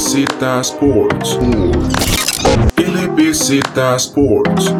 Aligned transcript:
LBZ 0.00 0.60
Sports. 0.60 1.38
LBZ 2.78 3.60
Sports. 3.96 4.74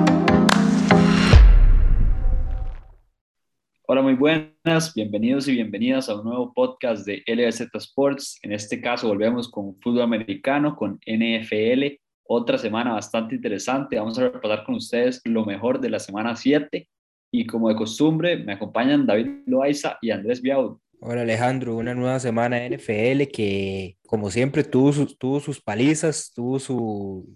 Hola, 3.86 4.00
muy 4.00 4.14
buenas, 4.14 4.94
bienvenidos 4.94 5.46
y 5.48 5.52
bienvenidas 5.52 6.08
a 6.08 6.14
un 6.18 6.24
nuevo 6.24 6.54
podcast 6.54 7.06
de 7.06 7.22
LBZ 7.26 7.68
Sports. 7.74 8.38
En 8.42 8.52
este 8.52 8.80
caso 8.80 9.08
volvemos 9.08 9.50
con 9.50 9.76
fútbol 9.76 10.00
americano, 10.00 10.74
con 10.74 10.98
NFL. 11.06 11.98
Otra 12.26 12.56
semana 12.56 12.94
bastante 12.94 13.34
interesante. 13.34 13.98
Vamos 13.98 14.18
a 14.18 14.30
repasar 14.30 14.64
con 14.64 14.76
ustedes 14.76 15.20
lo 15.26 15.44
mejor 15.44 15.82
de 15.82 15.90
la 15.90 15.98
semana 15.98 16.34
7. 16.34 16.88
Y 17.30 17.46
como 17.46 17.68
de 17.68 17.76
costumbre, 17.76 18.38
me 18.38 18.54
acompañan 18.54 19.04
David 19.04 19.42
Loaiza 19.44 19.98
y 20.00 20.12
Andrés 20.12 20.40
Biau. 20.40 20.80
Hola 21.02 21.22
Alejandro, 21.22 21.76
una 21.76 21.94
nueva 21.94 22.20
semana 22.20 22.56
de 22.56 22.66
NFL 22.66 23.32
que 23.32 23.96
como 24.06 24.30
siempre 24.30 24.64
tuvo 24.64 24.92
sus, 24.92 25.16
tuvo 25.16 25.40
palizas, 25.64 26.30
tuvo 26.34 26.58
su... 26.58 27.26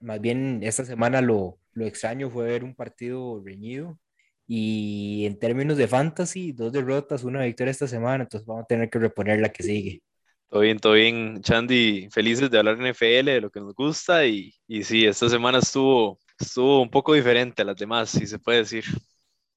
más 0.00 0.20
bien 0.22 0.60
esta 0.62 0.86
semana 0.86 1.20
lo, 1.20 1.58
lo 1.74 1.84
extraño 1.84 2.30
fue 2.30 2.46
ver 2.46 2.64
un 2.64 2.74
partido 2.74 3.42
reñido 3.44 3.98
y 4.46 5.26
en 5.26 5.38
términos 5.38 5.76
de 5.76 5.86
fantasy, 5.86 6.52
dos 6.52 6.72
derrotas, 6.72 7.24
una 7.24 7.44
victoria 7.44 7.72
esta 7.72 7.86
semana, 7.88 8.24
entonces 8.24 8.46
vamos 8.46 8.64
a 8.64 8.66
tener 8.66 8.88
que 8.88 9.00
reponer 9.00 9.40
la 9.40 9.50
que 9.50 9.62
sigue. 9.62 10.02
Todo 10.48 10.60
bien, 10.60 10.78
todo 10.78 10.94
bien, 10.94 11.42
Chandy, 11.42 12.08
felices 12.10 12.50
de 12.50 12.58
hablar 12.58 12.78
NFL, 12.80 13.26
de 13.26 13.40
lo 13.42 13.50
que 13.50 13.60
nos 13.60 13.74
gusta 13.74 14.24
y, 14.24 14.54
y 14.66 14.82
sí, 14.82 15.04
esta 15.04 15.28
semana 15.28 15.58
estuvo, 15.58 16.18
estuvo 16.40 16.80
un 16.80 16.90
poco 16.90 17.12
diferente 17.12 17.60
a 17.60 17.66
las 17.66 17.76
demás, 17.76 18.08
si 18.08 18.26
se 18.26 18.38
puede 18.38 18.60
decir. 18.60 18.84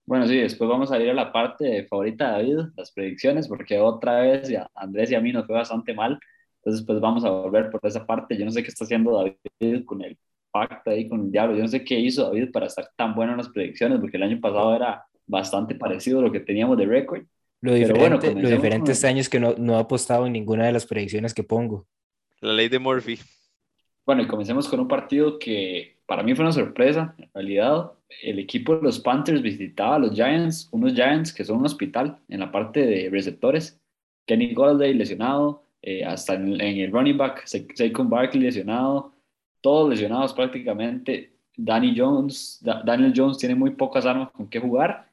Bueno, 0.10 0.26
sí, 0.26 0.38
después 0.38 0.68
vamos 0.68 0.92
a 0.92 1.00
ir 1.00 1.08
a 1.12 1.14
la 1.14 1.32
parte 1.32 1.86
favorita 1.86 2.26
de 2.26 2.32
David, 2.32 2.72
las 2.76 2.92
predicciones, 2.92 3.48
porque 3.48 3.78
otra 3.78 4.22
vez 4.22 4.52
a 4.58 4.68
Andrés 4.74 5.12
y 5.12 5.14
a 5.14 5.22
mí 5.22 5.32
nos 5.32 5.46
fue 5.46 5.54
bastante 5.54 5.94
mal. 5.94 6.20
Entonces, 6.56 6.84
pues 6.84 7.00
vamos 7.00 7.24
a 7.26 7.30
volver 7.30 7.70
por 7.70 7.80
esa 7.84 8.08
parte. 8.08 8.36
Yo 8.36 8.44
no 8.44 8.50
sé 8.50 8.64
qué 8.64 8.70
está 8.70 8.86
haciendo 8.86 9.24
David 9.60 9.86
con 9.86 10.02
el 10.02 10.18
pacto 10.50 10.90
ahí 10.90 11.08
con 11.08 11.26
el 11.26 11.32
diablo. 11.32 11.56
Yo 11.56 11.62
no 11.62 11.68
sé 11.68 11.84
qué 11.84 12.00
hizo 12.00 12.24
David 12.24 12.50
para 12.52 12.66
estar 12.66 12.90
tan 12.96 13.14
bueno 13.14 13.34
en 13.34 13.38
las 13.38 13.50
predicciones, 13.50 14.00
porque 14.00 14.18
el 14.18 14.24
año 14.24 14.40
pasado 14.42 14.76
era 14.76 15.06
bastante 15.28 15.76
parecido 15.76 16.22
a 16.22 16.24
lo 16.24 16.32
que 16.32 16.40
teníamos 16.40 16.76
de 16.80 16.88
récord. 16.88 17.22
Lo 17.62 17.76
diferente, 17.76 18.34
lo 18.34 18.50
diferente 18.50 18.94
este 18.94 19.06
año 19.06 19.22
es 19.22 19.30
que 19.30 19.40
no, 19.40 19.54
no 19.60 19.76
ha 19.76 19.82
apostado 19.82 20.26
en 20.26 20.34
ninguna 20.34 20.66
de 20.66 20.72
las 20.72 20.88
predicciones 20.88 21.36
que 21.36 21.44
pongo. 21.44 21.86
La 22.42 22.54
ley 22.54 22.68
de 22.68 22.80
Murphy. 22.80 23.20
Bueno, 24.08 24.24
y 24.24 24.28
comencemos 24.28 24.68
con 24.68 24.80
un 24.80 24.88
partido 24.88 25.38
que 25.38 26.00
para 26.08 26.24
mí 26.24 26.34
fue 26.34 26.46
una 26.46 26.52
sorpresa, 26.52 27.14
en 27.20 27.30
realidad. 27.32 27.92
El 28.24 28.40
equipo 28.40 28.76
de 28.76 28.82
los 28.82 29.00
Panthers 29.00 29.42
visitaba 29.42 29.96
a 29.96 30.00
los 30.00 30.14
Giants, 30.14 30.68
unos 30.72 30.94
Giants 30.94 31.32
que 31.32 31.46
son 31.46 31.60
un 31.60 31.66
hospital 31.66 32.18
en 32.28 32.40
la 32.40 32.52
parte 32.52 32.86
de 32.86 33.10
receptores. 33.10 33.80
Kenny 34.26 34.54
Golladay 34.54 34.94
lesionado, 34.94 35.64
eh, 35.82 36.04
hasta 36.04 36.34
en, 36.34 36.60
el 36.60 36.92
running 36.92 37.18
back, 37.18 37.46
Saquon 37.46 38.10
Barkley 38.10 38.44
lesionado, 38.44 39.14
todos 39.62 39.90
lesionados 39.90 40.34
prácticamente. 40.34 41.34
Danny 41.56 41.94
Jones, 41.98 42.60
Daniel 42.62 43.14
Jones 43.16 43.38
tiene 43.38 43.56
muy 43.56 43.72
pocas 43.72 44.06
armas 44.06 44.32
con 44.32 44.50
qué 44.50 44.60
jugar, 44.60 45.10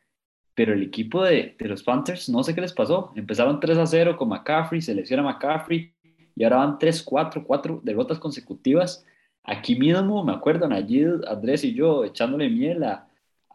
pero 0.55 0.73
el 0.73 0.83
equipo 0.83 1.23
de, 1.23 1.55
los 1.59 1.83
Panthers, 1.83 2.29
no 2.29 2.43
sé 2.43 2.55
qué 2.55 2.61
les 2.61 2.73
pasó. 2.73 3.13
Empezaron 3.15 3.61
3 3.61 3.79
a 3.79 3.87
0 3.87 4.17
con 4.17 4.29
McCaffrey, 4.29 4.81
se 4.81 4.95
lesiona 4.95 5.23
McCaffrey 5.23 5.93
y 6.35 6.45
ahora 6.45 6.57
van 6.57 6.79
3, 6.79 7.03
4, 7.03 7.45
4 7.45 7.81
derrotas 7.83 8.19
consecutivas 8.19 9.05
Aquí 9.47 9.77
mismo 9.77 10.25
me 10.25 10.33
acuerdo, 10.33 10.69
Nayid, 10.69 11.25
Andrés 11.29 11.63
y 11.65 11.73
yo 11.73 12.05
echándole 12.05 12.49
miel 12.51 12.83
a, 12.83 13.09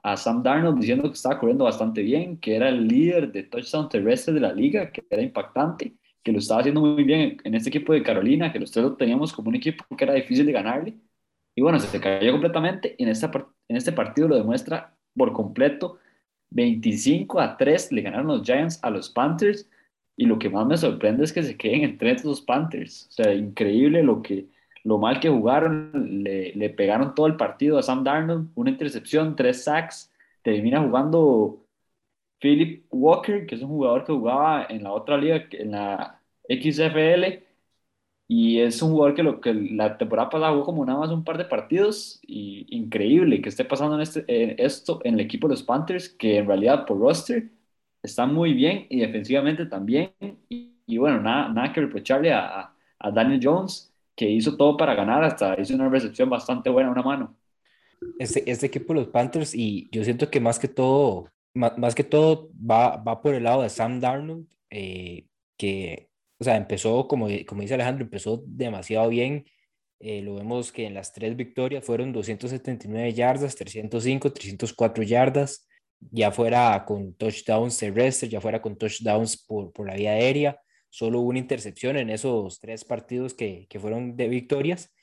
a 0.04 0.18
Sam 0.18 0.42
Darnold 0.42 0.80
diciendo 0.80 1.04
que 1.04 1.16
estaba 1.16 1.38
corriendo 1.38 1.66
bastante 1.66 2.02
bien, 2.02 2.38
que 2.38 2.56
era 2.56 2.70
el 2.70 2.88
líder 2.88 3.32
de 3.32 3.44
touchdown 3.44 3.90
terrestre 3.90 4.34
de 4.34 4.40
la 4.40 4.54
liga, 4.54 4.92
que 4.92 5.04
era 5.10 5.22
impactante, 5.22 5.94
que 6.24 6.32
lo 6.32 6.40
estaba 6.40 6.62
haciendo 6.62 6.82
muy 6.82 7.04
bien 7.04 7.38
en 7.44 7.56
este 7.56 7.70
equipo 7.70 7.94
de 7.94 8.04
Carolina, 8.04 8.52
que 8.54 8.60
los 8.60 8.72
tres 8.72 8.86
lo 8.86 8.96
teníamos 8.96 9.34
como 9.34 9.50
un 9.50 9.56
equipo 9.56 9.84
que 9.96 10.04
era 10.06 10.14
difícil 10.14 10.46
de 10.46 10.52
ganarle. 10.54 10.98
Y 11.56 11.62
bueno, 11.62 11.80
se 11.80 12.00
cayó 12.00 12.32
completamente 12.32 12.96
y 12.98 13.04
en, 13.04 13.10
esta, 13.10 13.30
en 13.68 13.76
este 13.76 13.92
partido 13.92 14.28
lo 14.30 14.38
demuestra 14.38 14.96
por 15.16 15.34
completo. 15.34 16.00
25 16.52 17.40
a 17.40 17.58
3 17.58 17.92
le 17.92 18.02
ganaron 18.02 18.28
los 18.28 18.44
Giants 18.44 18.80
a 18.84 18.90
los 18.90 19.10
Panthers 19.10 19.70
y 20.18 20.26
lo 20.26 20.40
que 20.40 20.50
más 20.50 20.66
me 20.68 20.78
sorprende 20.78 21.24
es 21.24 21.34
que 21.34 21.44
se 21.44 21.58
queden 21.58 21.84
entre 21.84 22.16
los 22.24 22.42
Panthers. 22.42 23.08
O 23.10 23.12
sea, 23.12 23.34
increíble 23.34 24.04
lo 24.04 24.22
que, 24.22 24.48
lo 24.84 24.98
mal 24.98 25.20
que 25.20 25.30
jugaron, 25.30 26.24
le, 26.24 26.54
le, 26.54 26.70
pegaron 26.70 27.14
todo 27.16 27.28
el 27.28 27.36
partido 27.38 27.78
a 27.78 27.84
Sam 27.84 28.04
Darnold, 28.04 28.50
una 28.56 28.72
intercepción, 28.72 29.36
tres 29.36 29.64
sacks, 29.64 30.12
termina 30.44 30.82
jugando 30.82 31.66
Philip 32.40 32.86
Walker, 32.92 33.46
que 33.46 33.56
es 33.56 33.62
un 33.62 33.70
jugador 33.70 34.04
que 34.06 34.14
jugaba 34.14 34.66
en 34.70 34.84
la 34.84 34.92
otra 34.94 35.18
liga, 35.18 35.46
en 35.52 35.72
la 35.72 36.20
XFL, 36.50 37.44
y 38.28 38.60
es 38.60 38.82
un 38.82 38.92
jugador 38.92 39.16
que, 39.16 39.24
lo, 39.24 39.42
que 39.42 39.54
la 39.54 39.98
temporada 39.98 40.30
pasada 40.30 40.52
jugó 40.54 40.66
como 40.66 40.86
nada 40.86 41.00
más 41.00 41.12
un 41.12 41.24
par 41.24 41.38
de 41.38 41.46
partidos, 41.46 42.20
y 42.24 42.66
increíble 42.76 43.42
que 43.42 43.50
esté 43.50 43.66
pasando 43.66 44.00
este, 44.02 44.26
esto 44.64 45.02
en 45.04 45.16
el 45.16 45.20
equipo 45.22 45.48
de 45.48 45.54
los 45.56 45.64
Panthers, 45.64 46.10
que 46.10 46.38
en 46.38 46.48
realidad 46.48 46.86
por 46.86 47.00
roster 47.00 47.50
está 48.02 48.26
muy 48.26 48.54
bien 48.54 48.88
y 48.90 49.02
defensivamente 49.02 49.66
también, 49.68 50.14
y, 50.50 50.98
bueno, 50.98 51.22
nada, 51.22 51.50
nada 51.50 51.74
que 51.74 51.82
reprocharle 51.82 52.34
a, 52.34 52.74
a 53.00 53.12
Daniel 53.12 53.40
Jones, 53.44 53.91
que 54.16 54.30
hizo 54.30 54.58
todo 54.58 54.78
para 54.78 54.96
ganar, 54.96 55.24
hasta 55.24 55.60
hizo 55.60 55.76
una 55.76 55.90
recepción 55.90 56.30
bastante 56.30 56.70
buena, 56.70 56.92
una 56.92 57.02
mano. 57.02 57.38
Este, 58.20 58.50
este 58.50 58.68
equipo 58.68 58.94
los 58.94 59.08
Panthers, 59.08 59.54
y 59.54 59.90
yo 59.92 60.04
siento 60.04 60.30
que 60.30 60.40
más 60.40 60.60
que 60.60 60.68
todo, 60.68 61.30
más, 61.54 61.96
que 61.96 62.04
todo 62.04 62.50
va, 62.54 62.98
va 62.98 63.22
por 63.22 63.34
el 63.34 63.44
lado 63.44 63.62
de 63.62 63.70
Sam 63.70 64.00
Darnold, 64.00 64.48
eh, 64.70 65.28
que, 65.58 66.10
o 66.40 66.44
sea, 66.44 66.58
empezó, 66.58 67.08
como, 67.08 67.28
como 67.48 67.62
dice 67.62 67.76
Alejandro, 67.76 68.04
empezó 68.04 68.44
demasiado 68.46 69.10
bien. 69.10 69.46
Eh, 70.00 70.22
lo 70.24 70.36
vemos 70.36 70.72
que 70.72 70.88
en 70.88 70.96
las 70.96 71.14
tres 71.14 71.36
victorias 71.36 71.86
fueron 71.86 72.12
279 72.12 73.14
yardas, 73.14 73.56
305, 73.56 74.34
304 74.34 75.04
yardas, 75.04 75.68
ya 76.00 76.32
fuera 76.32 76.84
con 76.86 77.14
touchdowns 77.14 77.78
terrestres, 77.78 78.32
ya 78.32 78.42
fuera 78.42 78.62
con 78.62 78.76
touchdowns 78.76 79.46
por, 79.46 79.72
por 79.72 79.88
la 79.88 79.96
vía 79.96 80.12
aérea 80.14 80.60
solo 80.92 81.22
una 81.22 81.40
intercepción 81.40 81.98
en 81.98 82.12
esos 82.12 82.60
tres 82.60 82.86
partidos 82.86 83.34
que, 83.34 83.66
que 83.70 83.80
fueron 83.80 84.16
de 84.18 84.28
victorias. 84.28 84.94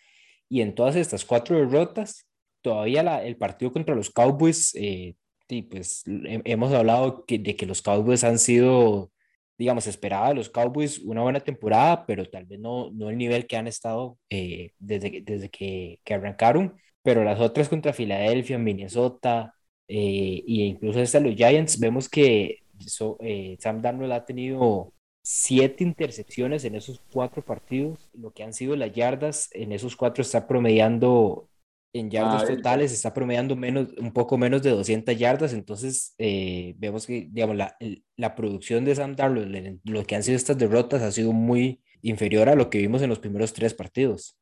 Y 0.48 0.60
en 0.60 0.74
todas 0.74 0.96
estas 0.96 1.24
cuatro 1.24 1.56
derrotas, 1.56 2.28
todavía 2.62 3.02
la, 3.02 3.24
el 3.24 3.36
partido 3.36 3.72
contra 3.72 3.94
los 3.94 4.10
Cowboys, 4.10 4.74
eh, 4.76 5.16
y 5.48 5.62
pues 5.62 6.04
hemos 6.06 6.72
hablado 6.72 7.24
de 7.26 7.56
que 7.56 7.66
los 7.66 7.80
Cowboys 7.82 8.22
han 8.22 8.38
sido, 8.38 9.10
digamos, 9.56 9.86
esperaba 9.86 10.34
los 10.34 10.50
Cowboys 10.50 10.98
una 10.98 11.22
buena 11.22 11.40
temporada, 11.40 12.04
pero 12.06 12.26
tal 12.26 12.44
vez 12.44 12.60
no, 12.60 12.90
no 12.92 13.08
el 13.08 13.16
nivel 13.16 13.46
que 13.46 13.56
han 13.56 13.66
estado 13.66 14.18
eh, 14.28 14.72
desde, 14.78 15.22
desde 15.22 15.48
que, 15.48 16.00
que, 16.04 16.14
arrancaron. 16.14 16.76
Pero 17.02 17.24
las 17.24 17.40
otras 17.40 17.68
contra 17.70 17.94
Filadelfia, 17.94 18.58
Minnesota 18.58 19.54
eh, 19.88 20.44
e 20.46 20.52
incluso 20.66 21.00
hasta 21.00 21.20
los 21.20 21.34
Giants, 21.34 21.80
vemos 21.80 22.08
que 22.10 22.58
Sam 23.58 23.80
Darnold 23.80 24.12
ha 24.12 24.26
tenido 24.26 24.92
siete 25.30 25.84
intercepciones 25.84 26.64
en 26.64 26.74
esos 26.74 27.02
cuatro 27.12 27.44
partidos. 27.44 28.08
Lo 28.14 28.32
que 28.32 28.44
han 28.44 28.54
sido 28.54 28.76
las 28.76 28.92
yardas 28.92 29.50
en 29.52 29.72
esos 29.72 29.94
cuatro 29.94 30.22
está 30.22 30.46
promediando 30.46 31.50
en 31.92 32.10
yardas 32.10 32.46
totales, 32.46 32.92
está 32.92 33.12
promediando 33.12 33.54
menos, 33.54 33.88
un 33.98 34.12
poco 34.14 34.38
menos 34.38 34.62
de 34.62 34.70
200 34.70 35.18
yardas. 35.18 35.52
Entonces, 35.52 36.14
eh, 36.16 36.74
vemos 36.78 37.06
que 37.06 37.28
digamos, 37.30 37.56
la, 37.56 37.76
la, 38.16 38.34
producción 38.34 38.86
de 38.86 38.94
Sam 38.94 39.16
Darnold, 39.16 39.80
lo 39.84 40.04
que 40.04 40.16
han 40.16 40.22
sido 40.22 40.36
estas 40.36 40.56
derrotas, 40.56 41.02
ha 41.02 41.12
sido 41.12 41.32
muy 41.34 41.82
inferior 42.00 42.48
a 42.48 42.54
lo 42.54 42.70
que 42.70 42.78
vimos 42.78 43.02
en 43.02 43.10
los 43.10 43.18
primeros 43.18 43.52
tres 43.52 43.74
partidos. 43.74 44.38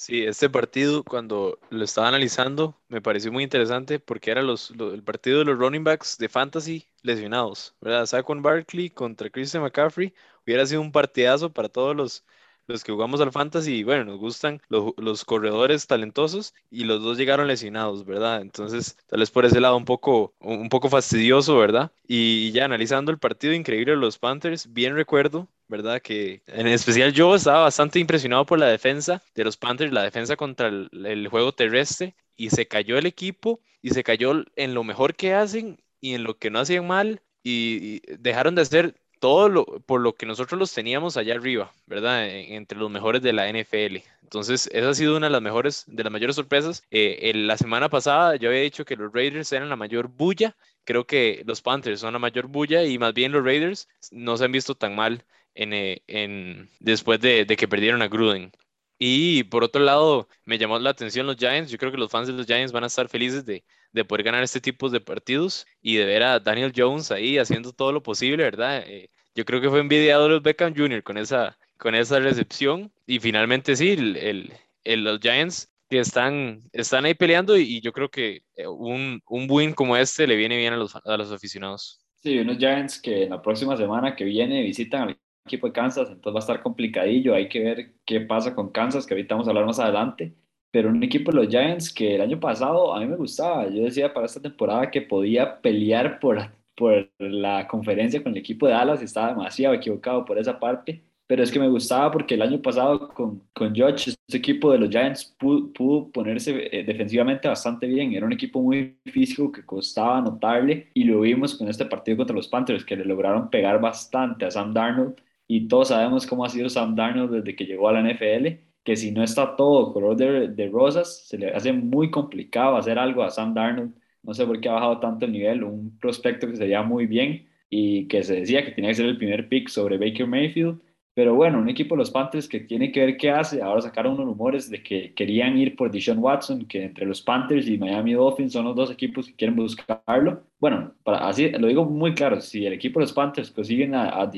Sí, 0.00 0.24
este 0.24 0.48
partido, 0.48 1.04
cuando 1.04 1.58
lo 1.68 1.84
estaba 1.84 2.08
analizando, 2.08 2.74
me 2.88 3.02
pareció 3.02 3.30
muy 3.32 3.44
interesante 3.44 3.98
porque 4.00 4.30
era 4.30 4.40
los, 4.40 4.70
el 4.70 5.02
partido 5.02 5.40
de 5.40 5.44
los 5.44 5.58
running 5.58 5.84
backs 5.84 6.16
de 6.16 6.30
fantasy 6.30 6.88
lesionados, 7.02 7.76
¿verdad? 7.82 8.06
Saquon 8.06 8.40
Barkley 8.40 8.88
contra 8.88 9.28
Christian 9.28 9.62
McCaffrey 9.62 10.14
hubiera 10.46 10.64
sido 10.64 10.80
un 10.80 10.90
partidazo 10.90 11.52
para 11.52 11.68
todos 11.68 11.94
los, 11.94 12.24
los 12.66 12.82
que 12.82 12.92
jugamos 12.92 13.20
al 13.20 13.30
fantasy 13.30 13.74
y 13.80 13.84
bueno, 13.84 14.06
nos 14.06 14.18
gustan 14.18 14.62
los, 14.70 15.24
corredores 15.26 15.86
talentosos 15.86 16.54
y 16.70 16.84
los 16.84 17.02
dos 17.02 17.18
llegaron 17.18 17.46
lesionados, 17.46 18.06
¿verdad? 18.06 18.40
Entonces, 18.40 18.96
tal 19.06 19.20
vez 19.20 19.30
por 19.30 19.44
ese 19.44 19.60
lado 19.60 19.76
un 19.76 19.84
poco, 19.84 20.34
un 20.40 20.70
poco 20.70 20.88
fastidioso, 20.88 21.58
¿verdad? 21.58 21.92
Y 22.08 22.52
ya 22.52 22.64
analizando 22.64 23.12
el 23.12 23.18
partido 23.18 23.52
increíble 23.52 23.92
de 23.92 23.98
los 23.98 24.18
Panthers, 24.18 24.72
bien 24.72 24.94
recuerdo, 24.94 25.46
¿verdad? 25.70 26.02
Que 26.02 26.42
en 26.46 26.66
especial 26.66 27.12
yo 27.12 27.34
estaba 27.34 27.60
bastante 27.60 27.98
impresionado 27.98 28.44
por 28.44 28.58
la 28.58 28.66
defensa 28.66 29.22
de 29.34 29.44
los 29.44 29.56
Panthers, 29.56 29.92
la 29.92 30.02
defensa 30.02 30.36
contra 30.36 30.68
el, 30.68 31.28
juego 31.28 31.52
terrestre 31.52 32.14
y 32.36 32.50
se 32.50 32.66
cayó 32.66 32.98
el 32.98 33.06
equipo 33.06 33.60
y 33.80 33.90
se 33.90 34.02
cayó 34.02 34.44
en 34.56 34.74
lo 34.74 34.84
mejor 34.84 35.14
que 35.14 35.32
hacen 35.32 35.78
y 36.00 36.14
en 36.14 36.24
lo 36.24 36.36
que 36.38 36.50
no 36.50 36.58
hacían 36.58 36.86
mal 36.86 37.22
y 37.42 38.00
dejaron 38.18 38.54
de 38.54 38.62
hacer 38.62 38.94
todo 39.20 39.48
lo, 39.48 39.64
por 39.64 40.00
lo 40.00 40.14
que 40.14 40.26
nosotros 40.26 40.58
los 40.58 40.72
teníamos 40.72 41.16
allá 41.16 41.34
arriba, 41.34 41.72
¿verdad? 41.86 42.28
entre 42.28 42.78
los 42.78 42.90
mejores 42.90 43.22
de 43.22 43.32
la 43.32 43.48
NFL. 43.48 43.98
Entonces, 44.22 44.68
esa 44.72 44.90
ha 44.90 44.94
sido 44.94 45.16
una 45.16 45.26
de 45.26 45.32
las 45.32 45.42
mejores, 45.42 45.84
de 45.86 46.02
las 46.02 46.12
mayores 46.12 46.36
sorpresas. 46.36 46.82
Eh, 46.90 47.32
la 47.34 47.56
semana 47.56 47.88
pasada 47.88 48.36
yo 48.36 48.48
había 48.48 48.62
dicho 48.62 48.84
que 48.84 48.96
los 48.96 49.12
Raiders 49.12 49.52
eran 49.52 49.68
la 49.68 49.76
mayor 49.76 50.08
bulla. 50.08 50.56
Creo 50.84 51.06
que 51.06 51.42
los 51.46 51.60
Panthers 51.60 52.00
son 52.00 52.14
la 52.14 52.18
mayor 52.18 52.46
bulla 52.46 52.84
y 52.84 52.98
más 52.98 53.12
bien 53.12 53.32
los 53.32 53.44
Raiders 53.44 53.88
no 54.10 54.36
se 54.36 54.44
han 54.44 54.52
visto 54.52 54.74
tan 54.74 54.96
mal 54.96 55.24
en, 55.54 55.72
eh, 55.72 56.02
en, 56.06 56.70
después 56.80 57.20
de, 57.20 57.44
de 57.44 57.56
que 57.56 57.68
perdieron 57.68 58.02
a 58.02 58.08
Gruden. 58.08 58.52
Y 58.98 59.44
por 59.44 59.64
otro 59.64 59.82
lado, 59.82 60.28
me 60.44 60.58
llamó 60.58 60.78
la 60.78 60.90
atención 60.90 61.26
los 61.26 61.36
Giants. 61.36 61.70
Yo 61.70 61.78
creo 61.78 61.90
que 61.90 61.96
los 61.96 62.10
fans 62.10 62.28
de 62.28 62.34
los 62.34 62.46
Giants 62.46 62.70
van 62.70 62.84
a 62.84 62.88
estar 62.88 63.08
felices 63.08 63.46
de, 63.46 63.64
de 63.92 64.04
poder 64.04 64.24
ganar 64.24 64.42
este 64.42 64.60
tipo 64.60 64.90
de 64.90 65.00
partidos 65.00 65.66
y 65.80 65.96
de 65.96 66.04
ver 66.04 66.22
a 66.22 66.38
Daniel 66.38 66.72
Jones 66.76 67.10
ahí 67.10 67.38
haciendo 67.38 67.72
todo 67.72 67.92
lo 67.92 68.02
posible, 68.02 68.44
¿verdad? 68.44 68.84
Eh, 68.86 69.08
yo 69.34 69.44
creo 69.46 69.60
que 69.60 69.70
fue 69.70 69.80
envidiado 69.80 70.28
los 70.28 70.42
Beckham 70.42 70.74
Jr. 70.76 71.02
con 71.02 71.16
esa, 71.16 71.58
con 71.78 71.94
esa 71.94 72.20
recepción. 72.20 72.92
Y 73.06 73.20
finalmente 73.20 73.74
sí, 73.74 73.92
el, 73.92 74.52
el, 74.84 75.04
los 75.04 75.18
Giants 75.20 75.72
que 75.88 76.00
están, 76.00 76.60
están 76.72 77.06
ahí 77.06 77.14
peleando 77.14 77.56
y, 77.56 77.80
yo 77.80 77.92
creo 77.92 78.10
que 78.10 78.42
eh, 78.54 78.66
un, 78.66 79.22
un, 79.26 79.46
win 79.50 79.72
como 79.72 79.96
este 79.96 80.26
le 80.26 80.36
viene 80.36 80.56
bien 80.56 80.74
a 80.74 80.76
los, 80.76 80.94
a 80.94 81.16
los 81.16 81.32
aficionados. 81.32 82.00
Sí, 82.16 82.38
unos 82.38 82.58
Giants 82.58 83.00
que 83.00 83.26
la 83.28 83.40
próxima 83.40 83.76
semana 83.78 84.14
que 84.14 84.24
viene 84.24 84.62
visitan 84.62 85.08
al 85.08 85.18
equipo 85.50 85.66
de 85.66 85.72
Kansas, 85.72 86.08
entonces 86.10 86.34
va 86.34 86.38
a 86.38 86.46
estar 86.46 86.62
complicadillo, 86.62 87.34
hay 87.34 87.48
que 87.48 87.60
ver 87.60 87.92
qué 88.06 88.20
pasa 88.20 88.54
con 88.54 88.70
Kansas, 88.70 89.06
que 89.06 89.14
ahorita 89.14 89.34
vamos 89.34 89.48
a 89.48 89.50
hablar 89.50 89.66
más 89.66 89.80
adelante, 89.80 90.34
pero 90.70 90.88
un 90.88 91.02
equipo 91.02 91.32
de 91.32 91.38
los 91.38 91.48
Giants 91.48 91.92
que 91.92 92.14
el 92.14 92.20
año 92.20 92.38
pasado 92.40 92.94
a 92.94 93.00
mí 93.00 93.06
me 93.06 93.16
gustaba, 93.16 93.68
yo 93.68 93.82
decía 93.84 94.12
para 94.14 94.26
esta 94.26 94.40
temporada 94.40 94.90
que 94.90 95.02
podía 95.02 95.60
pelear 95.60 96.20
por, 96.20 96.38
por 96.76 97.10
la 97.18 97.66
conferencia 97.68 98.22
con 98.22 98.32
el 98.32 98.38
equipo 98.38 98.66
de 98.66 98.72
Dallas, 98.74 99.02
estaba 99.02 99.28
demasiado 99.28 99.74
equivocado 99.74 100.24
por 100.24 100.38
esa 100.38 100.58
parte, 100.60 101.02
pero 101.26 101.44
es 101.44 101.52
que 101.52 101.60
me 101.60 101.68
gustaba 101.68 102.10
porque 102.10 102.34
el 102.34 102.42
año 102.42 102.60
pasado 102.60 103.08
con, 103.08 103.42
con 103.52 103.72
George, 103.74 104.10
este 104.10 104.36
equipo 104.38 104.72
de 104.72 104.78
los 104.78 104.90
Giants 104.90 105.36
pudo, 105.38 106.10
ponerse 106.10 106.68
eh, 106.76 106.82
defensivamente 106.82 107.46
bastante 107.46 107.86
bien. 107.86 108.12
Era 108.12 108.26
un 108.26 108.32
equipo 108.32 108.60
muy 108.60 108.96
físico 109.06 109.52
que 109.52 109.64
costaba 109.64 110.18
anotarle 110.18 110.88
y 110.92 111.04
lo 111.04 111.20
vimos 111.20 111.54
con 111.54 111.68
este 111.68 111.84
partido 111.84 112.16
contra 112.16 112.34
los 112.34 112.48
Panthers, 112.48 112.84
que 112.84 112.96
le 112.96 113.04
lograron 113.04 113.48
pegar 113.48 113.80
bastante 113.80 114.44
a 114.44 114.50
Sam 114.50 114.74
Darnold 114.74 115.20
y 115.52 115.66
todos 115.66 115.88
sabemos 115.88 116.26
cómo 116.28 116.44
ha 116.44 116.48
sido 116.48 116.68
Sam 116.68 116.94
Darnold 116.94 117.32
desde 117.32 117.56
que 117.56 117.64
llegó 117.66 117.88
a 117.88 117.92
la 117.92 118.02
NFL, 118.02 118.46
que 118.84 118.94
si 118.96 119.10
no 119.10 119.24
está 119.24 119.56
todo 119.56 119.92
color 119.92 120.16
de, 120.16 120.68
rosas, 120.68 121.26
se 121.26 121.38
le 121.38 121.50
hace 121.50 121.72
muy 121.72 122.10
complicado 122.10 122.76
hacer 122.76 122.98
algo 123.00 123.24
a 123.24 123.30
Sam 123.30 123.52
Darnold. 123.52 123.92
No 124.22 124.32
sé 124.32 124.46
por 124.46 124.60
qué 124.60 124.68
ha 124.68 124.74
bajado 124.74 125.00
tanto 125.00 125.26
el 125.26 125.32
nivel, 125.32 125.64
un 125.64 125.98
prospecto 125.98 126.46
que 126.46 126.54
se 126.56 126.64
veía 126.64 126.82
muy 126.82 127.06
bien 127.06 127.48
y 127.68 128.06
que 128.06 128.22
se 128.22 128.36
decía 128.36 128.64
que 128.64 128.70
tenía 128.70 128.90
que 128.90 128.96
ser 128.96 129.06
el 129.06 129.18
primer 129.18 129.48
pick 129.48 129.68
sobre 129.68 129.98
Baker 129.98 130.28
Mayfield 130.28 130.80
pero 131.12 131.34
bueno, 131.34 131.58
un 131.58 131.68
equipo 131.68 131.94
de 131.94 131.98
los 131.98 132.10
Panthers 132.10 132.48
que 132.48 132.60
tiene 132.60 132.92
que 132.92 133.00
ver 133.00 133.16
qué 133.16 133.30
hace. 133.30 133.60
Ahora 133.60 133.82
sacaron 133.82 134.14
unos 134.14 134.26
rumores 134.26 134.70
de 134.70 134.82
que 134.82 135.12
querían 135.12 135.58
ir 135.58 135.76
por 135.76 135.90
Deshaun 135.90 136.18
Watson, 136.18 136.66
que 136.66 136.84
entre 136.84 137.04
los 137.04 137.20
Panthers 137.20 137.68
y 137.68 137.76
Miami 137.78 138.14
Dolphins 138.14 138.52
son 138.52 138.64
los 138.66 138.76
dos 138.76 138.90
equipos 138.90 139.26
que 139.26 139.34
quieren 139.34 139.56
buscarlo. 139.56 140.44
Bueno, 140.58 140.94
para, 141.02 141.28
así 141.28 141.50
lo 141.50 141.66
digo 141.66 141.84
muy 141.84 142.14
claro, 142.14 142.40
si 142.40 142.64
el 142.64 142.72
equipo 142.72 143.00
de 143.00 143.04
los 143.04 143.12
Panthers 143.12 143.50
consiguen 143.50 143.94
a, 143.94 144.20
a 144.20 144.30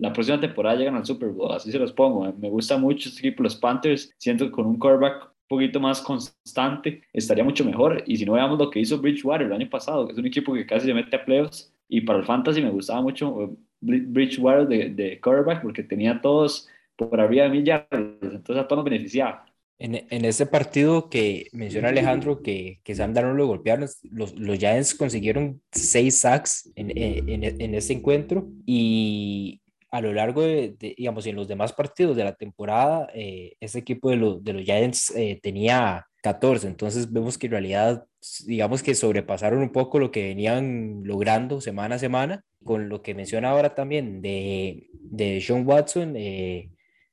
la 0.00 0.12
próxima 0.12 0.40
temporada 0.40 0.76
llegan 0.76 0.96
al 0.96 1.04
Super 1.04 1.28
Bowl, 1.28 1.52
así 1.52 1.70
se 1.70 1.78
los 1.78 1.92
pongo. 1.92 2.32
Me 2.38 2.48
gusta 2.48 2.78
mucho 2.78 3.08
este 3.08 3.20
equipo 3.20 3.42
los 3.42 3.56
Panthers, 3.56 4.12
siento 4.16 4.46
que 4.46 4.50
con 4.50 4.66
un 4.66 4.78
quarterback 4.78 5.24
un 5.24 5.48
poquito 5.48 5.78
más 5.78 6.00
constante 6.00 7.02
estaría 7.12 7.44
mucho 7.44 7.64
mejor. 7.64 8.02
Y 8.06 8.16
si 8.16 8.24
no 8.24 8.32
veamos 8.32 8.58
lo 8.58 8.70
que 8.70 8.80
hizo 8.80 8.98
Bridgewater 8.98 9.46
el 9.46 9.52
año 9.52 9.68
pasado, 9.68 10.06
que 10.06 10.12
es 10.12 10.18
un 10.18 10.26
equipo 10.26 10.54
que 10.54 10.66
casi 10.66 10.86
se 10.86 10.94
mete 10.94 11.14
a 11.16 11.24
playoffs, 11.24 11.72
y 11.88 12.00
para 12.00 12.18
el 12.18 12.24
fantasy 12.24 12.62
me 12.62 12.70
gustaba 12.70 13.02
mucho 13.02 13.56
Bridgewater 13.80 14.66
de, 14.66 14.90
de 14.90 15.20
quarterback 15.20 15.62
porque 15.62 15.82
tenía 15.82 16.20
todos 16.20 16.68
por 16.96 17.20
arriba 17.20 17.44
de 17.44 17.50
millas, 17.50 17.84
entonces 17.90 18.56
a 18.56 18.66
todos 18.66 18.78
nos 18.78 18.84
beneficiaba. 18.84 19.46
En, 19.78 19.94
en 19.94 20.24
ese 20.26 20.44
partido 20.44 21.08
que 21.08 21.48
menciona 21.52 21.88
Alejandro, 21.88 22.42
que, 22.42 22.80
que 22.84 22.94
Sam 22.94 23.14
Darnold 23.14 23.38
lo 23.38 23.46
golpearon, 23.46 23.88
los, 24.10 24.38
los 24.38 24.58
Giants 24.58 24.94
consiguieron 24.94 25.62
seis 25.72 26.18
sacks 26.20 26.70
en, 26.76 26.90
en, 26.96 27.44
en 27.44 27.74
ese 27.74 27.94
encuentro 27.94 28.46
y 28.66 29.62
a 29.90 30.00
lo 30.00 30.12
largo 30.12 30.42
de, 30.42 30.76
digamos, 30.78 31.26
en 31.26 31.36
los 31.36 31.48
demás 31.48 31.72
partidos 31.72 32.16
de 32.16 32.24
la 32.24 32.34
temporada, 32.34 33.08
eh, 33.14 33.54
ese 33.60 33.80
equipo 33.80 34.10
de, 34.10 34.16
los 34.16 34.44
de 34.44 34.52
los 34.52 34.62
Giants 34.62 35.12
eh, 35.16 35.40
tenía 35.42 36.06
14, 36.22 36.68
entonces 36.68 37.12
vemos 37.12 37.38
que 37.38 37.46
en 37.46 37.52
realidad, 37.52 38.06
digamos 38.46 38.82
que 38.82 38.94
sobrepasaron 38.94 39.60
un 39.60 39.72
poco 39.72 39.98
lo 39.98 40.10
que 40.10 40.22
venían 40.22 41.02
logrando 41.04 41.60
semana 41.60 41.96
a 41.96 41.98
semana, 41.98 42.44
con 42.64 42.88
lo 42.88 43.02
que 43.02 43.14
menciona 43.14 43.50
ahora 43.50 43.74
también 43.74 44.20
de, 44.22 44.88
de 44.92 45.40
Sean 45.40 45.66
Watson, 45.66 46.14
eh, 46.16 46.70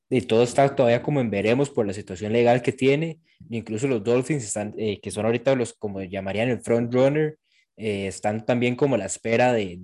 de 0.09 0.21
todo 0.21 0.43
está 0.43 0.73
todavía 0.75 1.01
como 1.01 1.19
en 1.19 1.29
veremos 1.29 1.69
por 1.69 1.85
la 1.85 1.93
situación 1.93 2.33
legal 2.33 2.61
que 2.61 2.71
tiene, 2.73 3.19
incluso 3.49 3.87
los 3.87 4.03
Dolphins 4.03 4.43
están, 4.43 4.73
eh, 4.77 4.99
que 5.01 5.11
son 5.11 5.25
ahorita 5.25 5.55
los, 5.55 5.73
como 5.73 6.01
llamarían 6.01 6.49
el 6.49 6.61
front 6.61 6.93
runner, 6.93 7.37
eh, 7.77 8.07
están 8.07 8.45
también 8.45 8.75
como 8.75 8.95
a 8.95 8.97
la 8.97 9.05
espera 9.05 9.53
de, 9.53 9.79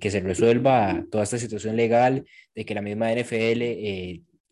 que 0.00 0.10
se 0.10 0.20
resuelva 0.20 1.04
toda 1.10 1.24
esta 1.24 1.38
situación 1.38 1.76
legal, 1.76 2.24
de 2.54 2.64
que 2.64 2.74
la 2.74 2.82
misma 2.82 3.12
NFL 3.12 3.62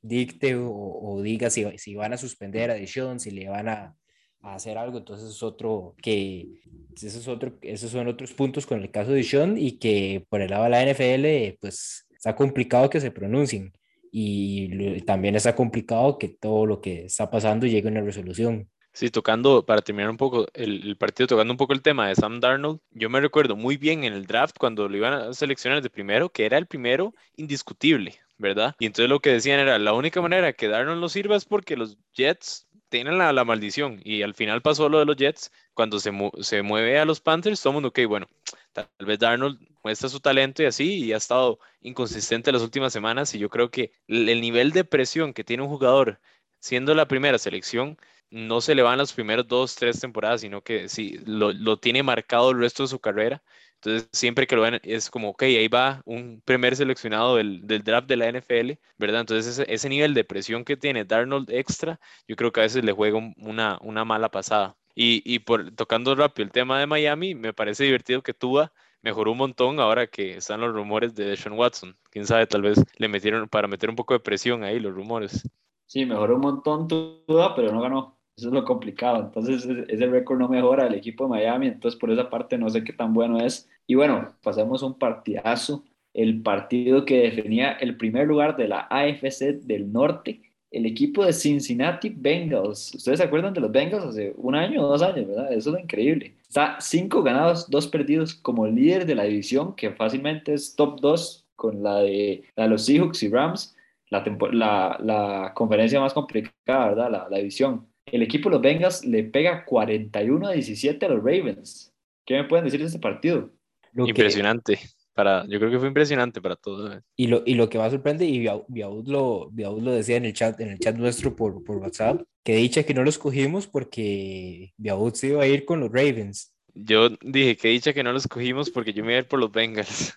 dicte 0.04 0.54
o, 0.56 1.20
diga 1.22 1.50
si, 1.50 1.66
si, 1.78 1.94
van 1.94 2.12
a 2.12 2.18
suspender 2.18 2.70
a 2.70 2.74
Deshaun, 2.74 3.18
si 3.18 3.30
le 3.30 3.48
van 3.48 3.68
a, 3.68 3.96
hacer 4.42 4.76
algo. 4.76 4.98
Entonces 4.98 5.30
es 5.30 5.42
otro 5.42 5.94
que, 6.02 6.46
ese 6.94 7.18
es 7.18 7.28
esos 7.62 7.90
son 7.90 8.08
otros 8.08 8.32
puntos 8.34 8.66
con 8.66 8.82
el 8.82 8.90
caso 8.90 9.12
de 9.12 9.26
y 9.56 9.78
que 9.78 10.26
por 10.28 10.42
el 10.42 10.50
lado 10.50 10.64
de 10.64 10.70
la 10.70 10.84
NFL, 10.84 11.58
pues 11.60 12.06
está 12.14 12.36
complicado 12.36 12.90
que 12.90 13.00
se 13.00 13.10
pronuncien 13.10 13.72
y 14.10 15.00
también 15.02 15.34
está 15.34 15.56
complicado 15.56 16.18
que 16.18 16.28
todo 16.28 16.66
lo 16.66 16.80
que 16.80 17.06
está 17.06 17.30
pasando 17.30 17.66
llegue 17.66 17.88
a 17.88 17.90
una 17.90 18.02
resolución. 18.02 18.68
Sí, 18.94 19.10
tocando, 19.10 19.66
para 19.66 19.82
terminar 19.82 20.08
un 20.08 20.16
poco 20.16 20.46
el, 20.54 20.96
partido, 20.96 21.26
tocando 21.26 21.52
un 21.52 21.56
poco 21.56 21.72
el 21.72 21.82
tema 21.82 22.08
de 22.08 22.14
Sam 22.14 22.38
Darnold, 22.38 22.80
yo 22.92 23.10
me 23.10 23.20
recuerdo 23.20 23.56
muy 23.56 23.76
bien 23.76 24.04
en 24.04 24.12
el 24.12 24.24
draft 24.24 24.56
cuando 24.56 24.88
lo 24.88 24.96
iban 24.96 25.12
a 25.12 25.32
seleccionar 25.34 25.82
de 25.82 25.90
primero, 25.90 26.30
que 26.30 26.46
era 26.46 26.58
el 26.58 26.66
primero 26.66 27.12
indiscutible. 27.36 28.14
¿verdad? 28.36 28.74
Y 28.78 28.86
entonces 28.86 29.08
lo 29.08 29.20
que 29.20 29.30
decían 29.30 29.60
era, 29.60 29.78
la 29.78 29.92
única 29.94 30.20
manera 30.20 30.52
que 30.52 30.68
Darnold 30.68 31.00
no 31.00 31.08
sirva 31.08 31.36
es 31.36 31.44
porque 31.44 31.76
los 31.76 31.96
Jets 32.14 32.68
tienen 32.88 33.18
la, 33.18 33.44
maldición. 33.44 34.00
Y 34.04 34.22
al 34.22 34.34
final 34.34 34.62
pasó 34.62 34.88
lo 34.88 34.98
de 35.00 35.04
los 35.06 35.16
Jets, 35.16 35.50
cuando 35.72 35.98
se 35.98 36.62
mueve 36.62 36.98
a 36.98 37.04
los 37.04 37.20
Panthers, 37.20 37.60
todo 37.60 37.72
el 37.72 37.74
mundo, 37.74 37.88
ok, 37.88 38.00
bueno, 38.08 38.28
tal 38.72 38.86
vez 39.00 39.18
Darnold 39.18 39.58
muestra 39.82 40.08
su 40.08 40.20
talento 40.20 40.62
y 40.62 40.66
así, 40.66 41.04
y 41.04 41.12
ha 41.12 41.16
estado 41.16 41.58
inconsistente 41.80 42.52
las 42.52 42.62
últimas 42.62 42.92
semanas, 42.92 43.34
y 43.34 43.38
yo 43.38 43.48
creo 43.50 43.70
que 43.70 43.92
el 44.06 44.40
nivel 44.40 44.70
de 44.72 44.84
presión 44.84 45.32
que 45.32 45.44
tiene 45.44 45.62
un 45.62 45.68
jugador 45.68 46.20
siendo 46.60 46.94
la 46.94 47.08
primera 47.08 47.38
selección, 47.38 47.98
no 48.34 48.60
se 48.60 48.74
le 48.74 48.82
van 48.82 48.98
las 48.98 49.12
primeras 49.12 49.46
dos, 49.46 49.76
tres 49.76 50.00
temporadas, 50.00 50.40
sino 50.40 50.62
que 50.62 50.88
sí, 50.88 51.18
lo, 51.24 51.52
lo 51.52 51.78
tiene 51.78 52.02
marcado 52.02 52.50
el 52.50 52.58
resto 52.58 52.82
de 52.82 52.88
su 52.88 52.98
carrera. 52.98 53.42
Entonces, 53.76 54.08
siempre 54.12 54.46
que 54.46 54.56
lo 54.56 54.62
ven, 54.62 54.80
es 54.82 55.10
como, 55.10 55.30
ok, 55.30 55.42
ahí 55.44 55.68
va 55.68 56.02
un 56.04 56.42
primer 56.44 56.74
seleccionado 56.74 57.36
del, 57.36 57.66
del 57.66 57.84
draft 57.84 58.08
de 58.08 58.16
la 58.16 58.28
NFL, 58.28 58.72
¿verdad? 58.98 59.20
Entonces, 59.20 59.58
ese, 59.58 59.72
ese, 59.72 59.88
nivel 59.88 60.14
de 60.14 60.24
presión 60.24 60.64
que 60.64 60.76
tiene 60.76 61.04
Darnold 61.04 61.50
extra, 61.50 62.00
yo 62.26 62.34
creo 62.34 62.50
que 62.50 62.60
a 62.60 62.62
veces 62.64 62.84
le 62.84 62.92
juega 62.92 63.18
una, 63.36 63.78
una 63.82 64.04
mala 64.04 64.30
pasada. 64.30 64.76
Y, 64.94 65.22
y 65.24 65.40
tocando 65.76 66.14
rápido 66.14 66.44
el 66.44 66.52
tema 66.52 66.80
de 66.80 66.86
Miami, 66.86 67.34
me 67.34 67.52
parece 67.52 67.84
divertido 67.84 68.22
que 68.22 68.34
Tua 68.34 68.72
mejoró 69.02 69.32
un 69.32 69.38
montón 69.38 69.78
ahora 69.78 70.06
que 70.06 70.38
están 70.38 70.60
los 70.60 70.72
rumores 70.72 71.14
de 71.14 71.36
Sean 71.36 71.58
Watson. 71.58 71.96
Quién 72.10 72.26
sabe, 72.26 72.46
tal 72.46 72.62
vez 72.62 72.82
le 72.96 73.08
metieron 73.08 73.48
para 73.48 73.68
meter 73.68 73.90
un 73.90 73.96
poco 73.96 74.14
de 74.14 74.20
presión 74.20 74.64
ahí 74.64 74.80
los 74.80 74.94
rumores. 74.94 75.48
Sí, 75.86 76.06
mejoró 76.06 76.36
un 76.36 76.40
montón 76.40 76.88
Tua, 76.88 77.54
pero 77.54 77.70
no 77.70 77.80
ganó. 77.82 78.16
Eso 78.36 78.48
es 78.48 78.54
lo 78.54 78.64
complicado. 78.64 79.20
Entonces, 79.20 79.66
ese 79.88 80.06
récord 80.06 80.38
no 80.38 80.48
mejora 80.48 80.86
el 80.86 80.94
equipo 80.94 81.24
de 81.24 81.30
Miami. 81.30 81.68
Entonces, 81.68 81.98
por 81.98 82.10
esa 82.10 82.28
parte, 82.28 82.58
no 82.58 82.68
sé 82.68 82.82
qué 82.82 82.92
tan 82.92 83.14
bueno 83.14 83.40
es. 83.40 83.68
Y 83.86 83.94
bueno, 83.94 84.34
pasemos 84.42 84.82
a 84.82 84.86
un 84.86 84.98
partidazo. 84.98 85.84
El 86.12 86.42
partido 86.42 87.04
que 87.04 87.18
definía 87.22 87.72
el 87.72 87.96
primer 87.96 88.26
lugar 88.26 88.56
de 88.56 88.68
la 88.68 88.86
AFC 88.90 89.60
del 89.62 89.92
Norte, 89.92 90.40
el 90.70 90.86
equipo 90.86 91.24
de 91.24 91.32
Cincinnati 91.32 92.08
Bengals. 92.08 92.94
¿Ustedes 92.94 93.18
se 93.18 93.24
acuerdan 93.24 93.54
de 93.54 93.60
los 93.60 93.70
Bengals 93.70 94.04
hace 94.04 94.32
un 94.36 94.54
año 94.56 94.82
o 94.82 94.88
dos 94.88 95.02
años, 95.02 95.26
verdad? 95.28 95.52
Eso 95.52 95.76
es 95.76 95.82
increíble. 95.82 96.34
Está 96.48 96.76
cinco 96.80 97.22
ganados, 97.22 97.68
dos 97.70 97.86
perdidos 97.88 98.34
como 98.34 98.66
líder 98.66 99.06
de 99.06 99.14
la 99.14 99.24
división, 99.24 99.74
que 99.74 99.90
fácilmente 99.90 100.54
es 100.54 100.74
top 100.74 101.00
2 101.00 101.46
con 101.56 101.82
la 101.82 101.98
de, 102.00 102.44
la 102.56 102.64
de 102.64 102.70
los 102.70 102.84
Seahawks 102.84 103.22
y 103.22 103.28
Rams. 103.28 103.76
La, 104.10 104.24
la, 104.52 104.98
la, 105.00 105.52
conferencia 105.54 106.00
más 106.00 106.12
complicada, 106.12 106.88
¿verdad? 106.88 107.10
La, 107.10 107.28
la 107.28 107.38
división 107.38 107.86
el 108.06 108.22
equipo 108.22 108.48
de 108.48 108.54
los 108.54 108.62
Bengals 108.62 109.04
le 109.04 109.24
pega 109.24 109.64
41 109.64 110.48
a 110.48 110.52
17 110.52 111.06
a 111.06 111.08
los 111.08 111.18
Ravens. 111.18 111.92
¿Qué 112.24 112.34
me 112.34 112.44
pueden 112.44 112.64
decir 112.64 112.80
de 112.80 112.86
este 112.86 112.98
partido? 112.98 113.50
Lo 113.92 114.08
impresionante. 114.08 114.76
Que, 114.76 114.88
para, 115.14 115.46
yo 115.46 115.58
creo 115.58 115.70
que 115.70 115.78
fue 115.78 115.88
impresionante 115.88 116.40
para 116.40 116.56
todos. 116.56 117.00
Y 117.16 117.28
lo, 117.28 117.42
y 117.46 117.54
lo 117.54 117.68
que 117.68 117.78
más 117.78 117.92
sorprende, 117.92 118.24
y 118.24 118.40
Biaud 118.40 119.06
lo, 119.06 119.50
lo 119.54 119.92
decía 119.92 120.16
en 120.16 120.24
el 120.24 120.32
chat, 120.32 120.60
en 120.60 120.70
el 120.70 120.78
chat 120.78 120.96
nuestro 120.96 121.36
por, 121.36 121.62
por 121.62 121.76
WhatsApp, 121.76 122.22
que 122.42 122.56
dicha 122.56 122.82
que 122.82 122.94
no 122.94 123.04
los 123.04 123.18
cogimos 123.18 123.66
porque 123.66 124.72
Biaud 124.76 125.14
se 125.14 125.28
iba 125.28 125.42
a 125.42 125.46
ir 125.46 125.64
con 125.64 125.80
los 125.80 125.90
Ravens. 125.90 126.52
Yo 126.74 127.10
dije 127.22 127.56
que 127.56 127.68
dicha 127.68 127.92
que 127.92 128.02
no 128.02 128.12
los 128.12 128.26
cogimos 128.26 128.70
porque 128.70 128.92
yo 128.92 129.04
me 129.04 129.12
iba 129.12 129.18
a 129.18 129.22
ir 129.22 129.28
por 129.28 129.38
los 129.38 129.52
Bengals. 129.52 130.14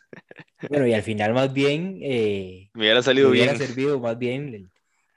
Bueno, 0.69 0.87
y 0.87 0.93
al 0.93 1.03
final 1.03 1.35
más 1.35 1.53
bien... 1.53 1.99
Eh, 2.01 2.71
me 2.73 2.81
hubiera 2.81 3.03
salido 3.03 3.29
me 3.29 3.33
hubiera 3.33 3.53
bien. 3.53 3.67
servido 3.67 3.99
más 3.99 4.17
bien 4.17 4.67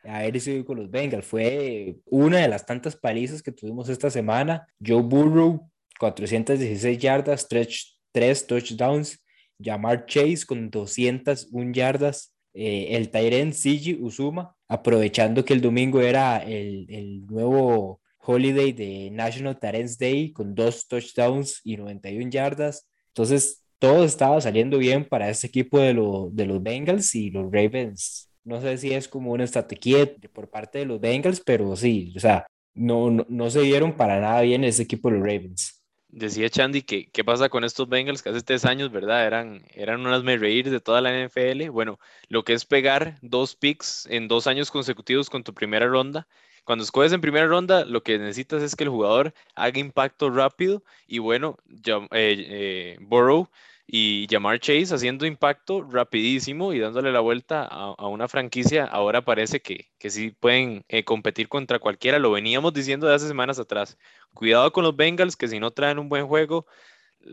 haber 0.04 0.40
sido 0.40 0.64
con 0.64 0.78
los 0.78 0.90
Bengals. 0.90 1.26
Fue 1.26 1.96
una 2.06 2.38
de 2.38 2.48
las 2.48 2.64
tantas 2.66 2.96
palizas 2.96 3.42
que 3.42 3.52
tuvimos 3.52 3.88
esta 3.88 4.10
semana. 4.10 4.66
Joe 4.84 5.02
Burrow, 5.02 5.70
416 5.98 6.98
yardas, 6.98 7.46
3, 7.48 8.46
touchdowns. 8.46 9.18
Jamar 9.62 10.06
Chase 10.06 10.44
con 10.46 10.70
201 10.70 11.72
yardas. 11.72 12.34
eh, 12.54 12.96
el 12.96 13.10
Tyren 13.10 13.52
Sigi 13.52 13.94
Uzuma, 14.00 14.56
aprovechando 14.68 15.44
que 15.44 15.52
el 15.52 15.60
domingo 15.60 16.00
era 16.00 16.38
el, 16.38 16.86
el 16.88 17.26
nuevo 17.26 18.00
holiday 18.18 18.72
de 18.72 19.10
National 19.12 19.58
Tyrants 19.58 19.98
Day 19.98 20.32
con 20.32 20.54
dos 20.54 20.86
touchdowns 20.88 21.60
y 21.64 21.76
91 21.76 22.30
yardas. 22.30 22.88
Entonces, 23.08 23.64
todo 23.78 24.04
estaba 24.04 24.40
saliendo 24.40 24.78
bien 24.78 25.04
para 25.08 25.30
este 25.30 25.46
equipo 25.46 25.78
de, 25.78 25.94
de 26.32 26.46
los 26.46 26.62
Bengals 26.62 27.14
y 27.14 27.30
los 27.30 27.50
Ravens. 27.52 28.29
No 28.50 28.60
sé 28.60 28.78
si 28.78 28.92
es 28.92 29.06
como 29.06 29.30
un 29.30 29.40
estate 29.40 30.18
por 30.32 30.50
parte 30.50 30.80
de 30.80 30.84
los 30.84 31.00
Bengals, 31.00 31.40
pero 31.40 31.76
sí, 31.76 32.12
o 32.16 32.18
sea, 32.18 32.48
no, 32.74 33.08
no, 33.08 33.24
no 33.28 33.48
se 33.48 33.62
vieron 33.62 33.96
para 33.96 34.18
nada 34.18 34.40
bien 34.40 34.64
ese 34.64 34.82
equipo 34.82 35.08
de 35.08 35.18
los 35.18 35.24
Ravens. 35.24 35.84
Decía 36.08 36.50
Chandy 36.50 36.82
que 36.82 37.08
qué 37.12 37.22
pasa 37.22 37.48
con 37.48 37.62
estos 37.62 37.88
Bengals 37.88 38.22
que 38.22 38.30
hace 38.30 38.42
tres 38.42 38.64
años, 38.64 38.90
¿verdad? 38.90 39.24
Eran, 39.24 39.62
eran 39.72 40.04
unas 40.04 40.24
me 40.24 40.36
reír 40.36 40.68
de 40.68 40.80
toda 40.80 41.00
la 41.00 41.12
NFL. 41.12 41.70
Bueno, 41.70 42.00
lo 42.28 42.42
que 42.42 42.54
es 42.54 42.64
pegar 42.64 43.20
dos 43.22 43.54
picks 43.54 44.06
en 44.10 44.26
dos 44.26 44.48
años 44.48 44.72
consecutivos 44.72 45.30
con 45.30 45.44
tu 45.44 45.54
primera 45.54 45.86
ronda. 45.86 46.26
Cuando 46.64 46.82
escoges 46.82 47.12
en 47.12 47.20
primera 47.20 47.46
ronda, 47.46 47.84
lo 47.84 48.02
que 48.02 48.18
necesitas 48.18 48.64
es 48.64 48.74
que 48.74 48.82
el 48.82 48.90
jugador 48.90 49.32
haga 49.54 49.78
impacto 49.78 50.28
rápido 50.28 50.82
y 51.06 51.20
bueno, 51.20 51.56
ya, 51.66 51.98
eh, 52.10 52.46
eh, 52.50 52.98
Burrow 53.00 53.48
y 53.92 54.28
llamar 54.28 54.60
Chase 54.60 54.94
haciendo 54.94 55.26
impacto 55.26 55.82
rapidísimo 55.82 56.72
y 56.72 56.78
dándole 56.78 57.10
la 57.10 57.18
vuelta 57.18 57.64
a, 57.64 58.06
una 58.06 58.28
franquicia, 58.28 58.84
ahora 58.84 59.24
parece 59.24 59.60
que, 59.60 59.90
que 59.98 60.10
sí 60.10 60.30
pueden 60.30 60.84
eh, 60.88 61.02
competir 61.02 61.48
contra 61.48 61.80
cualquiera, 61.80 62.20
lo 62.20 62.30
veníamos 62.30 62.72
diciendo 62.72 63.08
de 63.08 63.16
hace 63.16 63.26
semanas 63.26 63.58
atrás. 63.58 63.98
Cuidado 64.32 64.72
con 64.72 64.84
los 64.84 64.94
Bengals, 64.94 65.34
que 65.36 65.48
si 65.48 65.58
no 65.58 65.72
traen 65.72 65.98
un 65.98 66.08
buen 66.08 66.28
juego, 66.28 66.66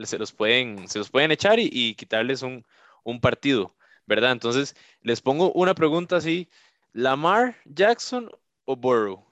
se 0.04 0.18
los 0.18 0.32
pueden, 0.32 0.88
se 0.88 0.98
los 0.98 1.12
pueden 1.12 1.32
echar 1.32 1.60
y, 1.60 1.94
quitarles 1.94 2.42
un, 2.42 2.66
un, 3.04 3.22
partido, 3.22 3.76
¿verdad? 4.08 4.32
Entonces, 4.32 4.76
les 5.02 5.22
pongo 5.22 5.52
una 5.54 5.76
pregunta 5.76 6.16
así, 6.16 6.50
¿Lamar 6.94 7.56
Jackson 7.66 8.32
o 8.66 8.76
Burrow? 8.76 9.27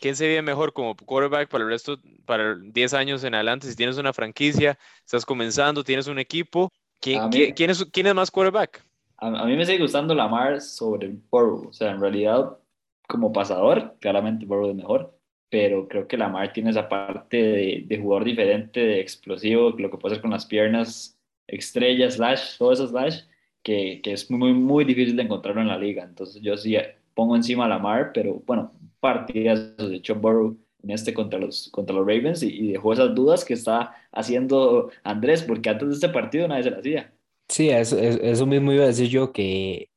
¿Quién 0.00 0.16
se 0.16 0.28
ve 0.28 0.42
mejor 0.42 0.72
como 0.72 0.96
quarterback 0.96 1.48
para 1.48 1.64
el 1.64 1.70
resto, 1.70 1.98
para 2.24 2.54
10 2.56 2.94
años 2.94 3.24
en 3.24 3.34
adelante? 3.34 3.66
Si 3.66 3.76
tienes 3.76 3.98
una 3.98 4.12
franquicia, 4.12 4.78
estás 5.04 5.24
comenzando, 5.24 5.84
tienes 5.84 6.06
un 6.06 6.18
equipo, 6.18 6.72
¿quién, 7.00 7.28
¿quién, 7.30 7.70
es, 7.70 7.84
quién 7.92 8.06
es, 8.06 8.14
más 8.14 8.30
quarterback? 8.30 8.84
A, 9.18 9.46
mí 9.46 9.56
me 9.56 9.64
sigue 9.64 9.80
gustando 9.80 10.14
Lamar 10.14 10.60
sobre 10.60 11.08
Burrow. 11.30 11.68
O 11.68 11.72
sea, 11.72 11.90
en 11.90 12.00
realidad, 12.00 12.58
como 13.08 13.32
pasador, 13.32 13.96
claramente 14.00 14.44
Burrow 14.44 14.70
es 14.70 14.76
mejor, 14.76 15.18
pero 15.48 15.88
creo 15.88 16.06
que 16.06 16.18
Lamar 16.18 16.52
tiene 16.52 16.70
esa 16.70 16.88
parte 16.88 17.36
de, 17.36 17.84
de 17.86 17.98
jugador 17.98 18.24
diferente, 18.24 18.80
de 18.80 19.00
explosivo, 19.00 19.70
lo 19.70 19.90
que 19.90 19.96
puede 19.96 20.14
hacer 20.14 20.22
con 20.22 20.32
las 20.32 20.44
piernas, 20.44 21.18
estrellas, 21.46 22.14
slash, 22.14 22.58
todo 22.58 22.72
eso 22.72 22.86
slash, 22.86 23.22
que, 23.62 24.00
que 24.02 24.12
es 24.12 24.30
muy, 24.30 24.52
muy 24.52 24.84
difícil 24.84 25.16
de 25.16 25.22
encontrarlo 25.22 25.62
en 25.62 25.68
la 25.68 25.78
liga. 25.78 26.04
Entonces 26.04 26.42
yo 26.42 26.56
sí 26.56 26.76
pongo 27.14 27.34
encima 27.34 27.64
a 27.64 27.68
Lamar, 27.68 28.12
pero 28.12 28.42
bueno, 28.46 28.72
partidas 29.06 29.76
de 29.76 29.96
hecho 29.96 30.16
Burrow 30.16 30.56
en 30.82 30.90
este 30.90 31.14
contra 31.14 31.38
los, 31.38 31.68
contra 31.70 31.94
los 31.94 32.06
Ravens 32.06 32.42
y, 32.42 32.72
dejó 32.72 32.92
esas 32.92 33.14
dudas 33.14 33.44
que 33.44 33.54
está 33.54 33.94
haciendo 34.12 34.90
Andrés, 35.02 35.42
porque 35.42 35.68
antes 35.68 35.88
de 35.88 35.94
este 35.94 36.08
partido 36.08 36.46
nadie 36.46 36.64
se 36.64 36.70
las 36.70 36.80
hacía. 36.80 37.12
Sí, 37.48 37.70
eso, 37.70 37.98
eso 37.98 38.46
mismo 38.46 38.72
iba 38.72 38.84
a 38.84 38.88
decir 38.88 39.08
yo, 39.08 39.32
que 39.32 39.90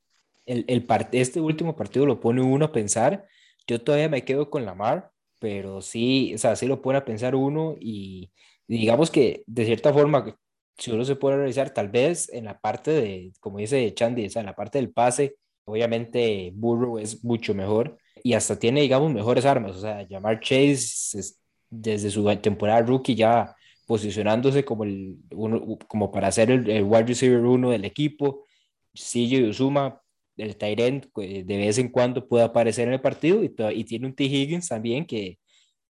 el, 0.45 0.65
el 0.67 0.85
este 1.11 1.41
último 1.41 1.75
partido 1.75 2.05
lo 2.05 2.19
pone 2.19 2.41
uno 2.41 2.65
a 2.65 2.71
pensar. 2.71 3.27
Yo 3.67 3.81
todavía 3.81 4.09
me 4.09 4.25
quedo 4.25 4.49
con 4.49 4.65
Lamar, 4.65 5.11
pero 5.39 5.81
sí, 5.81 6.33
o 6.33 6.37
sea, 6.39 6.55
sí 6.55 6.65
lo 6.65 6.81
pone 6.81 6.97
a 6.97 7.05
pensar 7.05 7.35
uno 7.35 7.75
y, 7.79 8.31
digamos 8.67 9.11
que 9.11 9.43
de 9.45 9.65
cierta 9.65 9.93
forma, 9.93 10.35
si 10.77 10.91
uno 10.91 11.05
se 11.05 11.15
puede 11.15 11.37
realizar, 11.37 11.71
tal 11.71 11.89
vez 11.89 12.29
en 12.33 12.45
la 12.45 12.59
parte 12.59 12.91
de, 12.91 13.33
como 13.39 13.59
dice 13.59 13.93
Chandy, 13.93 14.25
o 14.25 14.29
sea, 14.29 14.39
en 14.41 14.47
la 14.47 14.55
parte 14.55 14.79
del 14.79 14.91
pase, 14.91 15.35
obviamente 15.65 16.51
Burrow 16.55 16.97
es 16.97 17.23
mucho 17.23 17.53
mejor, 17.53 17.98
y 18.23 18.33
hasta 18.33 18.57
tiene, 18.57 18.81
digamos, 18.81 19.13
mejores 19.13 19.45
armas. 19.45 19.75
O 19.75 19.81
sea, 19.81 20.07
llamar 20.07 20.39
Chase 20.39 21.21
desde 21.69 22.09
su 22.09 22.25
temporada 22.37 22.81
rookie 22.81 23.15
ya 23.15 23.55
posicionándose 23.85 24.63
como, 24.63 24.83
el, 24.83 25.17
uno, 25.31 25.77
como 25.87 26.11
para 26.11 26.31
ser 26.31 26.51
el, 26.51 26.83
wide 26.83 27.05
receiver 27.05 27.39
uno 27.39 27.71
del 27.71 27.85
equipo. 27.85 28.45
CJ 28.93 29.49
Uzuma, 29.49 30.01
el 30.37 30.55
Tyrant, 30.55 31.07
de 31.15 31.43
vez 31.57 31.77
en 31.77 31.89
cuando 31.89 32.27
puede 32.27 32.43
aparecer 32.43 32.87
en 32.87 32.95
el 32.95 33.01
partido 33.01 33.43
y, 33.43 33.53
y 33.75 33.83
tiene 33.83 34.07
un 34.07 34.15
T. 34.15 34.23
Higgins 34.23 34.67
también 34.67 35.05
que, 35.05 35.39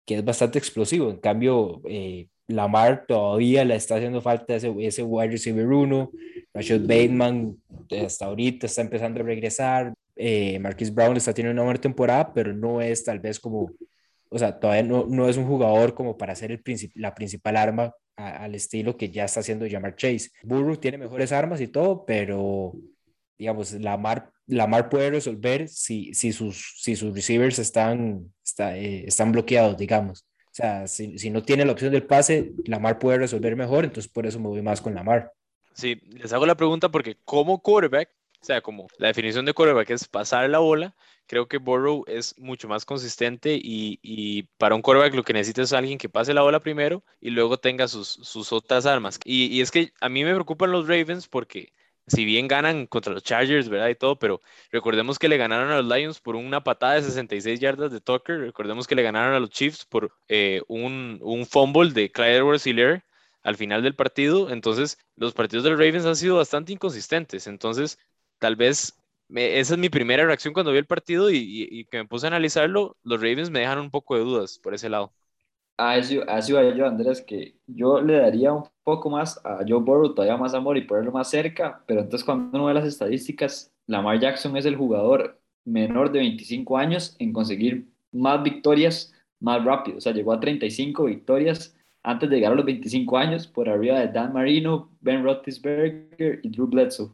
que 0.06 0.16
es 0.16 0.26
bastante 0.26 0.60
explosivo. 0.60 1.10
En 1.10 1.18
cambio, 1.18 1.82
eh, 1.86 2.28
Lamar 2.48 3.06
todavía 3.08 3.64
le 3.66 3.76
está 3.76 3.96
haciendo 3.96 4.22
falta 4.22 4.56
ese, 4.56 4.74
ese 4.80 5.04
wide 5.04 5.32
receiver 5.32 5.68
uno. 5.68 6.12
Rashad 6.54 6.82
Bateman 6.82 7.58
hasta 8.04 8.26
ahorita 8.26 8.66
está 8.66 8.82
empezando 8.82 9.22
a 9.22 9.24
regresar 9.24 9.94
eh, 10.16 10.60
Marquis 10.60 10.94
Brown 10.94 11.18
está 11.18 11.34
teniendo 11.34 11.60
una 11.62 11.66
buena 11.66 11.82
temporada, 11.82 12.34
pero 12.34 12.54
no 12.54 12.82
es 12.82 13.04
tal 13.04 13.20
vez 13.20 13.40
como, 13.40 13.72
o 14.30 14.40
sea, 14.40 14.60
todavía 14.60 14.84
no, 14.84 15.06
no 15.08 15.28
es 15.28 15.38
un 15.38 15.46
jugador 15.48 15.94
como 15.94 16.18
para 16.18 16.36
ser 16.36 16.52
el 16.52 16.62
la 16.96 17.14
principal 17.16 17.58
arma 17.58 17.94
al 18.16 18.56
estilo 18.56 18.98
que 18.98 19.10
ya 19.10 19.26
está 19.26 19.40
haciendo 19.40 19.68
Jamar 19.70 19.96
Chase. 19.96 20.30
Burrow 20.44 20.78
tiene 20.78 20.98
mejores 20.98 21.32
armas 21.32 21.62
y 21.62 21.68
todo, 21.68 22.06
pero 22.06 22.74
digamos, 23.38 23.74
Lamar, 23.74 24.32
Lamar 24.46 24.90
puede 24.90 25.10
resolver 25.10 25.68
si, 25.68 26.14
si, 26.14 26.32
sus, 26.32 26.76
si 26.78 26.96
sus 26.96 27.14
receivers 27.14 27.58
están, 27.58 28.32
está, 28.46 28.78
eh, 28.78 29.06
están 29.08 29.32
bloqueados, 29.32 29.78
digamos. 29.78 30.28
O 30.46 30.54
sea, 30.54 30.88
si, 30.88 31.18
si, 31.18 31.30
no 31.30 31.42
tiene 31.42 31.66
la 31.66 31.72
opción 31.72 31.92
del 31.92 32.06
pase, 32.06 32.52
Lamar 32.66 33.00
puede 33.00 33.18
resolver 33.18 33.56
mejor, 33.56 33.86
entonces 33.86 34.12
por 34.12 34.28
eso 34.28 34.40
me 34.40 34.48
voy 34.48 34.62
más 34.62 34.82
con 34.82 34.94
Lamar. 34.94 35.32
Sí, 35.74 35.96
les 36.10 36.32
hago 36.34 36.46
la 36.46 36.56
pregunta 36.56 36.90
porque 36.90 37.18
como 37.24 37.62
quarterback, 37.62 38.10
o 38.42 38.46
sea, 38.46 38.62
como 38.62 38.88
la 38.98 39.08
definición 39.08 39.46
de 39.46 39.54
quarterback 39.54 39.92
es 39.92 40.08
pasar 40.08 40.50
la 40.50 40.60
bola, 40.60 40.96
creo 41.28 41.48
que 41.48 41.58
Burrow 41.58 42.04
es 42.08 42.38
mucho 42.40 42.68
más 42.68 42.86
consistente 42.86 43.54
y, 43.56 44.00
y, 44.02 44.44
para 44.58 44.76
un 44.76 44.82
quarterback 44.82 45.14
lo 45.14 45.24
que 45.24 45.34
necesita 45.34 45.62
es 45.62 45.74
alguien 45.74 45.98
que 45.98 46.10
pase 46.10 46.34
la 46.34 46.42
bola 46.42 46.60
primero 46.60 47.04
y 47.20 47.30
luego 47.30 47.58
tenga 47.58 47.88
sus, 47.88 48.08
sus 48.08 48.52
otras 48.52 48.86
armas. 48.86 49.20
Y, 49.26 49.46
y, 49.46 49.62
es 49.62 49.72
que 49.72 49.94
a 50.02 50.10
mí 50.10 50.24
me 50.24 50.34
preocupan 50.34 50.72
los 50.72 50.88
Ravens 50.88 51.28
porque 51.28 51.72
si 52.08 52.26
bien 52.26 52.48
ganan 52.48 52.88
contra 52.88 53.14
los 53.14 53.24
Chargers, 53.24 53.70
¿verdad? 53.70 53.90
Y 53.90 53.96
todo, 53.96 54.18
pero 54.18 54.42
recordemos 54.72 55.20
que 55.20 55.30
le 55.30 55.38
ganaron 55.38 55.72
a 55.72 55.82
los 55.82 55.86
Lions 55.86 56.20
por 56.20 56.36
una 56.36 56.64
patada 56.64 56.96
de 56.96 57.04
66 57.04 57.60
yardas 57.60 57.92
de 57.92 58.02
Tucker, 58.02 58.40
recordemos 58.40 58.88
que 58.88 58.96
le 58.96 59.04
ganaron 59.04 59.36
a 59.36 59.40
los 59.40 59.52
Chiefs 59.52 59.86
por 59.86 60.12
eh, 60.28 60.62
un, 60.68 61.20
un, 61.22 61.46
fumble 61.46 61.92
de 61.92 62.12
Clyde 62.12 62.38
edwards 62.38 62.66
al 63.44 63.56
final 63.56 63.84
del 63.84 63.96
partido. 63.96 64.50
Entonces, 64.50 64.98
los 65.16 65.34
partidos 65.34 65.64
de 65.64 65.72
los 65.72 65.80
Ravens 65.80 66.06
han 66.06 66.16
sido 66.16 66.38
bastante 66.38 66.74
inconsistentes. 66.74 67.48
Entonces, 67.48 68.00
tal 68.42 68.56
vez 68.56 68.98
esa 69.34 69.76
es 69.76 69.80
mi 69.80 69.90
primera 69.90 70.26
reacción 70.26 70.54
cuando 70.54 70.72
vi 70.72 70.80
el 70.80 70.86
partido 70.86 71.30
y, 71.32 71.88
que 71.90 72.00
me 72.00 72.08
puse 72.08 72.26
a 72.26 72.30
analizarlo, 72.30 72.98
los 73.04 73.22
Ravens 73.22 73.50
me 73.50 73.60
dejan 73.60 73.80
un 73.80 73.92
poco 73.92 74.16
de 74.16 74.22
dudas 74.22 74.60
por 74.60 74.74
ese 74.74 74.90
lado. 74.90 75.14
Ah, 75.78 75.98
eso, 75.98 76.28
eso 76.28 76.50
iba 76.52 76.76
yo, 76.76 76.86
Andrés, 76.86 77.22
que 77.22 77.56
yo 77.68 78.02
le 78.02 78.18
daría 78.18 78.52
un 78.52 78.64
poco 78.84 79.10
más 79.10 79.40
a 79.46 79.60
Joe 79.68 79.80
Burrow, 79.80 80.14
todavía 80.14 80.38
más 80.38 80.54
amor 80.54 80.78
y 80.78 80.82
ponerlo 80.82 81.12
más 81.12 81.30
cerca, 81.30 81.84
pero 81.88 82.02
entonces 82.02 82.26
cuando 82.26 82.58
uno 82.58 82.66
ve 82.66 82.74
las 82.74 82.86
estadísticas, 82.86 83.72
Lamar 83.88 84.20
Jackson 84.20 84.58
es 84.58 84.66
el 84.66 84.76
jugador 84.76 85.40
menor 85.64 86.12
de 86.12 86.20
25 86.20 86.78
años 86.78 87.16
en 87.20 87.32
conseguir 87.32 87.88
más 88.12 88.44
victorias 88.44 89.14
más 89.40 89.64
rápido, 89.64 89.98
o 89.98 90.02
sea, 90.02 90.14
llegó 90.14 90.34
a 90.34 90.40
35 90.40 91.06
victorias 91.06 91.76
antes 92.04 92.30
de 92.30 92.36
llegar 92.36 92.52
a 92.52 92.56
los 92.56 92.66
25 92.66 93.18
años 93.18 93.48
por 93.48 93.70
arriba 93.70 94.00
de 94.00 94.08
Dan 94.08 94.34
Marino, 94.34 94.92
Ben 95.00 95.24
Roethlisberger 95.24 96.42
y 96.44 96.50
Drew 96.50 96.68
Bledsoe. 96.68 97.12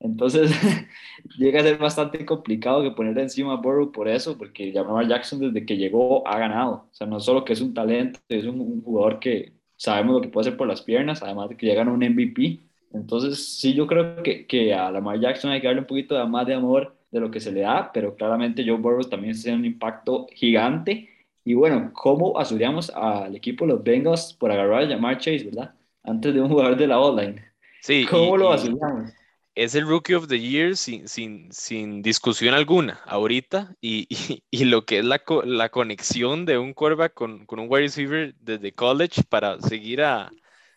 Entonces 0.00 0.50
llega 1.38 1.60
a 1.60 1.62
ser 1.62 1.78
bastante 1.78 2.24
complicado 2.26 2.82
que 2.82 2.90
poner 2.90 3.18
encima 3.18 3.54
a 3.54 3.56
Burrow 3.56 3.92
por 3.92 4.08
eso, 4.08 4.36
porque 4.36 4.72
Lamar 4.72 5.08
Jackson 5.08 5.40
desde 5.40 5.64
que 5.66 5.76
llegó 5.76 6.26
ha 6.28 6.38
ganado. 6.38 6.88
O 6.90 6.94
sea, 6.94 7.06
no 7.06 7.20
solo 7.20 7.44
que 7.44 7.54
es 7.54 7.60
un 7.60 7.74
talento, 7.74 8.20
es 8.28 8.44
un, 8.44 8.82
jugador 8.82 9.18
que 9.18 9.54
sabemos 9.76 10.14
lo 10.16 10.20
que 10.20 10.28
puede 10.28 10.48
hacer 10.48 10.56
por 10.56 10.68
las 10.68 10.82
piernas, 10.82 11.22
además 11.22 11.48
de 11.48 11.56
que 11.56 11.66
llegan 11.66 11.88
a 11.88 11.92
un 11.92 12.00
MVP. 12.00 12.60
Entonces 12.92 13.58
sí, 13.58 13.74
yo 13.74 13.86
creo 13.86 14.22
que, 14.22 14.46
que 14.46 14.74
a 14.74 14.90
Lamar 14.90 15.20
Jackson 15.20 15.50
hay 15.50 15.60
que 15.60 15.66
darle 15.66 15.82
un 15.82 15.86
poquito 15.86 16.14
de 16.14 16.26
más 16.26 16.46
de 16.46 16.54
amor 16.54 16.96
de 17.10 17.20
lo 17.20 17.30
que 17.30 17.40
se 17.40 17.52
le 17.52 17.60
da, 17.60 17.90
pero 17.92 18.14
claramente 18.14 18.64
Joe 18.66 18.76
Burrow 18.78 19.04
también 19.04 19.40
tiene 19.40 19.58
un 19.58 19.64
impacto 19.64 20.26
gigante. 20.32 21.08
Y 21.44 21.54
bueno, 21.54 21.90
¿cómo 21.94 22.38
asuríamos 22.38 22.90
al 22.90 23.34
equipo 23.36 23.64
de 23.64 23.72
los 23.72 23.82
Bengals 23.82 24.32
por 24.34 24.50
agarrar 24.50 24.82
a 24.82 24.86
Lamar 24.86 25.18
Chase, 25.18 25.44
verdad? 25.44 25.74
Antes 26.02 26.34
de 26.34 26.40
un 26.40 26.48
jugador 26.48 26.76
de 26.76 26.86
la 26.86 27.00
online. 27.00 27.44
Sí, 27.80 28.04
¿Cómo 28.10 28.36
lo 28.36 28.52
asuríamos? 28.52 29.12
Es 29.56 29.74
el 29.74 29.88
Rookie 29.88 30.14
of 30.14 30.28
the 30.28 30.38
Year 30.38 30.76
sin, 30.76 31.08
sin, 31.08 31.50
sin 31.50 32.02
discusión 32.02 32.54
alguna 32.54 33.00
ahorita 33.06 33.74
y, 33.80 34.06
y, 34.50 34.64
lo 34.66 34.84
que 34.84 34.98
es 34.98 35.04
la, 35.04 35.22
la, 35.44 35.70
conexión 35.70 36.44
de 36.44 36.58
un 36.58 36.74
quarterback 36.74 37.14
con, 37.14 37.46
con, 37.46 37.58
un 37.58 37.66
wide 37.68 37.84
receiver 37.84 38.34
desde 38.38 38.72
college 38.74 39.22
para 39.28 39.60
seguir 39.60 40.02
a, 40.02 40.30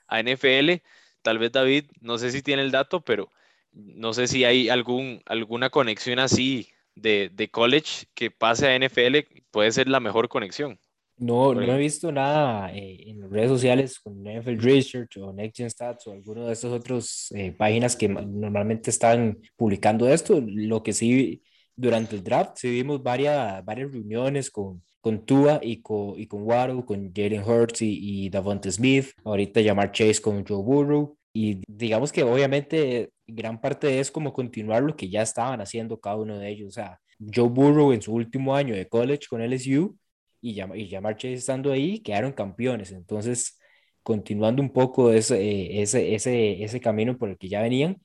a, 0.07 0.19
NFL. 0.23 0.81
Tal 1.21 1.37
vez 1.39 1.51
David, 1.51 1.85
no 1.99 2.17
sé 2.17 2.31
si 2.31 2.41
tiene 2.41 2.61
el 2.63 2.71
dato, 2.71 3.01
pero 3.01 3.29
no 3.73 4.13
sé 4.13 4.27
si 4.27 4.45
hay 4.45 4.69
algún, 4.69 5.21
alguna 5.25 5.69
conexión 5.69 6.19
así 6.19 6.69
de, 6.95 7.29
de 7.33 7.49
college 7.51 8.07
que 8.15 8.31
pase 8.31 8.67
a 8.67 8.79
NFL, 8.79 9.27
puede 9.51 9.71
ser 9.71 9.89
la 9.89 9.99
mejor 9.99 10.29
conexión. 10.29 10.79
No, 11.21 11.53
no 11.53 11.73
he 11.73 11.77
visto 11.77 12.11
nada 12.13 12.73
eh, 12.73 13.03
en 13.07 13.19
las 13.19 13.29
redes 13.29 13.49
sociales 13.49 13.99
con 13.99 14.25
NFL 14.25 14.57
Research 14.59 15.17
o 15.17 15.33
Next 15.33 15.57
Gen 15.57 15.69
Stats 15.69 16.07
o 16.07 16.13
alguno 16.13 16.47
de 16.47 16.53
estos 16.53 16.71
otros 16.71 17.27
eh, 17.35 17.51
páginas 17.51 17.97
que 17.97 18.07
ma- 18.07 18.21
normalmente 18.21 18.89
están 18.89 19.37
publicando 19.57 20.07
esto. 20.07 20.41
Lo 20.41 20.81
que 20.81 20.93
sí, 20.93 21.43
durante 21.75 22.15
el 22.15 22.23
draft, 22.23 22.57
sí 22.57 22.69
vimos 22.69 23.03
varias, 23.03 23.65
varias 23.65 23.91
reuniones 23.91 24.49
con, 24.49 24.81
con 25.01 25.25
Tua 25.25 25.59
y 25.61 25.81
con, 25.81 26.17
y 26.17 26.25
con 26.25 26.43
Waddle, 26.43 26.85
con 26.85 27.11
Jalen 27.13 27.43
Hurts 27.43 27.81
y, 27.81 28.25
y 28.25 28.29
Davante 28.29 28.71
Smith, 28.71 29.07
ahorita 29.25 29.59
llamar 29.59 29.91
Chase 29.91 30.21
con 30.21 30.45
Joe 30.45 30.63
Burrow. 30.63 31.17
Y 31.33 31.61
digamos 31.67 32.13
que 32.13 32.23
obviamente 32.23 33.09
gran 33.27 33.59
parte 33.59 33.99
es 33.99 34.09
como 34.09 34.31
continuar 34.31 34.83
lo 34.83 34.95
que 34.95 35.09
ya 35.09 35.21
estaban 35.21 35.59
haciendo 35.59 35.99
cada 35.99 36.15
uno 36.15 36.37
de 36.39 36.49
ellos. 36.49 36.69
O 36.69 36.71
sea, 36.71 36.97
Joe 37.19 37.49
Burrow 37.49 37.91
en 37.91 38.01
su 38.01 38.13
último 38.13 38.55
año 38.55 38.73
de 38.73 38.87
college 38.87 39.27
con 39.29 39.41
LSU 39.41 39.97
y, 40.41 40.61
y 40.61 40.89
Jamar 40.89 41.15
Chase 41.17 41.33
estando 41.33 41.71
ahí, 41.71 41.99
quedaron 41.99 42.31
campeones. 42.33 42.91
Entonces, 42.91 43.59
continuando 44.03 44.61
un 44.61 44.71
poco 44.71 45.11
ese, 45.11 45.39
eh, 45.41 45.81
ese, 45.81 46.15
ese, 46.15 46.63
ese 46.63 46.79
camino 46.81 47.17
por 47.17 47.29
el 47.29 47.37
que 47.37 47.49
ya 47.49 47.61
venían 47.61 48.01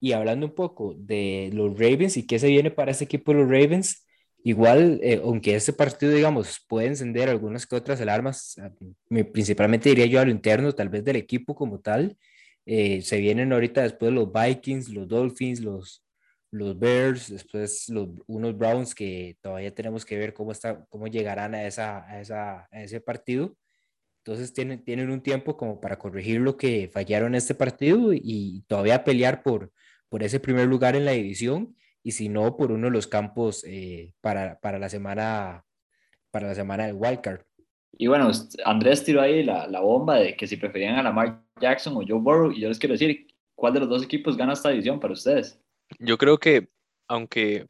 y 0.00 0.12
hablando 0.12 0.46
un 0.46 0.54
poco 0.54 0.94
de 0.96 1.50
los 1.52 1.72
Ravens 1.78 2.16
y 2.16 2.26
qué 2.26 2.38
se 2.38 2.48
viene 2.48 2.70
para 2.70 2.92
este 2.92 3.04
equipo 3.04 3.32
los 3.34 3.48
Ravens, 3.50 4.06
igual, 4.44 5.00
eh, 5.02 5.20
aunque 5.24 5.54
este 5.56 5.72
partido, 5.72 6.12
digamos, 6.12 6.64
puede 6.68 6.86
encender 6.88 7.28
algunas 7.28 7.66
que 7.66 7.74
otras 7.76 8.00
alarmas, 8.00 8.56
me- 9.08 9.24
principalmente 9.24 9.88
diría 9.88 10.06
yo 10.06 10.20
a 10.20 10.24
lo 10.24 10.30
interno, 10.30 10.72
tal 10.72 10.88
vez 10.88 11.04
del 11.04 11.16
equipo 11.16 11.54
como 11.54 11.80
tal, 11.80 12.16
eh, 12.66 13.02
se 13.02 13.18
vienen 13.18 13.52
ahorita 13.52 13.82
después 13.82 14.12
los 14.12 14.30
Vikings, 14.32 14.90
los 14.90 15.08
Dolphins, 15.08 15.60
los, 15.60 16.04
los 16.50 16.78
Bears, 16.78 17.30
después 17.30 17.88
los, 17.88 18.08
unos 18.26 18.56
Browns 18.56 18.94
que 18.94 19.36
todavía 19.40 19.74
tenemos 19.74 20.04
que 20.04 20.16
ver 20.16 20.32
cómo, 20.32 20.52
está, 20.52 20.84
cómo 20.88 21.06
llegarán 21.06 21.54
a, 21.54 21.66
esa, 21.66 22.06
a, 22.08 22.20
esa, 22.20 22.68
a 22.70 22.82
ese 22.82 23.00
partido. 23.00 23.56
Entonces 24.24 24.52
tienen, 24.52 24.84
tienen 24.84 25.10
un 25.10 25.22
tiempo 25.22 25.56
como 25.56 25.80
para 25.80 25.98
corregir 25.98 26.40
lo 26.40 26.56
que 26.56 26.90
fallaron 26.92 27.28
en 27.28 27.36
este 27.36 27.54
partido 27.54 28.12
y 28.12 28.62
todavía 28.66 29.04
pelear 29.04 29.42
por, 29.42 29.72
por 30.08 30.22
ese 30.22 30.40
primer 30.40 30.66
lugar 30.66 30.96
en 30.96 31.04
la 31.04 31.12
división 31.12 31.76
y 32.02 32.12
si 32.12 32.28
no, 32.28 32.56
por 32.56 32.72
uno 32.72 32.86
de 32.86 32.92
los 32.92 33.06
campos 33.06 33.64
eh, 33.66 34.12
para, 34.20 34.58
para, 34.60 34.78
la 34.78 34.88
semana, 34.88 35.64
para 36.30 36.48
la 36.48 36.54
semana 36.54 36.86
del 36.86 36.96
wildcard. 36.96 37.42
Y 37.92 38.06
bueno, 38.06 38.30
Andrés 38.64 39.04
tiró 39.04 39.20
ahí 39.20 39.42
la, 39.42 39.66
la 39.66 39.80
bomba 39.80 40.16
de 40.16 40.36
que 40.36 40.46
si 40.46 40.56
preferían 40.56 40.96
a 40.96 41.02
Lamar 41.02 41.42
Jackson 41.60 41.94
o 41.96 42.04
Joe 42.06 42.20
Burrow, 42.20 42.52
y 42.52 42.60
yo 42.60 42.68
les 42.68 42.78
quiero 42.78 42.92
decir, 42.92 43.26
¿cuál 43.54 43.74
de 43.74 43.80
los 43.80 43.88
dos 43.88 44.04
equipos 44.04 44.36
gana 44.36 44.52
esta 44.52 44.68
división 44.70 45.00
para 45.00 45.14
ustedes? 45.14 45.60
Yo 45.98 46.18
creo 46.18 46.38
que, 46.38 46.68
aunque 47.08 47.66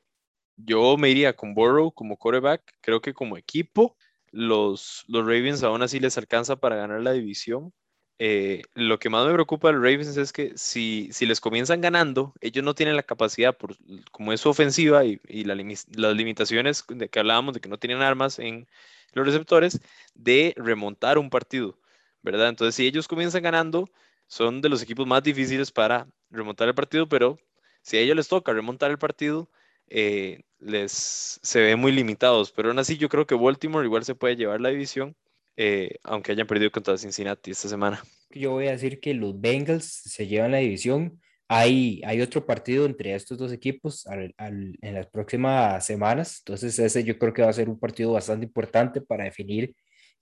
yo 0.57 0.97
me 0.99 1.11
iría 1.11 1.37
con 1.37 1.55
Burrow 1.55 1.93
como 1.93 2.17
quarterback, 2.17 2.63
creo 2.81 3.01
que 3.01 3.15
como 3.15 3.37
equipo, 3.37 3.97
los, 4.33 5.05
los 5.09 5.25
Ravens 5.25 5.63
aún 5.63 5.83
así 5.83 6.01
les 6.01 6.19
alcanza 6.19 6.57
para 6.57 6.77
ganar 6.77 7.03
la 7.03 7.13
división. 7.13 7.73
Eh, 8.21 8.63
lo 8.75 8.99
que 8.99 9.11
más 9.11 9.27
me 9.27 9.33
preocupa 9.35 9.69
de 9.69 9.75
los 9.75 9.83
Ravens 9.83 10.17
es 10.17 10.33
que 10.33 10.53
si, 10.57 11.09
si 11.13 11.27
les 11.27 11.41
comienzan 11.41 11.81
ganando, 11.81 12.35
ellos 12.41 12.65
no 12.65 12.75
tienen 12.75 12.97
la 12.97 13.05
capacidad, 13.05 13.57
por, 13.57 13.77
como 14.11 14.33
es 14.33 14.41
su 14.41 14.49
ofensiva 14.51 15.05
y, 15.05 15.21
y 15.29 15.45
la, 15.45 15.55
las 15.55 16.17
limitaciones 16.17 16.85
de 16.89 17.09
que 17.09 17.21
hablábamos, 17.21 17.55
de 17.55 17.61
que 17.61 17.69
no 17.69 17.79
tienen 17.79 18.03
armas 18.03 18.39
en 18.41 18.69
los 19.13 19.27
receptores, 19.27 19.81
de 20.15 20.55
remontar 20.57 21.19
un 21.19 21.31
partido, 21.31 21.79
¿verdad? 22.23 22.49
Entonces, 22.49 22.75
si 22.75 22.87
ellos 22.87 23.09
comienzan 23.09 23.43
ganando, 23.43 23.89
son 24.27 24.61
de 24.61 24.69
los 24.69 24.83
equipos 24.83 25.07
más 25.07 25.23
difíciles 25.23 25.71
para 25.73 26.09
remontar 26.31 26.69
el 26.69 26.75
partido, 26.75 27.09
pero 27.09 27.39
si 27.89 27.97
a 27.97 28.01
ellos 28.01 28.17
les 28.17 28.29
toca 28.29 28.53
remontar 28.53 28.91
el 28.91 28.99
partido, 28.99 29.49
eh, 29.89 30.43
les 30.59 31.41
se 31.43 31.61
ven 31.63 31.79
muy 31.79 31.91
limitados. 31.91 32.53
Pero 32.53 32.69
aún 32.69 32.79
así, 32.79 32.99
yo 32.99 33.09
creo 33.09 33.27
que 33.27 33.35
Baltimore 33.35 33.87
igual 33.87 34.05
se 34.05 34.15
puede 34.15 34.37
llevar 34.37 34.61
la 34.61 34.69
división, 34.69 35.17
eh, 35.57 35.97
aunque 36.03 36.33
hayan 36.33 36.47
perdido 36.47 36.71
contra 36.71 36.99
Cincinnati 36.99 37.51
esta 37.51 37.67
semana. 37.67 38.05
Yo 38.29 38.51
voy 38.51 38.67
a 38.67 38.73
decir 38.73 39.01
que 39.01 39.15
los 39.15 39.41
Bengals 39.41 39.87
se 39.87 40.27
llevan 40.27 40.53
la 40.53 40.59
división. 40.59 41.19
Hay, 41.49 42.03
hay 42.05 42.21
otro 42.21 42.45
partido 42.45 42.85
entre 42.85 43.15
estos 43.15 43.39
dos 43.39 43.53
equipos 43.55 44.07
al, 44.07 44.35
al, 44.37 44.77
en 44.83 44.93
las 44.93 45.07
próximas 45.07 45.87
semanas. 45.87 46.41
Entonces, 46.41 46.79
ese 46.79 47.05
yo 47.05 47.19
creo 47.19 47.33
que 47.33 47.41
va 47.41 47.49
a 47.49 47.55
ser 47.55 47.71
un 47.71 47.81
partido 47.81 48.13
bastante 48.13 48.45
importante 48.45 49.01
para 49.01 49.25
definir 49.25 49.75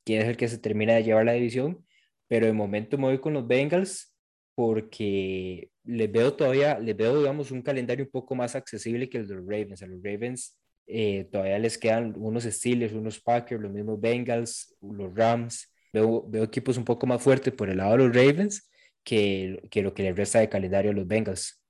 quién 0.05 0.23
es 0.23 0.29
el 0.29 0.37
que 0.37 0.47
se 0.47 0.59
termina 0.59 0.95
de 0.95 1.03
llevar 1.03 1.25
la 1.25 1.33
división. 1.33 1.85
Pero 2.29 2.47
de 2.47 2.53
momento 2.53 2.97
me 2.97 3.07
voy 3.07 3.19
con 3.19 3.33
los 3.33 3.45
Bengals 3.45 4.15
porque 4.55 5.69
les 5.87 6.11
veo 6.11 6.35
todavía, 6.35 6.79
les 6.79 6.97
veo, 6.97 7.19
digamos, 7.19 7.51
un 7.51 7.63
calendario 7.63 8.05
un 8.05 8.11
poco 8.11 8.35
más 8.35 8.55
accesible 8.55 9.09
que 9.09 9.19
el 9.19 9.29
de 9.29 9.37
los 9.37 9.45
Ravens. 9.45 9.83
A 9.83 9.87
los 9.87 10.03
Ravens 10.03 10.59
eh, 10.87 11.29
todavía 11.31 11.59
les 11.59 11.79
quedan 11.79 12.15
unos 12.17 12.45
Steelers, 12.45 12.93
unos 12.93 13.21
Packers, 13.21 13.61
los 13.61 13.73
mismos 13.73 14.01
Bengals, 14.01 14.75
los 14.81 15.15
Rams. 15.15 15.73
Veo, 15.93 16.25
veo 16.29 16.45
equipos 16.45 16.77
un 16.77 16.85
poco 16.85 17.07
más 17.07 17.23
fuertes 17.23 17.55
por 17.55 17.71
el 17.71 17.79
lado 17.79 17.93
de 17.93 17.99
los 17.99 18.15
Ravens 18.15 18.69
que, 19.03 19.63
que 19.71 19.83
lo 19.83 19.95
que 19.95 20.03
les 20.03 20.17
resta 20.17 20.41
de 20.41 20.49
calendario 20.49 20.91
a 20.91 20.95
los 20.95 21.07
Bengals. 21.07 21.63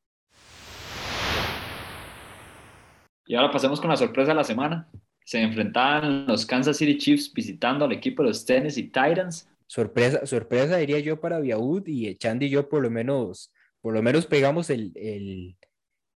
Y 3.26 3.34
ahora 3.34 3.50
pasemos 3.50 3.80
con 3.80 3.90
la 3.90 3.96
sorpresa 3.96 4.30
de 4.30 4.36
la 4.36 4.44
semana. 4.44 4.88
Se 5.24 5.42
enfrentaban 5.42 6.26
los 6.26 6.46
Kansas 6.46 6.76
City 6.76 6.96
Chiefs 6.96 7.32
visitando 7.32 7.84
al 7.84 7.92
equipo 7.92 8.22
de 8.22 8.28
los 8.28 8.44
Tennessee 8.44 8.84
Titans. 8.84 9.48
Sorpresa, 9.66 10.24
sorpresa 10.24 10.76
diría 10.76 11.00
yo 11.00 11.20
para 11.20 11.40
Viaud 11.40 11.82
y 11.86 12.14
Chandy 12.16 12.46
y 12.46 12.50
yo 12.50 12.68
por 12.68 12.82
lo 12.82 12.90
menos, 12.90 13.52
por 13.86 13.94
lo 13.94 14.02
menos 14.02 14.26
pegamos 14.26 14.68
el, 14.70 14.90
el, 14.96 15.56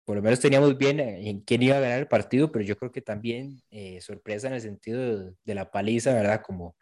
por 0.07 0.16
lo 0.16 0.22
menos 0.22 0.40
teníamos 0.40 0.78
bien 0.78 1.00
en 1.00 1.40
quién 1.40 1.62
iba 1.62 1.76
a 1.76 1.81
ganar 1.81 1.98
el 1.98 2.09
partido, 2.09 2.50
pero 2.50 2.64
yo 2.64 2.78
creo 2.78 2.90
que 2.90 3.02
también 3.02 3.61
eh, 3.70 4.00
sorpresa 4.00 4.48
en 4.48 4.54
el 4.54 4.62
sentido 4.62 5.35
de, 5.44 5.54
la 5.54 5.70
paliza, 5.70 6.14
¿verdad? 6.14 6.40
Como, 6.40 6.76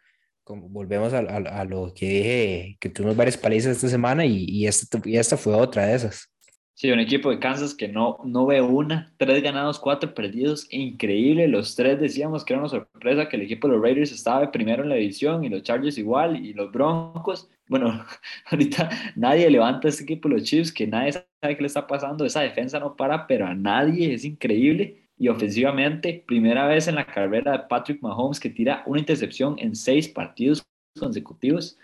como 0.45 0.69
volvemos 0.69 1.11
a, 1.11 1.17
a, 1.17 1.59
a, 1.59 1.65
lo 1.65 1.93
que 1.93 2.05
dije, 2.05 2.77
que 2.79 2.87
tuvimos 2.87 3.17
varias 3.17 3.35
palizas 3.35 3.75
esta 3.75 3.89
semana 3.89 4.25
y, 4.25 4.45
y, 4.45 4.65
esta, 4.65 5.01
y 5.03 5.17
esta 5.17 5.35
fue 5.35 5.55
otra 5.55 5.87
de 5.87 5.95
esas. 5.95 6.31
Sí, 6.77 6.91
un 6.91 6.99
equipo 6.99 7.31
de 7.31 7.39
Kansas 7.39 7.73
que 7.73 7.87
no, 7.87 8.19
no 8.23 8.45
ve 8.45 8.61
una, 8.61 9.11
tres 9.17 9.41
ganados, 9.41 9.79
cuatro 9.79 10.13
perdidos, 10.13 10.67
increíble. 10.71 11.47
Los 11.47 11.75
tres 11.75 11.99
decíamos 11.99 12.45
que 12.45 12.53
era 12.53 12.59
una 12.61 12.69
sorpresa 12.69 13.27
que 13.27 13.35
el 13.35 13.41
equipo 13.41 13.67
de 13.67 13.73
los 13.73 13.81
Raiders 13.81 14.11
estaba 14.11 14.51
primero 14.51 14.83
en 14.83 14.89
la 14.89 14.95
división 14.95 15.43
y 15.43 15.49
los 15.49 15.63
Chargers 15.63 15.97
igual 15.97 16.45
y 16.45 16.53
los 16.53 16.71
Broncos. 16.71 17.49
Bueno, 17.67 18.05
ahorita 18.51 18.91
nadie 19.15 19.49
levanta 19.49 19.87
este 19.87 20.03
equipo 20.03 20.29
de 20.29 20.35
los 20.35 20.43
Chiefs, 20.43 20.71
que 20.71 20.85
nadie 20.85 21.13
sabe 21.13 21.55
qué 21.55 21.61
le 21.61 21.65
está 21.65 21.87
pasando. 21.87 22.23
Esa 22.25 22.41
defensa 22.41 22.79
no 22.79 22.95
para, 22.95 23.25
pero 23.25 23.47
a 23.47 23.55
nadie 23.55 24.13
es 24.13 24.23
increíble. 24.23 25.09
Y 25.17 25.29
ofensivamente, 25.29 26.23
primera 26.27 26.67
vez 26.67 26.87
en 26.87 26.93
la 26.93 27.07
carrera 27.07 27.53
de 27.53 27.59
Patrick 27.67 28.03
Mahomes 28.03 28.39
que 28.39 28.51
tira 28.51 28.83
una 28.85 28.99
intercepción 28.99 29.55
en 29.57 29.75
seis 29.75 30.07
partidos 30.07 30.63
consecutivos 30.99 31.75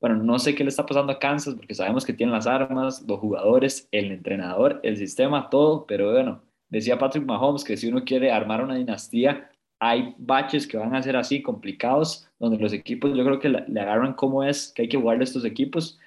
bueno, 0.00 0.16
no 0.16 0.38
sé 0.38 0.54
qué 0.54 0.64
le 0.64 0.70
está 0.70 0.84
pasando 0.86 1.12
a 1.12 1.18
Kansas 1.18 1.54
porque 1.54 1.74
sabemos 1.74 2.04
que 2.04 2.12
tienen 2.12 2.34
las 2.34 2.46
armas, 2.46 3.04
los 3.08 3.18
jugadores, 3.18 3.88
el 3.90 4.12
entrenador, 4.12 4.80
el 4.82 4.96
sistema, 4.96 5.48
todo, 5.50 5.86
pero 5.86 6.12
bueno, 6.12 6.42
decía 6.68 6.98
Patrick 6.98 7.24
Mahomes 7.24 7.64
que 7.64 7.76
si 7.76 7.88
uno 7.88 8.04
quiere 8.04 8.30
armar 8.30 8.62
una 8.62 8.74
dinastía, 8.76 9.50
hay 9.78 10.14
baches 10.18 10.66
que 10.66 10.76
van 10.76 10.94
a 10.94 11.02
ser 11.02 11.16
así 11.16 11.42
complicados, 11.42 12.28
donde 12.38 12.58
los 12.58 12.72
equipos 12.72 13.14
yo 13.16 13.24
creo 13.24 13.38
que 13.38 13.48
le 13.48 13.80
agarran 13.80 14.14
cómo 14.14 14.44
es 14.44 14.72
que 14.74 14.82
hay 14.82 14.88
que 14.88 14.96
jugar 14.96 15.22
estos 15.22 15.44
equipos, 15.44 15.98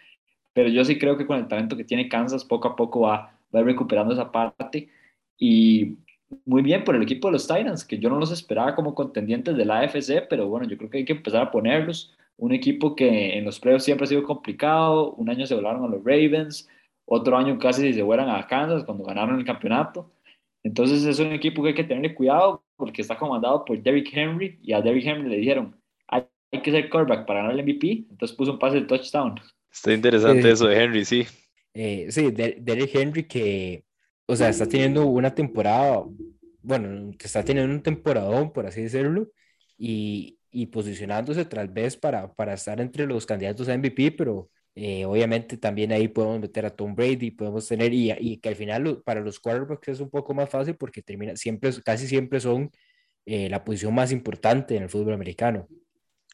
pero 0.53 0.69
yo 0.69 0.83
sí 0.83 0.97
creo 0.97 1.17
que 1.17 1.27
con 1.27 1.37
el 1.37 1.47
talento 1.47 1.77
que 1.77 1.83
tiene 1.83 2.09
Kansas 2.09 2.43
poco 2.43 2.67
a 2.67 2.75
poco 2.75 3.01
va, 3.01 3.39
va 3.55 3.61
recuperando 3.61 4.13
esa 4.13 4.31
parte. 4.31 4.89
Y 5.37 5.97
muy 6.45 6.63
bien 6.63 6.83
por 6.83 6.95
el 6.95 7.03
equipo 7.03 7.27
de 7.27 7.33
los 7.33 7.47
Titans, 7.47 7.85
que 7.85 7.99
yo 7.99 8.09
no 8.09 8.19
los 8.19 8.31
esperaba 8.31 8.75
como 8.75 8.95
contendientes 8.95 9.55
de 9.55 9.65
la 9.65 9.81
AFC, 9.81 10.27
pero 10.27 10.47
bueno, 10.47 10.67
yo 10.67 10.77
creo 10.77 10.89
que 10.89 10.97
hay 10.97 11.05
que 11.05 11.13
empezar 11.13 11.43
a 11.43 11.51
ponerlos 11.51 12.17
un 12.37 12.53
equipo 12.53 12.95
que 12.95 13.37
en 13.37 13.45
los 13.45 13.59
playoffs 13.59 13.85
siempre 13.85 14.05
ha 14.05 14.07
sido 14.07 14.23
complicado, 14.23 15.13
un 15.13 15.29
año 15.29 15.45
se 15.45 15.55
volaron 15.55 15.83
a 15.83 15.87
los 15.87 16.03
Ravens, 16.03 16.69
otro 17.05 17.37
año 17.37 17.57
casi 17.57 17.93
se 17.93 18.01
vuelan 18.01 18.29
a 18.29 18.47
Kansas 18.47 18.83
cuando 18.83 19.03
ganaron 19.03 19.39
el 19.39 19.45
campeonato. 19.45 20.11
Entonces 20.63 21.03
es 21.05 21.19
un 21.19 21.31
equipo 21.31 21.61
que 21.63 21.69
hay 21.69 21.75
que 21.75 21.83
tenerle 21.83 22.13
cuidado 22.13 22.63
porque 22.75 23.01
está 23.01 23.17
comandado 23.17 23.65
por 23.65 23.81
Derrick 23.81 24.09
Henry 24.13 24.59
y 24.61 24.73
a 24.73 24.81
Derrick 24.81 25.05
Henry 25.05 25.29
le 25.29 25.37
dijeron, 25.37 25.75
hay, 26.07 26.23
hay 26.51 26.61
que 26.61 26.71
ser 26.71 26.89
quarterback 26.89 27.25
para 27.25 27.41
ganar 27.41 27.57
el 27.57 27.63
MVP, 27.63 28.05
entonces 28.09 28.35
puso 28.35 28.53
un 28.53 28.59
pase 28.59 28.81
de 28.81 28.85
touchdown. 28.85 29.39
Está 29.71 29.93
interesante 29.93 30.47
eh, 30.47 30.51
eso 30.51 30.67
de 30.67 30.83
Henry, 30.83 31.05
sí. 31.05 31.25
Eh, 31.73 32.07
sí, 32.09 32.31
Derrick 32.31 32.95
Henry 32.95 33.23
que, 33.23 33.85
o 34.25 34.35
sea, 34.35 34.49
está 34.49 34.67
teniendo 34.67 35.05
una 35.05 35.33
temporada, 35.33 36.03
bueno, 36.61 37.11
está 37.19 37.43
teniendo 37.43 37.73
un 37.73 37.83
temporadón, 37.83 38.51
por 38.51 38.65
así 38.65 38.81
decirlo, 38.81 39.27
y, 39.77 40.36
y 40.57 40.65
posicionándose 40.65 41.45
tal 41.45 41.67
vez 41.67 41.95
para, 41.95 42.33
para 42.33 42.55
estar 42.55 42.81
entre 42.81 43.05
los 43.05 43.27
candidatos 43.27 43.69
a 43.69 43.77
MVP, 43.77 44.13
pero 44.13 44.49
eh, 44.73 45.05
obviamente 45.05 45.55
también 45.57 45.91
ahí 45.91 46.07
podemos 46.07 46.39
meter 46.39 46.65
a 46.65 46.75
Tom 46.75 46.95
Brady, 46.95 47.29
podemos 47.29 47.67
tener, 47.67 47.93
y, 47.93 48.11
y 48.19 48.37
que 48.37 48.49
al 48.49 48.55
final 48.55 49.03
para 49.03 49.21
los 49.21 49.39
quarterbacks 49.39 49.89
es 49.89 49.99
un 49.99 50.09
poco 50.09 50.33
más 50.33 50.49
fácil 50.49 50.75
porque 50.75 51.03
termina, 51.03 51.35
siempre, 51.35 51.71
casi 51.85 52.07
siempre 52.07 52.39
son 52.39 52.71
eh, 53.27 53.49
la 53.51 53.63
posición 53.63 53.93
más 53.93 54.11
importante 54.11 54.75
en 54.75 54.81
el 54.81 54.89
fútbol 54.89 55.13
americano. 55.13 55.67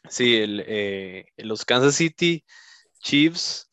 Sí, 0.07 0.37
el, 0.37 0.63
eh, 0.67 1.25
los 1.35 1.65
Kansas 1.65 1.95
City 1.95 2.45
Chiefs 3.01 3.69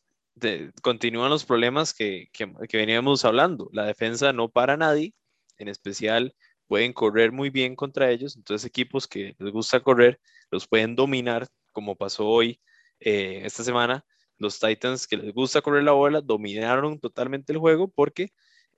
continúan 0.81 1.29
los 1.29 1.45
problemas 1.45 1.93
que, 1.93 2.27
que 2.33 2.77
veníamos 2.77 3.23
hablando. 3.23 3.69
La 3.71 3.85
defensa 3.85 4.33
no 4.33 4.49
para 4.49 4.75
nadie, 4.75 5.13
en 5.59 5.69
especial 5.69 6.35
pueden 6.71 6.93
correr 6.93 7.33
muy 7.33 7.49
bien 7.49 7.75
contra 7.75 8.09
ellos, 8.11 8.37
entonces 8.37 8.65
equipos 8.65 9.05
que 9.05 9.35
les 9.37 9.51
gusta 9.51 9.81
correr 9.81 10.21
los 10.51 10.65
pueden 10.65 10.95
dominar, 10.95 11.49
como 11.73 11.97
pasó 11.97 12.25
hoy, 12.25 12.61
eh, 13.01 13.41
esta 13.43 13.61
semana, 13.61 14.05
los 14.37 14.57
Titans 14.57 15.05
que 15.05 15.17
les 15.17 15.33
gusta 15.33 15.61
correr 15.61 15.83
la 15.83 15.91
bola 15.91 16.21
dominaron 16.21 16.97
totalmente 16.97 17.51
el 17.51 17.59
juego 17.59 17.89
porque 17.89 18.31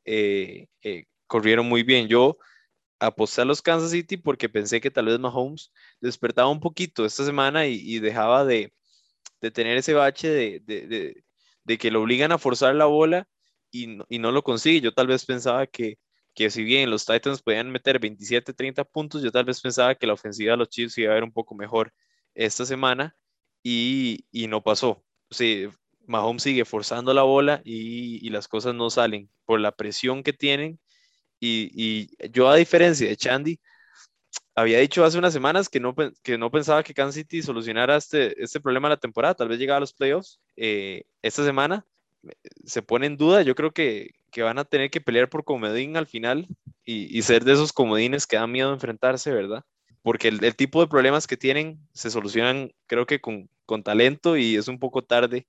eh, 0.06 0.66
eh, 0.82 1.06
corrieron 1.28 1.68
muy 1.70 1.84
bien. 1.84 2.08
Yo 2.08 2.40
aposté 2.98 3.42
a 3.42 3.46
los 3.46 3.62
Kansas 3.62 3.92
City 3.92 4.18
porque 4.18 4.50
pensé 4.50 4.82
que 4.82 4.90
tal 4.90 5.06
vez 5.06 5.20
Mahomes 5.20 5.72
despertaba 6.02 6.50
un 6.50 6.62
poquito 6.62 7.06
esta 7.06 7.24
semana 7.24 7.68
y, 7.68 8.00
dejaba 8.00 8.44
de, 8.44 8.74
tener 9.54 9.78
ese 9.78 9.94
bache 9.94 10.30
de, 10.30 11.24
que 11.78 11.92
lo 11.92 12.02
obligan 12.02 12.32
a 12.32 12.40
forzar 12.40 12.74
la 12.74 12.86
bola 12.86 13.28
y 13.70 13.86
no, 13.88 14.32
lo 14.32 14.44
consigue. 14.44 14.82
Yo 14.82 14.96
tal 14.96 15.06
vez 15.06 15.28
pensaba 15.28 15.68
que, 15.68 16.00
que 16.34 16.50
si 16.50 16.64
bien 16.64 16.90
los 16.90 17.06
Titans 17.06 17.42
podían 17.42 17.72
meter 17.72 18.00
27, 18.00 18.54
30 18.54 18.84
puntos, 18.86 19.22
yo 19.22 19.32
tal 19.32 19.46
vez 19.46 19.62
pensaba 19.62 19.96
que 19.96 20.08
la 20.08 20.14
ofensiva 20.14 20.52
de 20.52 20.58
los 20.58 20.70
Chiefs 20.70 20.98
iba 20.98 21.12
a 21.12 21.16
ver 21.16 21.24
un 21.24 21.32
poco 21.32 21.56
mejor 21.56 21.94
esta 22.34 22.66
semana 22.66 23.16
y, 23.64 24.26
no 24.50 24.64
pasó. 24.64 25.04
Sí, 25.30 25.68
Mahomes 26.08 26.44
sigue 26.44 26.66
forzando 26.66 27.14
la 27.14 27.24
bola 27.24 27.62
y, 27.64 28.30
las 28.30 28.48
cosas 28.48 28.76
no 28.76 28.90
salen 28.90 29.30
por 29.46 29.60
la 29.60 29.72
presión 29.72 30.24
que 30.24 30.34
tienen. 30.34 30.80
Y, 31.40 32.10
yo, 32.32 32.50
a 32.50 32.56
diferencia 32.56 33.08
de 33.08 33.18
Chandy, 33.18 33.60
había 34.56 34.80
dicho 34.80 35.04
hace 35.04 35.18
unas 35.18 35.34
semanas 35.34 35.70
que 35.70 35.80
no, 35.80 35.96
que 36.24 36.38
no 36.38 36.52
pensaba 36.52 36.84
que 36.84 36.94
Kansas 36.94 37.16
City 37.16 37.42
solucionara 37.42 37.98
este, 37.98 38.42
este 38.42 38.60
problema 38.60 38.88
de 38.88 38.96
la 38.96 39.00
temporada, 39.00 39.36
tal 39.36 39.48
vez 39.50 39.60
llegaba 39.60 39.78
a 39.78 39.82
los 39.82 39.94
playoffs. 39.94 40.40
Eh, 40.56 41.04
esta 41.22 41.44
semana 41.44 41.86
se 42.66 42.82
pone 42.82 43.08
en 43.08 43.18
duda, 43.18 43.42
yo 43.42 43.56
creo 43.56 43.72
que, 43.72 44.12
van 44.42 44.58
a 44.58 44.66
tener 44.66 44.90
que 44.90 45.02
pelear 45.02 45.30
por 45.30 45.44
comodín 45.44 45.98
al 45.98 46.08
final 46.08 46.48
y, 46.86 47.18
y, 47.18 47.22
ser 47.22 47.44
de 47.44 47.54
esos 47.54 47.72
comodines 47.72 48.26
que 48.26 48.38
dan 48.38 48.52
miedo 48.52 48.74
enfrentarse, 48.74 49.32
¿verdad? 49.32 49.64
porque 50.04 50.28
el, 50.28 50.56
tipo 50.56 50.82
de 50.82 50.88
problemas 50.88 51.26
que 51.26 51.38
tienen 51.38 51.80
se 51.94 52.12
solucionan, 52.12 52.72
creo 52.88 53.08
que 53.08 53.22
con, 53.22 53.50
con 53.66 53.84
talento 53.84 54.38
y 54.38 54.58
es 54.58 54.68
un 54.68 54.78
poco 54.78 55.04
tarde 55.04 55.48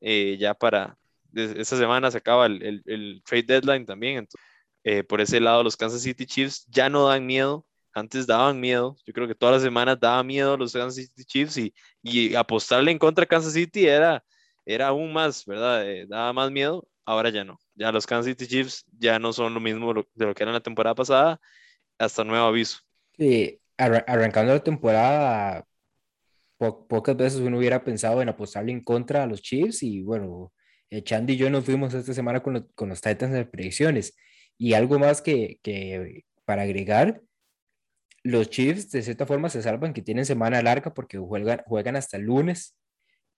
eh, 0.00 0.36
ya 0.40 0.54
para, 0.54 0.96
esta 1.34 1.76
semana 1.76 2.10
se 2.10 2.18
acaba 2.18 2.46
el, 2.46 2.82
el, 2.86 3.22
trade 3.26 3.42
deadline 3.42 3.84
también, 3.84 4.18
entonces, 4.18 4.40
eh, 4.84 5.02
por 5.02 5.20
ese 5.20 5.40
lado 5.40 5.64
los 5.64 5.76
Kansas 5.76 6.02
City 6.02 6.24
Chiefs 6.24 6.64
ya 6.68 6.88
no 6.88 7.08
dan 7.08 7.26
miedo, 7.26 7.66
antes 7.92 8.26
daban 8.26 8.60
miedo, 8.60 8.96
yo 9.04 9.12
creo 9.12 9.26
que 9.26 9.34
todas 9.34 9.56
las 9.56 9.62
semanas 9.62 9.98
daba 10.00 10.22
miedo 10.22 10.56
los 10.56 10.72
Kansas 10.72 10.94
City 10.94 11.24
Chiefs 11.24 11.56
y, 11.58 11.74
y 12.02 12.34
apostarle 12.36 12.92
en 12.92 12.98
contra 12.98 13.22
de 13.22 13.28
Kansas 13.28 13.52
City 13.52 13.86
era, 13.86 14.24
era 14.64 14.88
aún 14.88 15.12
más, 15.12 15.44
¿verdad? 15.44 15.90
Eh, 15.90 16.06
daba 16.08 16.32
más 16.32 16.52
miedo, 16.52 16.86
ahora 17.04 17.30
ya 17.30 17.42
no, 17.44 17.58
ya 17.78 17.92
los 17.92 18.06
Kansas 18.06 18.26
City 18.26 18.46
Chiefs 18.46 18.84
ya 18.98 19.18
no 19.18 19.32
son 19.32 19.54
lo 19.54 19.60
mismo 19.60 19.94
de 19.94 20.26
lo 20.26 20.34
que 20.34 20.42
eran 20.42 20.54
la 20.54 20.60
temporada 20.60 20.94
pasada, 20.94 21.40
hasta 21.98 22.24
nuevo 22.24 22.46
aviso. 22.46 22.80
Sí, 23.16 23.60
arrancando 23.76 24.52
la 24.52 24.62
temporada, 24.62 25.64
pocas 26.58 27.16
veces 27.16 27.40
uno 27.40 27.58
hubiera 27.58 27.84
pensado 27.84 28.20
en 28.20 28.28
apostarle 28.28 28.72
en 28.72 28.82
contra 28.82 29.22
a 29.22 29.26
los 29.26 29.40
Chiefs 29.40 29.82
y 29.84 30.02
bueno, 30.02 30.52
eh, 30.90 31.02
Chandy 31.02 31.34
y 31.34 31.36
yo 31.36 31.50
nos 31.50 31.64
fuimos 31.64 31.94
esta 31.94 32.12
semana 32.12 32.42
con, 32.42 32.68
con 32.74 32.88
los 32.88 33.00
Titans 33.00 33.32
de 33.32 33.46
predicciones. 33.46 34.16
Y 34.56 34.74
algo 34.74 34.98
más 34.98 35.22
que, 35.22 35.60
que 35.62 36.24
para 36.44 36.62
agregar, 36.62 37.22
los 38.24 38.50
Chiefs 38.50 38.90
de 38.90 39.02
cierta 39.02 39.26
forma 39.26 39.48
se 39.48 39.62
salvan 39.62 39.92
que 39.92 40.02
tienen 40.02 40.26
semana 40.26 40.62
larga 40.62 40.92
porque 40.92 41.18
juegan, 41.18 41.62
juegan 41.66 41.94
hasta 41.94 42.16
el 42.16 42.24
lunes, 42.24 42.76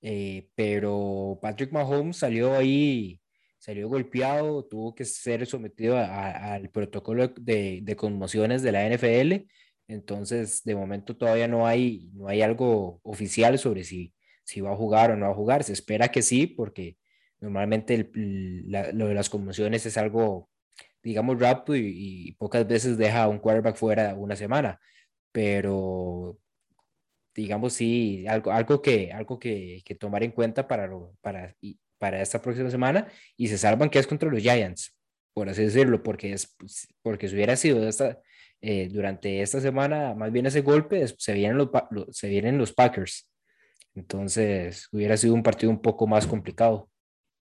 eh, 0.01 0.49
pero 0.55 1.39
Patrick 1.43 1.73
Mahomes 1.73 2.17
salió 2.17 2.57
ahí, 2.57 3.20
salió 3.61 3.89
golpeado, 3.89 4.65
tuvo 4.65 4.97
que 4.97 5.05
ser 5.05 5.47
sometido 5.47 5.97
al 5.97 6.69
protocolo 6.71 7.29
de, 7.29 7.81
de, 7.83 7.97
conmociones 7.97 8.63
de 8.63 8.73
la 8.73 8.89
NFL 8.89 9.47
entonces, 9.91 10.63
de 10.65 10.77
momento 10.77 11.17
todavía 11.17 11.49
no 11.49 11.67
hay, 11.67 12.11
no 12.15 12.29
hay 12.29 12.43
algo 12.43 13.01
oficial 13.03 13.59
sobre 13.59 13.83
si, 13.83 14.15
si 14.45 14.61
va 14.61 14.73
a 14.73 14.77
jugar 14.77 15.11
o 15.11 15.17
no 15.17 15.27
va 15.27 15.33
a 15.33 15.35
jugar. 15.35 15.65
Se 15.65 15.73
espera 15.73 16.09
que 16.09 16.23
sí, 16.23 16.47
porque 16.47 16.97
normalmente 17.41 18.09
lo 18.15 19.09
de 19.09 19.15
las 19.15 19.29
conmociones 19.29 19.85
es 19.87 19.97
algo, 19.99 20.49
digamos, 21.03 21.41
rápido 21.41 21.77
y, 21.77 22.37
pocas 22.39 22.67
veces 22.69 22.99
deja 22.99 23.25
a 23.25 23.29
un 23.29 23.41
quarterback 23.41 23.77
fuera 23.77 24.15
una 24.15 24.37
semana. 24.37 24.81
Pero, 25.33 26.39
digamos, 27.35 27.73
sí, 27.73 28.27
algo, 28.29 28.53
algo, 28.53 28.83
que, 28.83 29.13
algo 29.13 29.41
que, 29.41 29.83
que 29.85 29.95
tomar 29.97 30.23
en 30.23 30.31
cuenta 30.33 30.69
para, 30.69 30.89
para, 31.21 31.57
para 32.01 32.21
esta 32.21 32.41
próxima 32.41 32.71
semana. 32.71 33.07
Y 33.37 33.49
se 33.49 33.59
salvan 33.59 33.91
que 33.91 34.01
es 34.01 34.07
contra 34.07 34.31
los 34.31 34.43
Giants, 34.43 34.97
por 35.33 35.49
así 35.49 35.63
decirlo, 35.63 36.03
porque, 36.03 36.33
es, 36.33 36.57
porque 37.03 37.29
si 37.29 37.37
hubiera 37.37 37.55
sido 37.55 37.87
esta 37.87 38.19
eh, 38.63 38.89
durante 38.91 39.41
esta 39.41 39.61
semana, 39.61 40.15
más 40.15 40.33
bien 40.33 40.47
ese 40.47 40.63
golpe, 40.63 41.07
se 41.07 41.33
vienen 41.35 41.59
los, 41.59 41.69
se 42.11 42.29
vienen 42.29 42.59
los 42.59 42.73
Packers. 42.73 43.31
Entonces, 43.95 44.89
hubiera 44.93 45.17
sido 45.17 45.35
un 45.35 45.43
partido 45.43 45.71
un 45.71 45.81
poco 45.81 46.07
más 46.07 46.27
complicado. 46.27 46.89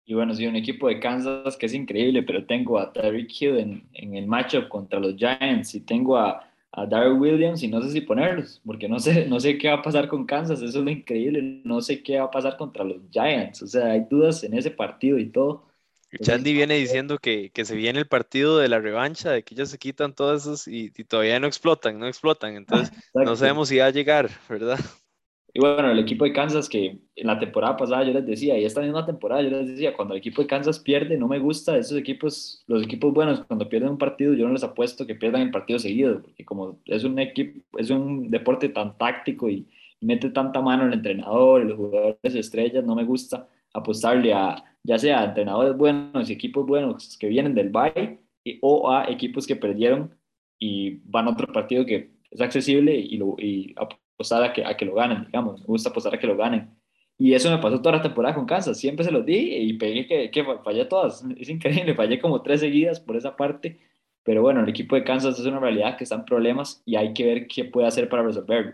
Y 0.05 0.15
bueno, 0.15 0.35
sí, 0.35 0.47
un 0.47 0.57
equipo 0.57 0.89
de 0.89 0.99
Kansas 0.99 1.57
que 1.57 1.67
es 1.67 1.75
increíble, 1.75 2.23
pero 2.25 2.45
tengo 2.45 2.79
a 2.79 2.93
Tyreek 2.93 3.31
Hill 3.41 3.59
en, 3.59 3.89
en 3.93 4.17
el 4.17 4.27
matchup 4.27 4.69
contra 4.69 4.99
los 4.99 5.15
Giants 5.15 5.75
y 5.75 5.81
tengo 5.81 6.17
a, 6.17 6.50
a 6.73 6.87
Darryl 6.87 7.19
Williams 7.19 7.63
y 7.63 7.69
no 7.69 7.83
sé 7.83 7.91
si 7.91 8.01
ponerlos, 8.01 8.61
porque 8.65 8.89
no 8.89 8.99
sé, 9.01 9.27
no 9.27 9.41
sé 9.41 9.59
qué 9.59 9.69
va 9.69 9.75
a 9.77 9.83
pasar 9.83 10.09
con 10.09 10.27
Kansas, 10.27 10.63
eso 10.63 10.79
es 10.79 10.85
lo 10.85 10.91
increíble, 10.91 11.63
no 11.65 11.81
sé 11.81 12.03
qué 12.03 12.19
va 12.19 12.27
a 12.27 12.31
pasar 12.31 12.57
contra 12.57 12.85
los 12.85 12.99
Giants, 13.11 13.63
o 13.63 13.67
sea, 13.67 13.93
hay 13.93 14.07
dudas 14.09 14.45
en 14.45 14.55
ese 14.55 14.71
partido 14.71 15.19
y 15.19 15.27
todo. 15.27 15.67
Chandy 16.21 16.53
viene 16.53 16.75
diciendo 16.75 17.19
que, 17.19 17.51
que, 17.51 17.65
se 17.65 17.77
viene 17.77 18.01
el 18.01 18.09
partido 18.09 18.59
de 18.59 18.69
la 18.69 18.81
revancha, 18.81 19.31
de 19.31 19.45
que 19.45 19.55
ellos 19.55 19.69
se 19.69 19.79
quitan 19.79 20.13
todos 20.13 20.43
esos 20.43 20.67
y, 20.67 20.91
todavía 21.05 21.39
no 21.39 21.47
explotan, 21.47 22.01
no 22.01 22.09
explotan. 22.09 22.57
Entonces, 22.57 22.93
no 23.15 23.37
sabemos 23.37 23.69
si 23.69 23.79
va 23.79 23.87
a 23.87 23.91
llegar, 23.91 24.29
¿verdad? 24.49 24.81
Y 25.53 25.59
bueno, 25.61 25.91
el 25.91 25.99
equipo 25.99 26.25
de 26.25 26.33
Kansas, 26.33 26.69
que 26.69 26.99
en 27.17 27.27
la 27.27 27.39
temporada 27.39 27.77
pasada 27.77 28.05
yo 28.05 28.13
les 28.13 28.25
decía, 28.25 28.57
y 28.59 28.65
esta 28.65 28.81
misma 28.83 29.05
temporada 29.05 29.43
yo 29.43 29.51
les 29.51 29.69
decía, 29.69 29.97
cuando 29.97 30.15
el 30.15 30.19
equipo 30.19 30.43
de 30.43 30.49
Kansas 30.49 30.79
pierde, 30.79 31.19
no 31.19 31.27
me 31.27 31.41
gusta 31.41 31.77
esos 31.77 31.99
equipos, 31.99 32.63
los 32.69 32.85
equipos 32.85 33.13
buenos, 33.13 33.45
cuando 33.47 33.69
pierden 33.69 33.91
un 33.91 33.99
partido, 33.99 34.35
yo 34.35 34.47
no 34.47 34.53
les 34.53 34.63
apuesto 34.63 35.07
que 35.07 35.17
pierdan 35.17 35.43
el 35.43 35.51
partido 35.51 35.79
seguido, 35.79 36.23
porque 36.23 36.45
como 36.45 36.79
es 36.85 37.03
un 37.05 37.19
equipo, 37.19 37.79
es 37.79 37.91
un 37.91 38.31
deporte 38.31 38.69
tan 38.69 38.97
táctico 38.97 39.49
y 39.49 39.67
mete 40.01 40.31
tanta 40.31 40.61
mano 40.61 40.87
el 40.87 40.93
entrenador, 40.93 41.65
los 41.65 41.77
jugadores 41.77 42.35
estrellas, 42.35 42.85
no 42.85 42.95
me 42.95 43.05
gusta 43.05 43.49
apostarle 43.73 44.33
a 44.33 44.65
ya 44.83 44.99
sea 44.99 45.21
a 45.21 45.25
entrenadores 45.27 45.77
buenos 45.77 46.31
y 46.31 46.33
equipos 46.33 46.67
buenos 46.67 47.17
que 47.19 47.29
vienen 47.29 47.55
del 47.55 47.71
bye 47.71 48.19
o 48.63 48.91
a 48.91 49.11
equipos 49.11 49.47
que 49.47 49.57
perdieron 49.57 50.15
y 50.59 51.01
van 51.05 51.27
a 51.27 51.31
otro 51.31 51.53
partido 51.53 51.85
que 51.85 52.11
es 52.31 52.41
accesible 52.41 52.95
y, 52.95 53.17
lo, 53.17 53.37
y 53.39 53.75
apostar 54.21 54.43
a 54.43 54.53
que, 54.53 54.65
a 54.65 54.77
que 54.77 54.85
lo 54.85 54.95
ganen, 54.95 55.25
digamos, 55.27 55.61
me 55.61 55.67
gusta 55.67 55.91
apostar 55.91 56.15
a 56.15 56.19
que 56.19 56.27
lo 56.27 56.37
ganen. 56.37 56.71
Y 57.19 57.35
eso 57.35 57.51
me 57.51 57.59
pasó 57.59 57.81
toda 57.81 57.97
la 57.97 58.03
temporada 58.03 58.35
con 58.35 58.47
Kansas, 58.47 58.79
siempre 58.79 59.05
se 59.05 59.11
los 59.11 59.27
di 59.27 59.55
y 59.55 59.75
pegué 59.75 60.07
que, 60.07 60.31
que 60.31 60.45
fallé 60.65 60.85
todas, 60.87 61.25
es 61.39 61.49
increíble, 61.49 61.95
fallé 61.95 62.19
como 62.21 62.43
tres 62.43 62.61
seguidas 62.61 63.01
por 63.01 63.17
esa 63.17 63.37
parte, 63.37 63.79
pero 64.23 64.43
bueno, 64.43 64.61
el 64.63 64.69
equipo 64.69 64.97
de 64.97 65.05
Kansas 65.05 65.39
es 65.39 65.47
una 65.47 65.61
realidad 65.61 65.97
que 65.97 66.05
están 66.05 66.25
problemas 66.25 66.83
y 66.87 66.97
hay 66.97 67.13
que 67.13 67.25
ver 67.25 67.47
qué 67.47 67.65
puede 67.65 67.87
hacer 67.87 68.09
para 68.09 68.23
resolverlo. 68.23 68.73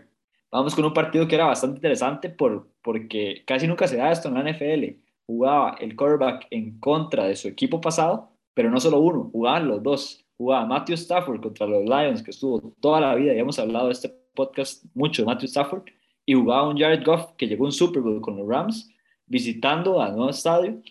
Vamos 0.51 0.75
con 0.75 0.85
un 0.85 0.93
partido 0.93 1.27
que 1.27 1.35
era 1.35 1.45
bastante 1.45 1.77
interesante 1.77 2.29
por, 2.29 2.69
porque 2.81 3.43
casi 3.45 3.67
nunca 3.67 3.87
se 3.87 3.97
da 3.97 4.11
esto 4.11 4.29
en 4.29 4.35
la 4.35 4.51
NFL 4.51 5.07
jugaba 5.27 5.75
el 5.79 5.95
quarterback 5.95 6.47
en 6.49 6.79
contra 6.79 7.25
de 7.25 7.35
su 7.35 7.49
equipo 7.49 7.79
pasado, 7.81 8.31
pero 8.53 8.71
no 8.71 8.79
solo 8.79 8.99
uno, 8.99 9.29
jugaban 9.31 9.67
los 9.67 9.83
dos. 9.83 10.23
Jugaba 10.37 10.65
Matthew 10.65 10.95
Stafford 10.95 11.41
contra 11.41 11.67
los 11.67 11.83
Lions, 11.83 12.23
que 12.23 12.31
estuvo 12.31 12.73
toda 12.79 13.01
la 13.01 13.15
vida, 13.15 13.33
y 13.33 13.39
hemos 13.39 13.59
hablado 13.59 13.87
de 13.87 13.93
este 13.93 14.13
podcast 14.37 14.85
mucho 14.93 15.23
de 15.23 15.25
Matthew 15.25 15.47
Stafford, 15.47 15.83
y 16.25 16.33
jugaba 16.33 16.69
un 16.69 16.77
Jared 16.77 17.03
Goff 17.03 17.31
que 17.37 17.47
llegó 17.47 17.65
un 17.65 17.71
Super 17.71 18.01
Bowl 18.01 18.21
con 18.21 18.37
los 18.37 18.47
Rams, 18.47 18.89
visitando 19.25 20.01
al 20.01 20.15
nuevo 20.15 20.29
estadio. 20.29 20.81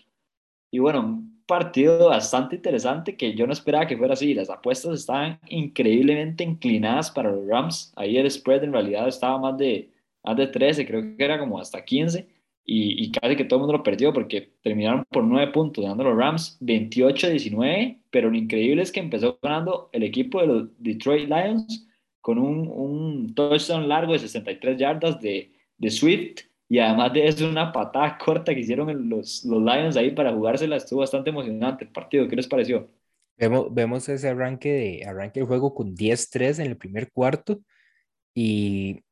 Y 0.71 0.79
bueno, 0.79 0.99
un 1.01 1.43
partido 1.45 2.09
bastante 2.09 2.57
interesante 2.57 3.15
que 3.15 3.33
yo 3.33 3.47
no 3.47 3.53
esperaba 3.53 3.87
que 3.87 3.97
fuera 3.97 4.13
así. 4.13 4.33
Las 4.33 4.49
apuestas 4.49 4.99
estaban 4.99 5.39
increíblemente 5.49 6.43
inclinadas 6.43 7.09
para 7.11 7.31
los 7.31 7.47
Rams. 7.47 7.93
Ahí 7.95 8.17
el 8.17 8.29
spread 8.29 8.63
en 8.63 8.73
realidad 8.73 9.07
estaba 9.07 9.37
más 9.37 9.57
de, 9.57 9.91
más 10.23 10.35
de 10.35 10.47
13, 10.47 10.85
creo 10.85 11.01
que 11.15 11.23
era 11.23 11.39
como 11.39 11.59
hasta 11.59 11.85
15 11.85 12.27
y, 12.69 13.11
casi 13.11 13.37
que 13.37 13.45
todo 13.45 13.59
el 13.59 13.61
mundo 13.61 13.77
lo 13.77 13.83
perdió 13.83 14.11
porque 14.11 14.51
terminaron 14.61 15.05
por 15.09 15.23
nueve 15.23 15.53
puntos, 15.53 15.83
ganando 15.83 16.03
los 16.03 16.17
Rams 16.17 16.57
28-19, 16.59 18.01
pero 18.09 18.29
lo 18.29 18.37
increíble 18.37 18.81
es 18.81 18.91
que 18.91 18.99
empezó 18.99 19.39
ganando 19.41 19.89
el 19.93 20.03
equipo 20.03 20.41
de 20.41 20.47
los 20.47 20.67
Detroit 20.77 21.29
Lions 21.29 21.86
con 22.27 22.39
un, 22.39 22.67
un 22.67 23.33
touchdown 23.33 23.87
largo 23.87 24.11
de 24.11 24.19
63 24.19 24.77
yardas 24.77 25.17
de, 25.21 25.49
de 25.77 25.89
Swift 25.89 26.41
y 26.67 26.77
además 26.77 27.13
de 27.13 27.25
eso 27.25 27.47
una 27.47 27.71
patada 27.71 28.17
corta 28.17 28.53
que 28.53 28.59
hicieron 28.59 29.07
los, 29.07 29.45
los 29.45 29.63
Lions 29.63 29.95
ahí 29.95 30.11
para 30.11 30.33
jugársela, 30.33 30.75
estuvo 30.75 30.99
bastante 30.99 31.29
emocionante 31.29 31.85
el 31.85 31.89
partido, 31.89 32.27
¿qué 32.27 32.35
les 32.35 32.49
pareció? 32.49 32.91
Vemos, 33.37 33.73
vemos 33.73 34.09
ese 34.09 34.27
arranque, 34.27 34.73
de, 34.73 35.05
arranque 35.05 35.39
del 35.39 35.47
juego 35.47 35.73
con 35.73 35.95
10-3 35.95 36.59
en 36.59 36.65
el 36.65 36.75
primer 36.75 37.13
cuarto 37.13 37.61
y 38.35 39.05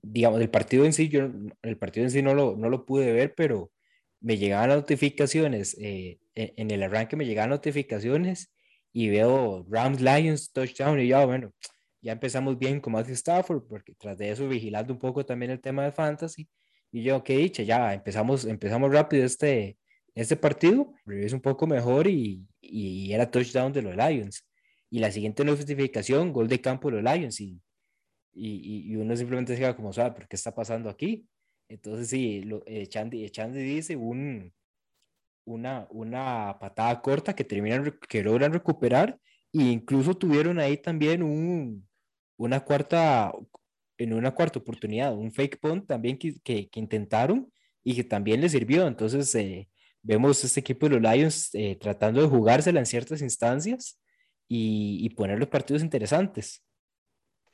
digamos, 0.00 0.40
el 0.40 0.48
partido 0.48 0.84
en 0.84 0.92
sí, 0.92 1.08
yo 1.08 1.28
el 1.60 1.76
partido 1.76 2.06
en 2.06 2.12
sí 2.12 2.22
no 2.22 2.34
lo, 2.34 2.54
no 2.56 2.70
lo 2.70 2.86
pude 2.86 3.12
ver, 3.12 3.34
pero 3.36 3.72
me 4.20 4.38
llegaban 4.38 4.68
notificaciones, 4.68 5.76
eh, 5.80 6.20
en 6.36 6.70
el 6.70 6.84
arranque 6.84 7.16
me 7.16 7.26
llegaban 7.26 7.50
notificaciones 7.50 8.54
y 8.92 9.08
veo 9.08 9.66
Rams 9.68 10.00
Lions 10.00 10.52
touchdown 10.52 11.00
y 11.00 11.08
ya, 11.08 11.26
bueno, 11.26 11.52
ya 12.04 12.12
empezamos 12.12 12.58
bien 12.58 12.80
con 12.80 12.92
Matthew 12.92 13.14
Stafford, 13.14 13.62
porque 13.66 13.94
tras 13.94 14.18
de 14.18 14.30
eso 14.30 14.46
vigilando 14.46 14.92
un 14.92 14.98
poco 14.98 15.24
también 15.24 15.50
el 15.50 15.60
tema 15.60 15.84
de 15.84 15.92
fantasy. 15.92 16.46
Y 16.92 17.02
yo, 17.02 17.24
qué 17.24 17.38
dicha, 17.38 17.62
ya 17.62 17.94
empezamos, 17.94 18.44
empezamos 18.44 18.92
rápido 18.92 19.24
este, 19.24 19.78
este 20.14 20.36
partido, 20.36 20.92
es 21.06 21.32
un 21.32 21.40
poco 21.40 21.66
mejor 21.66 22.06
y, 22.06 22.46
y, 22.60 23.10
era 23.10 23.30
touchdown 23.30 23.72
de 23.72 23.80
los 23.80 23.96
Lions. 23.96 24.46
Y 24.90 24.98
la 24.98 25.10
siguiente 25.10 25.46
notificación, 25.46 26.30
gol 26.30 26.46
de 26.46 26.60
campo 26.60 26.90
de 26.90 27.00
los 27.00 27.14
Lions. 27.14 27.40
Y, 27.40 27.58
y, 28.34 28.92
y 28.92 28.96
uno 28.96 29.16
simplemente 29.16 29.54
se 29.54 29.60
queda 29.60 29.74
como, 29.74 29.90
¿sabe 29.94 30.12
por 30.12 30.28
qué 30.28 30.36
está 30.36 30.54
pasando 30.54 30.90
aquí? 30.90 31.26
Entonces, 31.70 32.08
sí, 32.08 32.42
lo, 32.42 32.62
eh, 32.66 32.86
Chandy, 32.86 33.30
Chandy 33.30 33.62
dice 33.62 33.96
un, 33.96 34.52
una, 35.46 35.86
una 35.90 36.58
patada 36.60 37.00
corta 37.00 37.34
que, 37.34 37.44
terminan, 37.44 37.98
que 38.06 38.22
logran 38.22 38.52
recuperar 38.52 39.18
e 39.54 39.62
incluso 39.62 40.14
tuvieron 40.14 40.58
ahí 40.58 40.76
también 40.76 41.22
un, 41.22 41.88
una 42.36 42.60
cuarta, 42.60 43.32
en 43.98 44.12
una 44.12 44.32
cuarta 44.32 44.58
oportunidad, 44.58 45.14
un 45.14 45.32
fake 45.32 45.60
punt 45.60 45.86
también 45.86 46.18
que, 46.18 46.40
que, 46.42 46.68
intentaron 46.74 47.52
y 47.82 47.94
que 47.94 48.04
también 48.04 48.40
les 48.40 48.52
sirvió. 48.52 48.86
Entonces, 48.86 49.34
eh, 49.34 49.68
vemos 50.02 50.42
este 50.44 50.60
equipo 50.60 50.88
de 50.88 50.98
los 50.98 51.12
Lions 51.14 51.50
eh, 51.54 51.76
tratando 51.80 52.20
de 52.20 52.28
jugársela 52.28 52.80
en 52.80 52.86
ciertas 52.86 53.22
instancias 53.22 54.00
y, 54.48 54.98
y 55.04 55.10
poner 55.10 55.38
los 55.38 55.48
partidos 55.48 55.82
interesantes. 55.82 56.64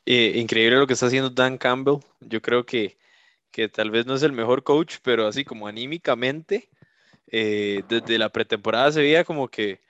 Eh, 0.06 0.32
increíble 0.36 0.76
lo 0.76 0.86
que 0.86 0.94
está 0.94 1.06
haciendo 1.06 1.30
Dan 1.30 1.58
Campbell. 1.58 1.98
Yo 2.20 2.40
creo 2.40 2.64
que, 2.64 2.98
que 3.50 3.68
tal 3.68 3.90
vez 3.90 4.06
no 4.06 4.14
es 4.14 4.22
el 4.22 4.32
mejor 4.32 4.62
coach, 4.62 4.96
pero 5.02 5.26
así 5.26 5.44
como 5.44 5.66
anímicamente, 5.66 6.68
eh, 7.28 7.82
desde 7.88 8.18
la 8.18 8.30
pretemporada 8.30 8.92
se 8.92 9.02
veía 9.02 9.24
como 9.24 9.48
que, 9.48 9.80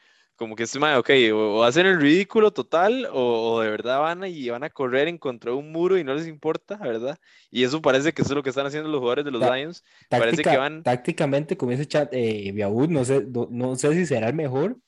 como 0.41 0.57
que 0.57 0.63
este 0.63 0.79
ok, 0.79 1.11
o, 1.35 1.65
hacen 1.65 1.85
el 1.85 2.01
ridículo 2.01 2.51
total, 2.51 3.07
o, 3.13 3.61
de 3.61 3.69
verdad 3.69 4.01
van 4.01 4.25
y 4.25 4.49
van 4.49 4.65
a 4.65 4.71
correr 4.71 5.07
en 5.07 5.19
contra 5.19 5.51
de 5.51 5.59
un 5.59 5.71
muro 5.71 5.99
y 5.99 6.03
no 6.03 6.15
les 6.15 6.27
importa, 6.27 6.79
¿verdad? 6.79 7.19
Y 7.51 7.63
eso 7.63 7.83
parece 7.83 8.15
que 8.15 8.23
eso 8.23 8.31
es 8.31 8.37
lo 8.37 8.43
que 8.43 8.49
están 8.49 8.65
haciendo 8.65 8.89
los 8.89 9.01
jugadores 9.01 9.27
de 9.27 9.33
los 9.33 9.43
Lions. 9.43 9.85
parece 10.09 10.43
que 10.43 10.57
van... 10.57 10.83
Tácticamente, 10.83 11.59
como 11.59 11.73
ese 11.73 11.85
chat, 11.85 12.09
eh, 12.13 12.55
no 12.55 13.05
sé, 13.05 13.27
no, 13.51 13.77
sé 13.77 13.93
si 13.93 14.07
será 14.07 14.29
el 14.29 14.35
mejor, 14.35 14.79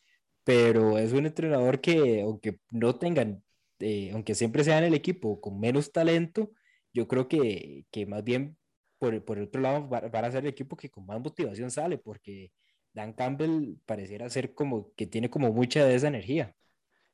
pero 0.42 0.96
es 0.96 1.12
un 1.12 1.26
entrenador 1.26 1.82
que, 1.82 2.22
aunque 2.22 2.56
no 2.70 2.96
tengan, 2.96 3.44
eh, 3.78 4.10
aunque 4.14 4.34
siempre 4.34 4.64
sea 4.64 4.78
en 4.78 4.84
el 4.84 4.94
equipo 4.94 5.38
con 5.42 5.60
menos 5.60 5.92
talento, 5.92 6.50
yo 6.94 7.06
creo 7.06 7.28
que, 7.28 7.84
que 7.90 8.06
más 8.06 8.24
bien 8.24 8.56
por, 8.98 9.22
por 9.22 9.36
el 9.36 9.44
otro 9.44 9.60
lado, 9.60 9.86
van 9.86 10.24
a 10.24 10.30
ser 10.30 10.44
el 10.44 10.50
equipo 10.50 10.78
que 10.78 10.88
con 10.88 11.04
más 11.04 11.20
motivación 11.20 11.70
sale, 11.70 11.98
porque 11.98 12.50
Dan 12.92 13.12
Campbell 13.12 13.76
pareciera 13.86 14.28
ser 14.30 14.54
como 14.54 14.92
que 14.94 15.06
tiene 15.06 15.30
como 15.30 15.52
mucha 15.52 15.84
de 15.84 15.94
esa 15.94 16.08
energía. 16.08 16.54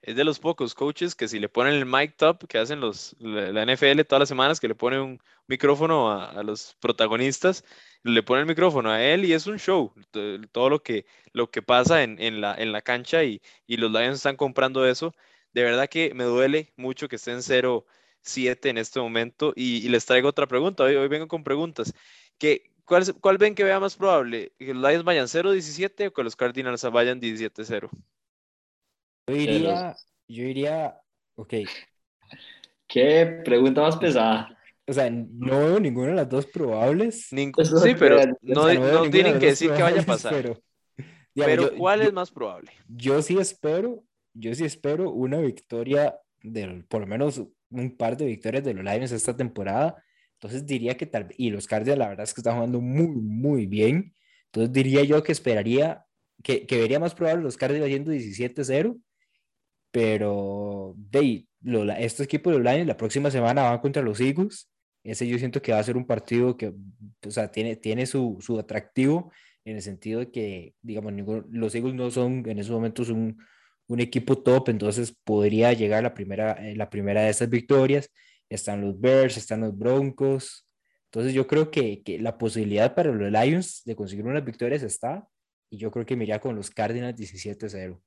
Es 0.01 0.15
de 0.15 0.25
los 0.25 0.39
pocos 0.39 0.75
coaches 0.75 1.15
que 1.15 1.27
si 1.27 1.41
le 1.41 1.49
ponen 1.49 1.75
el 1.75 1.85
mic 1.85 2.17
top 2.17 2.47
que 2.47 2.59
hacen 2.59 2.81
los, 2.81 3.17
la, 3.19 3.65
NFL 3.65 4.03
todas 4.03 4.21
las 4.21 4.29
semanas, 4.29 4.61
que 4.61 4.69
le 4.69 4.77
ponen 4.77 5.01
un 5.01 5.21
micrófono 5.49 6.13
a, 6.13 6.43
los 6.45 6.77
protagonistas, 6.81 7.65
le 8.05 8.23
ponen 8.23 8.43
el 8.43 8.49
micrófono 8.49 8.91
a 8.91 9.03
él 9.03 9.25
y 9.25 9.33
es 9.33 9.47
un 9.49 9.59
show, 9.59 9.93
todo 10.53 10.71
lo 10.71 10.83
que, 10.83 11.05
lo 11.33 11.51
que 11.51 11.63
pasa 11.63 12.05
en, 12.05 12.21
en, 12.21 12.41
la, 12.41 12.55
en 12.55 12.71
la 12.71 12.81
cancha 12.83 13.25
y, 13.25 13.43
y 13.67 13.77
los 13.77 13.91
Lions 13.91 14.17
están 14.17 14.37
comprando 14.37 14.87
eso. 14.87 15.13
De 15.53 15.63
verdad 15.65 15.89
que 15.89 16.15
me 16.15 16.25
duele 16.25 16.73
mucho 16.77 17.09
que 17.09 17.17
estén 17.17 17.43
cero 17.43 17.85
7 18.23 18.71
en 18.71 18.79
este 18.79 19.01
momento. 19.01 19.53
Y, 19.57 19.89
les 19.89 20.07
traigo 20.07 20.29
otra 20.29 20.47
pregunta. 20.47 20.85
Hoy, 20.85 21.09
vengo 21.09 21.29
con 21.29 21.45
preguntas. 21.45 21.95
¿Qué, 22.39 22.71
cuál, 22.89 23.05
¿Cuál 23.21 23.39
ven 23.39 23.55
que 23.55 23.65
vea 23.65 23.79
más 23.79 23.97
probable? 23.97 24.53
¿Que 24.59 24.75
los 24.75 24.83
Lions 24.83 25.05
vayan 25.05 25.27
0-17 25.27 26.09
o 26.09 26.13
que 26.13 26.23
los 26.25 26.35
Cardinals 26.35 26.83
vayan 26.91 27.21
17-0? 27.21 27.89
Yo 29.29 29.37
iría, 29.37 29.95
yo 30.27 30.45
iría, 30.45 31.01
ok. 31.37 31.55
¿Qué 32.87 33.43
pregunta 33.45 33.83
más 33.83 33.97
pesada? 33.99 34.59
O 34.87 34.93
sea, 34.93 35.11
no 35.11 35.59
veo 35.59 35.79
ninguna 35.79 36.09
de 36.09 36.15
las 36.15 36.29
dos 36.29 36.47
probables. 36.47 37.27
sí, 37.27 37.53
pero 37.99 38.21
no, 38.41 39.11
tienen 39.11 39.39
que 39.39 39.47
decir 39.47 39.71
que 39.73 39.83
vaya 39.83 40.01
a 40.01 40.05
pasar. 40.05 40.59
Pero, 41.35 41.77
¿cuál 41.77 42.01
es 42.01 42.13
más 42.13 42.31
probable? 42.31 42.73
Yo 42.89 43.21
sí 43.21 43.37
espero, 43.39 44.03
yo 44.33 44.55
sí 44.55 44.65
espero 44.65 45.11
una 45.11 45.39
victoria 45.39 46.19
del, 46.43 46.85
por 46.87 47.03
lo 47.03 47.07
menos 47.07 47.43
un 47.71 47.97
par 47.97 48.17
de 48.17 48.25
victorias 48.25 48.65
de 48.65 48.75
los 48.75 48.83
Lions 48.83 49.13
esta 49.13 49.37
temporada. 49.37 50.03
Entonces 50.41 50.67
diría 50.67 50.97
que 50.97 51.07
tal 51.07 51.29
y 51.37 51.51
los 51.51 51.67
Cardinals 51.67 51.99
la 51.99 52.09
verdad 52.09 52.25
es 52.25 52.33
que 52.33 52.41
están 52.41 52.55
jugando 52.55 52.81
muy, 52.81 53.09
muy 53.09 53.67
bien. 53.67 54.15
Entonces 54.47 54.73
diría 54.73 55.03
yo 55.05 55.23
que 55.23 55.33
esperaría, 55.33 56.05
que, 56.43 56.67
que 56.67 56.79
vería 56.79 57.01
más 57.01 57.15
probable 57.15 57.43
los 57.43 57.57
Cardinals 57.57 57.87
haciendo 57.87 58.13
17-0, 58.13 59.01
pero 59.91 60.95
de 60.97 61.47
lo, 61.63 61.91
este 61.93 62.23
equipo 62.23 62.51
de 62.51 62.59
los 62.59 62.65
Lions 62.65 62.87
la 62.87 62.97
próxima 62.97 63.31
semana 63.31 63.63
van 63.63 63.81
contra 63.81 64.03
los 64.03 64.21
Eagles. 64.21 64.71
Ese 65.03 65.27
yo 65.27 65.39
siento 65.39 65.61
que 65.61 65.73
va 65.73 65.79
a 65.81 65.85
ser 65.85 65.97
un 65.97 66.07
partido 66.07 66.57
que, 66.57 66.73
o 67.27 67.31
sea, 67.31 67.51
tiene, 67.51 67.77
tiene 67.77 68.07
su, 68.07 68.39
su 68.41 68.59
atractivo 68.59 69.33
en 69.65 69.77
el 69.77 69.83
sentido 69.83 70.21
de 70.21 70.31
que, 70.31 70.75
digamos, 70.83 71.13
los 71.51 71.75
Eagles 71.75 71.95
no 71.95 72.11
son 72.11 72.45
en 72.49 72.59
esos 72.59 72.73
momentos 72.73 73.09
un, 73.09 73.39
un 73.89 74.01
equipo 74.01 74.39
top, 74.39 74.69
entonces 74.69 75.17
podría 75.25 75.73
llegar 75.73 76.03
la 76.03 76.15
primera, 76.15 76.59
la 76.75 76.91
primera 76.91 77.23
de 77.23 77.31
estas 77.31 77.51
victorias. 77.51 78.11
Están 78.49 78.81
los 78.81 78.99
Bears, 79.01 79.37
están 79.37 79.61
los 79.61 79.77
Broncos. 79.77 80.67
Entonces 81.07 81.33
yo 81.33 81.47
creo 81.47 81.71
que, 81.71 82.03
que 82.03 82.19
la 82.19 82.37
posibilidad 82.37 82.95
para 82.95 83.13
los 83.13 83.31
Lions 83.31 83.83
de 83.85 83.97
conseguir 83.97 84.25
unas 84.25 84.45
victorias 84.45 84.83
está, 84.83 85.27
y 85.71 85.79
yo 85.79 85.91
creo 85.91 86.07
que 86.07 86.17
me 86.17 86.25
iría 86.25 86.41
con 86.41 86.57
los 86.57 86.71
Cardinals 86.71 87.19
17-0. 87.19 88.01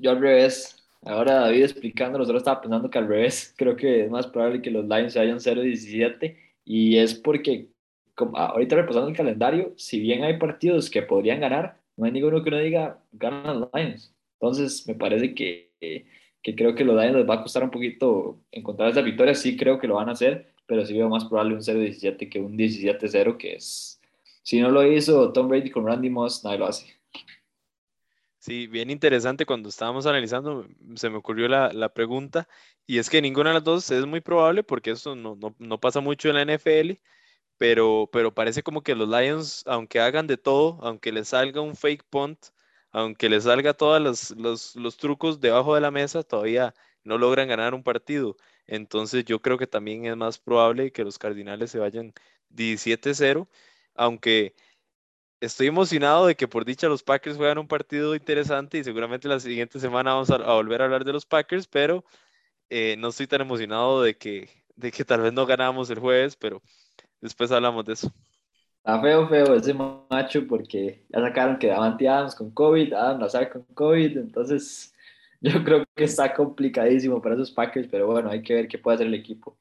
Yo 0.00 0.10
al 0.10 0.20
revés. 0.20 0.80
Ahora 1.02 1.34
David 1.34 1.64
explicando, 1.64 2.18
nosotros 2.18 2.40
estaba 2.40 2.62
pensando 2.62 2.88
que 2.88 2.98
al 2.98 3.08
revés, 3.08 3.54
creo 3.58 3.76
que 3.76 4.04
es 4.04 4.10
más 4.10 4.26
probable 4.26 4.62
que 4.62 4.70
los 4.70 4.86
Lions 4.86 5.12
se 5.12 5.18
vayan 5.18 5.38
0-17 5.38 6.36
y 6.64 6.96
es 6.96 7.14
porque 7.14 7.68
como, 8.14 8.36
ahorita 8.38 8.76
repasando 8.76 9.08
el 9.08 9.16
calendario, 9.16 9.74
si 9.76 10.00
bien 10.00 10.24
hay 10.24 10.38
partidos 10.38 10.88
que 10.88 11.02
podrían 11.02 11.40
ganar, 11.40 11.80
no 11.96 12.06
hay 12.06 12.12
ninguno 12.12 12.42
que 12.42 12.48
uno 12.48 12.58
diga 12.58 13.02
ganan 13.12 13.60
los 13.60 13.70
Lions. 13.74 14.14
Entonces, 14.40 14.86
me 14.86 14.94
parece 14.94 15.34
que, 15.34 15.72
que 16.44 16.54
creo 16.54 16.74
que 16.74 16.84
los 16.84 16.94
Lions 16.94 17.16
les 17.16 17.28
va 17.28 17.36
a 17.36 17.42
costar 17.42 17.64
un 17.64 17.70
poquito 17.70 18.38
encontrar 18.52 18.90
esa 18.90 19.00
victoria. 19.00 19.34
Sí 19.34 19.56
creo 19.56 19.78
que 19.78 19.88
lo 19.88 19.94
van 19.94 20.10
a 20.10 20.12
hacer, 20.12 20.52
pero 20.66 20.84
sí 20.84 20.92
veo 20.92 21.08
más 21.08 21.24
probable 21.24 21.54
un 21.54 21.62
0-17 21.62 22.28
que 22.28 22.38
un 22.38 22.56
17-0, 22.56 23.38
que 23.38 23.54
es... 23.54 23.98
Si 24.42 24.60
no 24.60 24.70
lo 24.70 24.86
hizo 24.86 25.32
Tom 25.32 25.48
Brady 25.48 25.70
con 25.70 25.86
Randy 25.86 26.10
Moss, 26.10 26.44
nadie 26.44 26.58
lo 26.58 26.66
hace. 26.66 27.00
Sí, 28.38 28.66
bien 28.66 28.90
interesante. 28.90 29.46
Cuando 29.46 29.70
estábamos 29.70 30.04
analizando, 30.04 30.68
se 30.96 31.08
me 31.08 31.16
ocurrió 31.16 31.48
la, 31.48 31.72
la, 31.72 31.88
pregunta, 31.88 32.46
y 32.86 32.98
es 32.98 33.08
que 33.08 33.22
ninguna 33.22 33.48
de 33.48 33.54
las 33.54 33.64
dos 33.64 33.90
es 33.90 34.04
muy 34.04 34.20
probable, 34.20 34.62
porque 34.62 34.90
eso 34.90 35.16
no, 35.16 35.36
no, 35.36 35.54
no, 35.58 35.80
pasa 35.80 36.00
mucho 36.00 36.28
en 36.28 36.34
la 36.34 36.54
NFL, 36.54 37.00
pero, 37.56 38.10
pero 38.12 38.34
parece 38.34 38.62
como 38.62 38.82
que 38.82 38.94
los 38.94 39.08
Lions, 39.08 39.62
aunque 39.66 39.98
hagan 39.98 40.26
de 40.26 40.36
todo, 40.36 40.78
aunque 40.82 41.10
les 41.10 41.28
salga 41.28 41.62
un 41.62 41.74
fake 41.74 42.04
punt, 42.10 42.38
aunque 42.94 43.28
les 43.28 43.44
salga 43.44 43.74
todos 43.74 44.00
los, 44.36 44.76
los, 44.76 44.96
trucos 44.96 45.40
debajo 45.40 45.74
de 45.74 45.80
la 45.80 45.90
mesa, 45.90 46.22
todavía 46.22 46.74
no 47.02 47.18
logran 47.18 47.48
ganar 47.48 47.74
un 47.74 47.82
partido. 47.82 48.36
Entonces 48.68 49.24
yo 49.24 49.42
creo 49.42 49.58
que 49.58 49.66
también 49.66 50.06
es 50.06 50.16
más 50.16 50.38
probable 50.38 50.92
que 50.92 51.02
los 51.04 51.18
Cardinales 51.18 51.72
se 51.72 51.80
vayan 51.80 52.14
17-0, 52.50 53.48
aunque 53.94 54.54
estoy 55.40 55.68
emocionado 55.68 56.26
de 56.26 56.36
que 56.36 56.48
por 56.48 56.64
dicha 56.64 56.88
los 56.88 57.02
Packers 57.02 57.36
juegan 57.36 57.58
un 57.58 57.68
partido 57.68 58.14
interesante 58.14 58.78
y 58.78 58.84
seguramente 58.84 59.28
la 59.28 59.40
siguiente 59.40 59.80
semana 59.80 60.14
vamos 60.14 60.30
a, 60.30 60.38
volver 60.54 60.82
a 60.82 60.84
hablar 60.84 61.04
de 61.04 61.12
los 61.14 61.26
Packers, 61.26 61.66
pero 61.66 62.04
eh, 62.70 62.96
no 62.98 63.08
estoy 63.08 63.26
tan 63.26 63.40
emocionado 63.40 64.02
de 64.02 64.16
que, 64.16 64.50
de 64.76 64.92
que 64.92 65.04
tal 65.04 65.22
vez 65.22 65.32
no 65.32 65.46
ganamos 65.46 65.90
el 65.90 65.98
jueves, 65.98 66.36
pero 66.36 66.62
después 67.20 67.50
hablamos 67.52 67.84
de 67.86 67.94
eso. 67.94 68.12
Está 68.86 69.00
feo, 69.00 69.26
feo 69.28 69.54
ese 69.54 69.72
macho 69.72 70.46
porque 70.46 71.06
ya 71.08 71.18
sacaron 71.18 71.58
que 71.58 71.68
Davante 71.68 72.06
Adams 72.06 72.34
con 72.34 72.50
COVID, 72.50 72.92
Adam 72.92 73.18
Lazar 73.18 73.50
con 73.50 73.62
COVID, 73.72 74.18
entonces 74.18 74.94
yo 75.40 75.64
creo 75.64 75.86
que 75.96 76.04
está 76.04 76.34
complicadísimo 76.34 77.22
para 77.22 77.34
esos 77.34 77.50
Packers, 77.50 77.88
pero 77.90 78.06
bueno, 78.06 78.28
hay 78.28 78.42
que 78.42 78.52
ver 78.52 78.68
qué 78.68 78.76
puede 78.76 78.96
hacer 78.96 79.06
el 79.06 79.14
equipo 79.14 79.56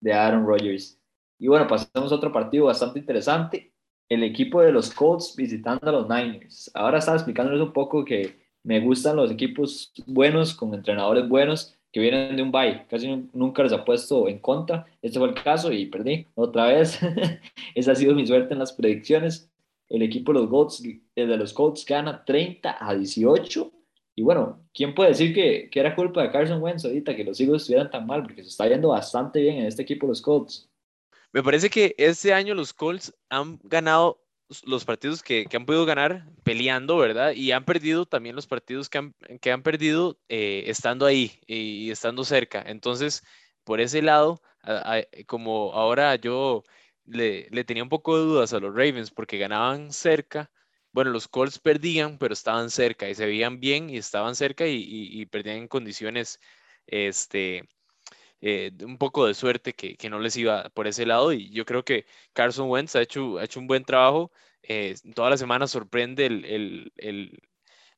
de 0.00 0.12
Aaron 0.12 0.44
Rodgers. 0.44 1.00
Y 1.38 1.46
bueno, 1.46 1.68
pasamos 1.68 2.10
a 2.10 2.16
otro 2.16 2.32
partido 2.32 2.66
bastante 2.66 2.98
interesante, 2.98 3.72
el 4.08 4.24
equipo 4.24 4.60
de 4.60 4.72
los 4.72 4.92
Colts 4.92 5.36
visitando 5.36 5.88
a 5.88 5.92
los 5.92 6.08
Niners. 6.08 6.68
Ahora 6.74 6.98
estaba 6.98 7.16
explicándoles 7.16 7.60
un 7.60 7.72
poco 7.72 8.04
que 8.04 8.44
me 8.64 8.80
gustan 8.80 9.14
los 9.14 9.30
equipos 9.30 9.92
buenos, 10.04 10.52
con 10.52 10.74
entrenadores 10.74 11.28
buenos, 11.28 11.78
que 11.94 12.00
vienen 12.00 12.34
de 12.34 12.42
un 12.42 12.50
bye, 12.50 12.84
casi 12.90 13.06
nunca 13.32 13.62
les 13.62 13.72
ha 13.72 13.84
puesto 13.84 14.26
en 14.26 14.40
contra. 14.40 14.84
Este 15.00 15.20
fue 15.20 15.28
el 15.28 15.34
caso 15.34 15.70
y 15.70 15.86
perdí 15.86 16.26
otra 16.34 16.66
vez. 16.66 16.98
Esa 17.76 17.92
ha 17.92 17.94
sido 17.94 18.16
mi 18.16 18.26
suerte 18.26 18.52
en 18.52 18.58
las 18.58 18.72
predicciones. 18.72 19.48
El 19.88 20.02
equipo 20.02 20.32
de 20.32 20.40
los 20.40 20.50
Colts, 20.50 20.82
de 20.82 21.36
los 21.36 21.52
Colts 21.52 21.84
gana 21.86 22.24
30 22.24 22.78
a 22.80 22.94
18. 22.96 23.72
Y 24.16 24.22
bueno, 24.22 24.66
¿quién 24.74 24.92
puede 24.92 25.10
decir 25.10 25.32
que, 25.32 25.70
que 25.70 25.78
era 25.78 25.94
culpa 25.94 26.24
de 26.24 26.32
Carson 26.32 26.60
Wentz 26.60 26.84
ahorita 26.84 27.14
que 27.14 27.22
los 27.22 27.38
Eagles 27.38 27.62
estuvieran 27.62 27.92
tan 27.92 28.08
mal? 28.08 28.24
Porque 28.24 28.42
se 28.42 28.48
está 28.48 28.66
yendo 28.66 28.88
bastante 28.88 29.40
bien 29.40 29.58
en 29.58 29.66
este 29.66 29.82
equipo 29.82 30.08
los 30.08 30.20
Colts. 30.20 30.68
Me 31.32 31.44
parece 31.44 31.70
que 31.70 31.94
este 31.96 32.32
año 32.32 32.56
los 32.56 32.72
Colts 32.72 33.14
han 33.28 33.60
ganado 33.62 34.18
los 34.64 34.84
partidos 34.84 35.22
que, 35.22 35.46
que, 35.46 35.56
han 35.56 35.66
podido 35.66 35.86
ganar 35.86 36.26
peleando, 36.42 36.96
¿verdad? 36.98 37.32
Y 37.32 37.52
han 37.52 37.64
perdido 37.64 38.06
también 38.06 38.36
los 38.36 38.46
partidos 38.46 38.88
que 38.88 38.98
han, 38.98 39.14
que 39.40 39.52
han 39.52 39.62
perdido 39.62 40.18
eh, 40.28 40.64
estando 40.66 41.06
ahí 41.06 41.40
y, 41.46 41.90
estando 41.90 42.24
cerca. 42.24 42.62
Entonces, 42.66 43.24
por 43.64 43.80
ese 43.80 44.02
lado, 44.02 44.42
como 45.26 45.72
ahora 45.72 46.16
yo 46.16 46.62
le, 47.06 47.48
le, 47.50 47.64
tenía 47.64 47.82
un 47.82 47.88
poco 47.88 48.18
de 48.18 48.24
dudas 48.24 48.52
a 48.52 48.60
los 48.60 48.74
Ravens 48.74 49.10
porque 49.10 49.38
ganaban 49.38 49.92
cerca, 49.92 50.50
bueno, 50.92 51.10
los 51.10 51.28
Colts 51.28 51.58
perdían, 51.58 52.18
pero 52.18 52.34
estaban 52.34 52.70
cerca 52.70 53.08
y 53.08 53.14
se 53.14 53.26
veían 53.26 53.60
bien 53.60 53.90
y 53.90 53.96
estaban 53.96 54.36
cerca 54.36 54.66
y, 54.66 54.84
y 54.86 55.26
perdían 55.26 55.56
en 55.56 55.68
condiciones 55.68 56.40
este, 56.86 57.68
eh, 58.46 58.72
un 58.84 58.98
poco 58.98 59.26
de 59.26 59.32
suerte 59.32 59.72
que, 59.72 59.96
que, 59.96 60.10
no 60.10 60.18
les 60.20 60.36
iba 60.36 60.68
por 60.70 60.86
ese 60.86 61.06
lado 61.06 61.32
y 61.32 61.48
yo 61.50 61.64
creo 61.64 61.82
que 61.84 62.04
Carson 62.34 62.68
Wentz 62.68 62.94
ha 62.94 63.00
hecho, 63.02 63.38
ha 63.38 63.44
hecho 63.44 63.58
un 63.58 63.66
buen 63.66 63.84
trabajo. 63.86 64.32
Eh, 64.62 64.96
toda 65.14 65.30
la 65.30 65.38
semana 65.38 65.66
sorprende 65.66 66.26
el, 66.26 66.44
el, 66.44 66.92
el, 66.98 67.42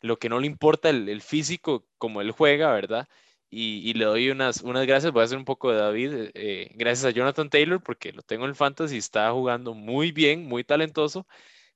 lo 0.01 0.19
que 0.19 0.29
no 0.29 0.39
le 0.41 0.47
importa 0.47 0.91
el, 0.91 1.21
físico 1.23 1.87
como 1.99 2.21
él 2.21 2.31
juega, 2.31 2.73
¿verdad? 2.73 3.09
Y, 3.51 3.91
y, 3.91 3.95
le 3.95 4.05
doy 4.05 4.31
unas, 4.31 4.63
unas 4.63 4.87
gracias, 4.87 5.13
voy 5.13 5.23
a 5.23 5.25
hacer 5.25 5.39
un 5.39 5.45
poco 5.45 5.73
de 5.73 5.79
David, 5.79 6.31
eh, 6.35 6.71
gracias 6.75 7.07
a 7.07 7.11
Jonathan 7.11 7.51
Taylor 7.51 7.83
porque 7.83 8.13
lo 8.13 8.23
tengo 8.23 8.47
en 8.47 8.55
Fantasy, 8.55 8.99
está 8.99 9.31
jugando 9.33 9.75
muy 9.75 10.13
bien, 10.13 10.45
muy 10.47 10.65
talentoso. 10.65 11.27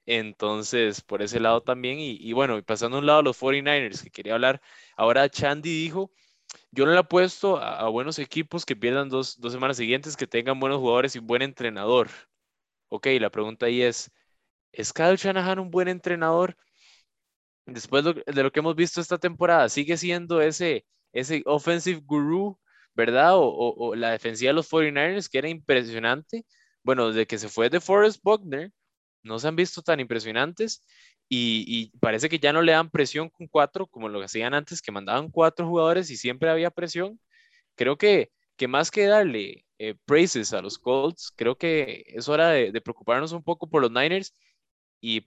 Entonces, 0.07 1.01
por 1.03 1.23
ese 1.23 1.41
lado 1.41 1.63
también, 1.63 1.99
y, 2.01 2.19
y 2.21 2.33
bueno, 2.35 2.63
pasando 2.65 2.99
a 2.99 3.01
un 3.01 3.07
lado 3.07 3.23
los 3.23 3.37
49ers 3.41 4.03
que 4.05 4.11
quería 4.11 4.35
hablar, 4.35 4.61
ahora 4.97 5.29
Chandy 5.29 5.71
dijo 5.71 6.13
yo 6.71 6.87
no 6.87 6.93
le 6.93 6.99
apuesto 6.99 7.57
a, 7.59 7.81
a 7.81 7.89
buenos 7.89 8.19
equipos 8.19 8.65
que 8.65 8.77
pierdan 8.77 9.09
dos, 9.09 9.41
dos, 9.41 9.53
semanas 9.53 9.77
siguientes, 9.77 10.17
que 10.17 10.27
tengan 10.27 10.61
buenos 10.61 10.79
jugadores 10.79 11.17
y 11.17 11.19
buen 11.21 11.43
entrenador. 11.43 12.11
Ok, 12.89 13.07
la 13.21 13.31
pregunta 13.31 13.67
ahí 13.67 13.83
es, 13.83 14.11
¿es 14.73 14.93
Kyle 14.93 15.17
Shanahan 15.17 15.59
un 15.61 15.71
buen 15.71 15.89
entrenador? 15.89 16.57
Después 17.67 18.05
de 18.05 18.43
lo 18.43 18.51
que 18.51 18.61
hemos 18.61 18.75
visto 18.75 19.01
esta 19.01 19.19
temporada, 19.19 19.69
¿sigue 19.69 19.97
siendo 19.97 20.41
ese, 20.41 20.87
ese 21.13 21.43
offensive 21.47 22.01
guru, 22.05 22.59
verdad? 22.95 23.37
O, 23.37 23.43
o, 23.45 23.91
o 23.91 23.95
la 23.95 24.11
defensiva 24.11 24.51
de 24.51 24.55
los 24.55 24.69
49ers, 24.69 25.29
que 25.31 25.39
era 25.39 25.49
impresionante. 25.49 26.45
Bueno, 26.83 27.09
desde 27.09 27.27
que 27.27 27.39
se 27.39 27.49
fue 27.49 27.71
de 27.71 27.81
Forrest 27.81 28.21
Buckner, 28.23 28.73
no 29.23 29.39
se 29.39 29.49
han 29.49 29.57
visto 29.57 29.83
tan 29.83 30.01
impresionantes 30.01 30.83
y, 31.33 31.93
parece 32.01 32.29
que 32.29 32.40
ya 32.40 32.53
no 32.53 32.62
le 32.62 32.73
dan 32.73 32.90
presión 32.90 33.31
con 33.31 33.47
cuatro 33.47 33.87
como 33.87 34.09
lo 34.09 34.23
hacían 34.23 34.55
antes, 34.55 34.83
que 34.83 34.93
mandaban 34.93 35.31
cuatro 35.31 35.66
jugadores 35.69 36.11
y 36.11 36.16
siempre 36.16 36.51
había 36.51 36.71
presión. 36.71 37.21
Creo 37.77 37.97
que, 37.99 38.33
que 38.57 38.69
más 38.69 38.90
que 38.90 39.07
darle 39.07 39.66
eh, 39.79 39.95
praises 40.07 40.53
a 40.53 40.62
los 40.62 40.79
Colts, 40.79 41.33
creo 41.37 41.57
que 41.57 42.05
es 42.09 42.29
hora 42.29 42.51
de, 42.51 42.81
preocuparnos 42.83 43.33
un 43.33 43.45
poco 43.45 43.69
por 43.71 43.83
los 43.83 43.93
Niners 43.93 44.35
y 45.01 45.23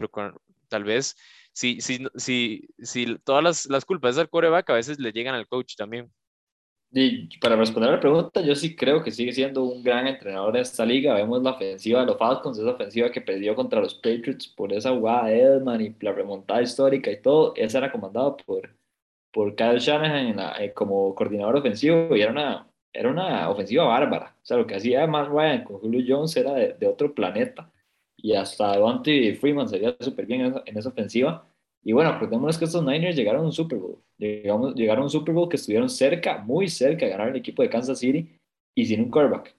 tal 0.70 0.84
vez 0.84 1.16
si, 1.54 1.82
si, 1.82 2.06
si, 2.16 2.68
si 2.80 3.18
todas 3.20 3.44
las, 3.44 3.66
las 3.68 3.86
culpas 3.86 4.16
del 4.16 4.30
coreback 4.30 4.70
a 4.72 4.74
veces 4.74 5.00
le 5.00 5.12
llegan 5.14 5.36
al 5.36 5.48
coach 5.48 5.76
también. 5.76 6.12
Para 7.42 7.56
responder 7.56 7.90
a 7.90 7.94
la 7.94 8.00
pregunta, 8.00 8.42
yo 8.42 8.54
sí 8.54 8.76
creo 8.76 9.04
que 9.04 9.10
sigue 9.10 9.32
siendo 9.32 9.64
un 9.64 9.82
gran 9.82 10.06
entrenador 10.06 10.54
de 10.54 10.62
esta 10.62 10.86
liga. 10.86 11.16
Vemos 11.16 11.42
la 11.42 11.52
ofensiva 11.52 12.02
de 12.02 12.06
los 12.06 12.18
Falcons, 12.20 12.60
esa 12.60 12.70
ofensiva 12.70 13.12
que 13.12 13.20
perdió 13.20 13.56
contra 13.56 13.82
los 13.82 13.96
Patriots 13.96 14.48
por 14.48 14.72
esa 14.72 14.92
jugada 14.92 15.26
de 15.26 15.42
Edman 15.42 15.82
y 15.82 15.96
la 16.02 16.12
remontada 16.12 16.62
histórica 16.62 17.10
y 17.10 17.20
todo. 17.20 17.54
Esa 17.56 17.80
era 17.80 17.92
comandado 17.92 18.38
por, 18.38 18.70
por 19.32 19.56
Kyle 19.56 19.80
Shanahan 19.80 20.40
eh, 20.62 20.72
como 20.74 21.16
coordinador 21.16 21.56
ofensivo 21.56 22.16
y 22.16 22.22
era 22.22 22.32
una, 22.32 22.68
era 22.94 23.10
una 23.10 23.50
ofensiva 23.50 23.86
bárbara. 23.86 24.36
O 24.44 24.46
sea, 24.46 24.58
lo 24.58 24.68
que 24.68 24.76
hacía 24.76 25.08
más 25.08 25.28
Ryan 25.30 25.64
con 25.64 25.80
Julio 25.80 26.06
Jones 26.08 26.38
era 26.38 26.54
de, 26.54 26.74
de 26.74 26.88
otro 26.88 27.14
planeta. 27.16 27.72
Y 28.18 28.34
hasta 28.36 28.74
Devontae 28.74 29.36
Freeman 29.36 29.68
sería 29.68 29.96
súper 30.00 30.28
bien 30.28 30.42
en 30.42 30.48
esa, 30.52 30.64
en 30.66 30.78
esa 30.78 30.90
ofensiva 30.90 31.48
y 31.84 31.92
bueno, 31.92 32.12
acordémonos 32.12 32.58
que 32.58 32.66
estos 32.66 32.84
Niners 32.84 33.16
llegaron 33.16 33.42
a 33.42 33.46
un 33.46 33.52
Super 33.52 33.78
Bowl. 33.78 34.03
Llegamos, 34.18 34.76
llegaron 34.76 35.02
a 35.02 35.06
un 35.06 35.10
Super 35.10 35.34
Bowl 35.34 35.50
que 35.50 35.58
estuvieron 35.58 35.90
cerca, 35.90 36.38
muy 36.40 36.68
cerca 36.68 37.06
de 37.06 37.12
ganar 37.12 37.30
el 37.30 37.36
equipo 37.36 37.62
de 37.62 37.70
Kansas 37.70 38.00
City 38.00 38.40
y 38.76 38.86
sin 38.86 39.02
un 39.02 39.12
quarterback. 39.12 39.56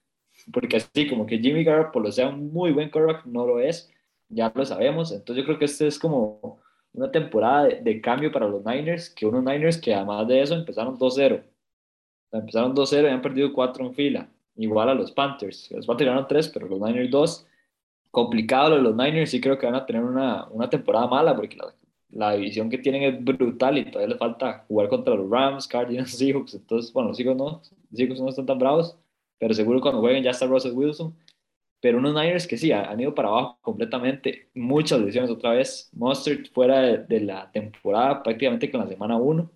Porque 0.51 0.77
así 0.77 1.07
como 1.07 1.25
que 1.25 1.39
Jimmy 1.39 1.63
Garoppolo 1.63 2.11
sea 2.11 2.29
un 2.29 2.51
muy 2.51 2.71
buen 2.71 2.89
quarterback, 2.89 3.25
no 3.25 3.45
lo 3.45 3.59
es, 3.59 3.91
ya 4.29 4.51
lo 4.53 4.65
sabemos. 4.65 5.11
Entonces 5.11 5.43
yo 5.43 5.45
creo 5.45 5.59
que 5.59 5.65
este 5.65 5.87
es 5.87 5.99
como 5.99 6.59
una 6.93 7.11
temporada 7.11 7.67
de, 7.67 8.01
cambio 8.01 8.31
para 8.31 8.47
los 8.47 8.63
Niners, 8.65 9.09
que 9.09 9.25
unos 9.25 9.43
Niners 9.43 9.77
que 9.77 9.93
además 9.93 10.27
de 10.27 10.41
eso 10.41 10.55
empezaron 10.55 10.97
2-0. 10.97 11.43
empezaron 12.31 12.75
2-0 12.75 13.03
y 13.03 13.07
han 13.07 13.21
perdido 13.21 13.53
4 13.53 13.85
en 13.85 13.93
fila, 13.93 14.29
igual 14.55 14.89
a 14.89 14.93
los 14.93 15.11
Panthers. 15.11 15.71
Los 15.71 15.85
Panthers 15.85 16.07
ganaron 16.07 16.27
3, 16.27 16.49
pero 16.49 16.67
los 16.67 16.79
Niners 16.79 17.11
2. 17.11 17.47
Complicado 18.11 18.69
lo 18.69 18.75
de 18.77 18.81
los 18.83 18.95
Niners, 18.95 19.29
sí 19.29 19.41
creo 19.41 19.57
que 19.57 19.65
van 19.65 19.75
a 19.75 19.85
tener 19.85 20.03
una, 20.03 20.47
una 20.47 20.69
temporada 20.69 21.07
mala, 21.07 21.35
porque 21.35 21.57
la, 21.57 21.73
la 22.15 22.33
división 22.33 22.69
que 22.69 22.77
tienen 22.77 23.03
es 23.03 23.23
brutal 23.23 23.77
y 23.77 23.85
todavía 23.85 24.13
les 24.13 24.17
falta 24.17 24.63
jugar 24.69 24.87
contra 24.87 25.15
los 25.15 25.29
Rams, 25.29 25.67
Cardinals, 25.67 26.11
Seahawks. 26.17 26.55
Entonces, 26.55 26.91
bueno, 26.93 27.09
los 27.09 27.17
Seahawks 27.17 27.37
no, 27.37 27.45
los 27.45 27.97
Seahawks 27.97 28.21
no 28.21 28.29
están 28.29 28.45
tan 28.45 28.57
bravos, 28.57 28.97
pero 29.37 29.53
seguro 29.53 29.81
cuando 29.81 29.99
jueguen 30.01 30.23
ya 30.23 30.31
está 30.31 30.47
Russell 30.47 30.73
Wilson. 30.73 31.13
Pero 31.81 31.99
unos 31.99 32.13
Niners 32.15 32.47
que 32.47 32.57
sí, 32.57 32.71
han 32.71 32.99
ido 32.99 33.13
para 33.13 33.27
abajo 33.27 33.59
completamente. 33.61 34.49
Muchas 34.55 34.99
lesiones 35.01 35.29
otra 35.29 35.51
vez. 35.51 35.89
Mustard 35.93 36.47
fuera 36.53 36.97
de, 36.97 37.19
la 37.19 37.51
temporada 37.51 38.23
prácticamente 38.23 38.71
con 38.71 38.79
la 38.81 38.87
semana 38.87 39.17
1. 39.17 39.51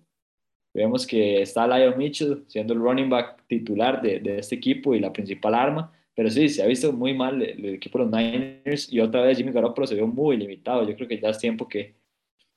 Vemos 0.74 1.06
que 1.06 1.42
está 1.42 1.66
Lyon 1.66 1.98
Mitchell 1.98 2.44
siendo 2.46 2.74
el 2.74 2.80
running 2.80 3.08
back 3.08 3.46
titular 3.48 4.00
de, 4.02 4.20
de, 4.20 4.38
este 4.38 4.54
equipo 4.54 4.94
y 4.94 5.00
la 5.00 5.12
principal 5.12 5.54
arma. 5.54 5.92
Pero 6.14 6.30
sí, 6.30 6.48
se 6.48 6.62
ha 6.62 6.66
visto 6.66 6.92
muy 6.92 7.14
mal 7.14 7.42
el, 7.42 7.64
el 7.64 7.74
equipo 7.74 7.98
de 7.98 8.04
los 8.04 8.12
Niners 8.12 8.92
y 8.92 9.00
otra 9.00 9.22
vez 9.22 9.38
Jimmy 9.38 9.50
Garoppolo 9.52 9.86
se 9.86 9.94
vio 9.94 10.06
muy 10.06 10.36
limitado. 10.36 10.86
Yo 10.86 10.94
creo 10.94 11.08
que 11.08 11.18
ya 11.18 11.30
es 11.30 11.38
tiempo 11.38 11.66
que, 11.66 11.94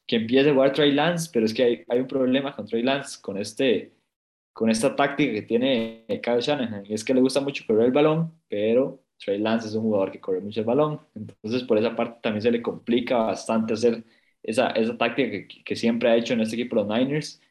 que 0.07 0.17
empiece 0.17 0.49
a 0.49 0.53
jugar 0.53 0.73
Trey 0.73 0.91
Lance, 0.91 1.29
pero 1.33 1.45
es 1.45 1.53
que 1.53 1.63
hay, 1.63 1.83
hay, 1.87 1.99
un 1.99 2.07
problema 2.07 2.55
con 2.55 2.65
Trey 2.65 2.83
Lance, 2.83 3.19
con, 3.21 3.37
este, 3.37 3.93
con 4.53 4.69
esta 4.69 4.95
táctica 4.95 5.33
que 5.33 5.41
tiene 5.43 6.05
Kyle 6.21 6.41
Shanahan, 6.41 6.85
y 6.85 6.93
es 6.93 7.03
que 7.03 7.13
le 7.13 7.21
gusta 7.21 7.41
mucho 7.41 7.63
correr 7.67 7.85
el 7.85 7.91
balón, 7.91 8.33
pero 8.49 9.03
Trey 9.17 9.39
Lance 9.39 9.67
es 9.67 9.75
un 9.75 9.83
jugador 9.83 10.11
que 10.11 10.19
corre 10.19 10.41
mucho 10.41 10.61
el 10.61 10.65
balón, 10.65 11.01
entonces 11.15 11.63
por 11.63 11.77
esa 11.77 11.95
parte 11.95 12.19
también 12.21 12.41
se 12.41 12.51
le 12.51 12.61
complica 12.61 13.17
bastante 13.17 13.73
hacer 13.73 14.03
esa, 14.43 14.71
esa 14.71 14.97
táctica 14.97 15.29
que, 15.31 15.63
que 15.63 15.75
siempre 15.75 16.09
ha 16.09 16.15
hecho 16.15 16.33
en 16.33 16.41
este 16.41 16.55
equipo 16.55 16.75
los 16.75 16.87
Niners. 16.87 17.41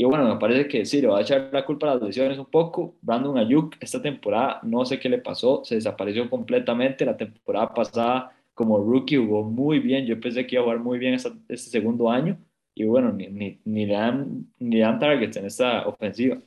Y 0.00 0.04
bueno, 0.04 0.32
me 0.32 0.38
parece 0.38 0.68
que 0.68 0.86
sí, 0.86 1.00
le 1.00 1.08
va 1.08 1.18
a 1.18 1.22
echar 1.22 1.50
la 1.52 1.64
culpa 1.66 1.90
a 1.90 1.94
las 1.94 2.02
lesiones 2.02 2.38
un 2.38 2.46
poco. 2.46 2.96
Brandon 3.02 3.36
Ayuk, 3.36 3.76
esta 3.80 4.00
temporada, 4.00 4.60
no 4.62 4.84
sé 4.84 5.00
qué 5.00 5.08
le 5.08 5.18
pasó, 5.18 5.64
se 5.64 5.74
desapareció 5.74 6.30
completamente. 6.30 7.04
La 7.04 7.16
temporada 7.16 7.74
pasada 7.74 8.37
como 8.58 8.82
rookie 8.82 9.18
jugó 9.18 9.44
muy 9.44 9.78
bien. 9.78 10.04
Yo 10.04 10.20
pensé 10.20 10.44
que 10.44 10.56
iba 10.56 10.62
a 10.62 10.64
jugar 10.64 10.80
muy 10.80 10.98
bien 10.98 11.14
este, 11.14 11.56
segundo 11.56 12.10
año. 12.10 12.36
Y 12.74 12.84
bueno, 12.84 13.12
ni, 13.12 13.28
ni, 13.28 13.60
ni, 13.64 13.86
le 13.86 13.92
dan, 13.92 14.52
ni 14.58 14.80
dan 14.80 14.98
targets 14.98 15.36
en 15.36 15.46
esta 15.46 15.86
ofensiva. 15.86 16.42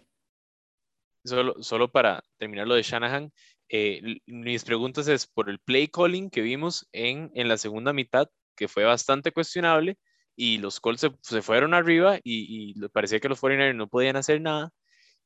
Solo, 1.23 1.55
solo 1.63 1.89
para 1.89 2.21
terminar 2.37 2.67
lo 2.67 2.75
de 2.75 2.83
Shanahan, 2.83 3.31
eh, 3.69 4.17
mis 4.25 4.65
preguntas 4.65 5.07
es 5.07 5.25
por 5.25 5.49
el 5.49 5.59
play 5.59 5.87
calling 5.87 6.29
que 6.29 6.41
vimos 6.41 6.85
en, 6.91 7.31
en 7.33 7.47
la 7.47 7.55
segunda 7.55 7.93
mitad, 7.93 8.27
que 8.57 8.67
fue 8.67 8.83
bastante 8.83 9.31
cuestionable, 9.31 9.97
y 10.35 10.57
los 10.57 10.81
Colts 10.81 11.01
se, 11.01 11.11
se 11.21 11.41
fueron 11.41 11.73
arriba 11.73 12.17
y, 12.17 12.73
y, 12.73 12.87
parecía 12.89 13.21
que 13.21 13.29
los 13.29 13.41
49ers 13.41 13.75
no 13.75 13.87
podían 13.87 14.17
hacer 14.17 14.41
nada, 14.41 14.71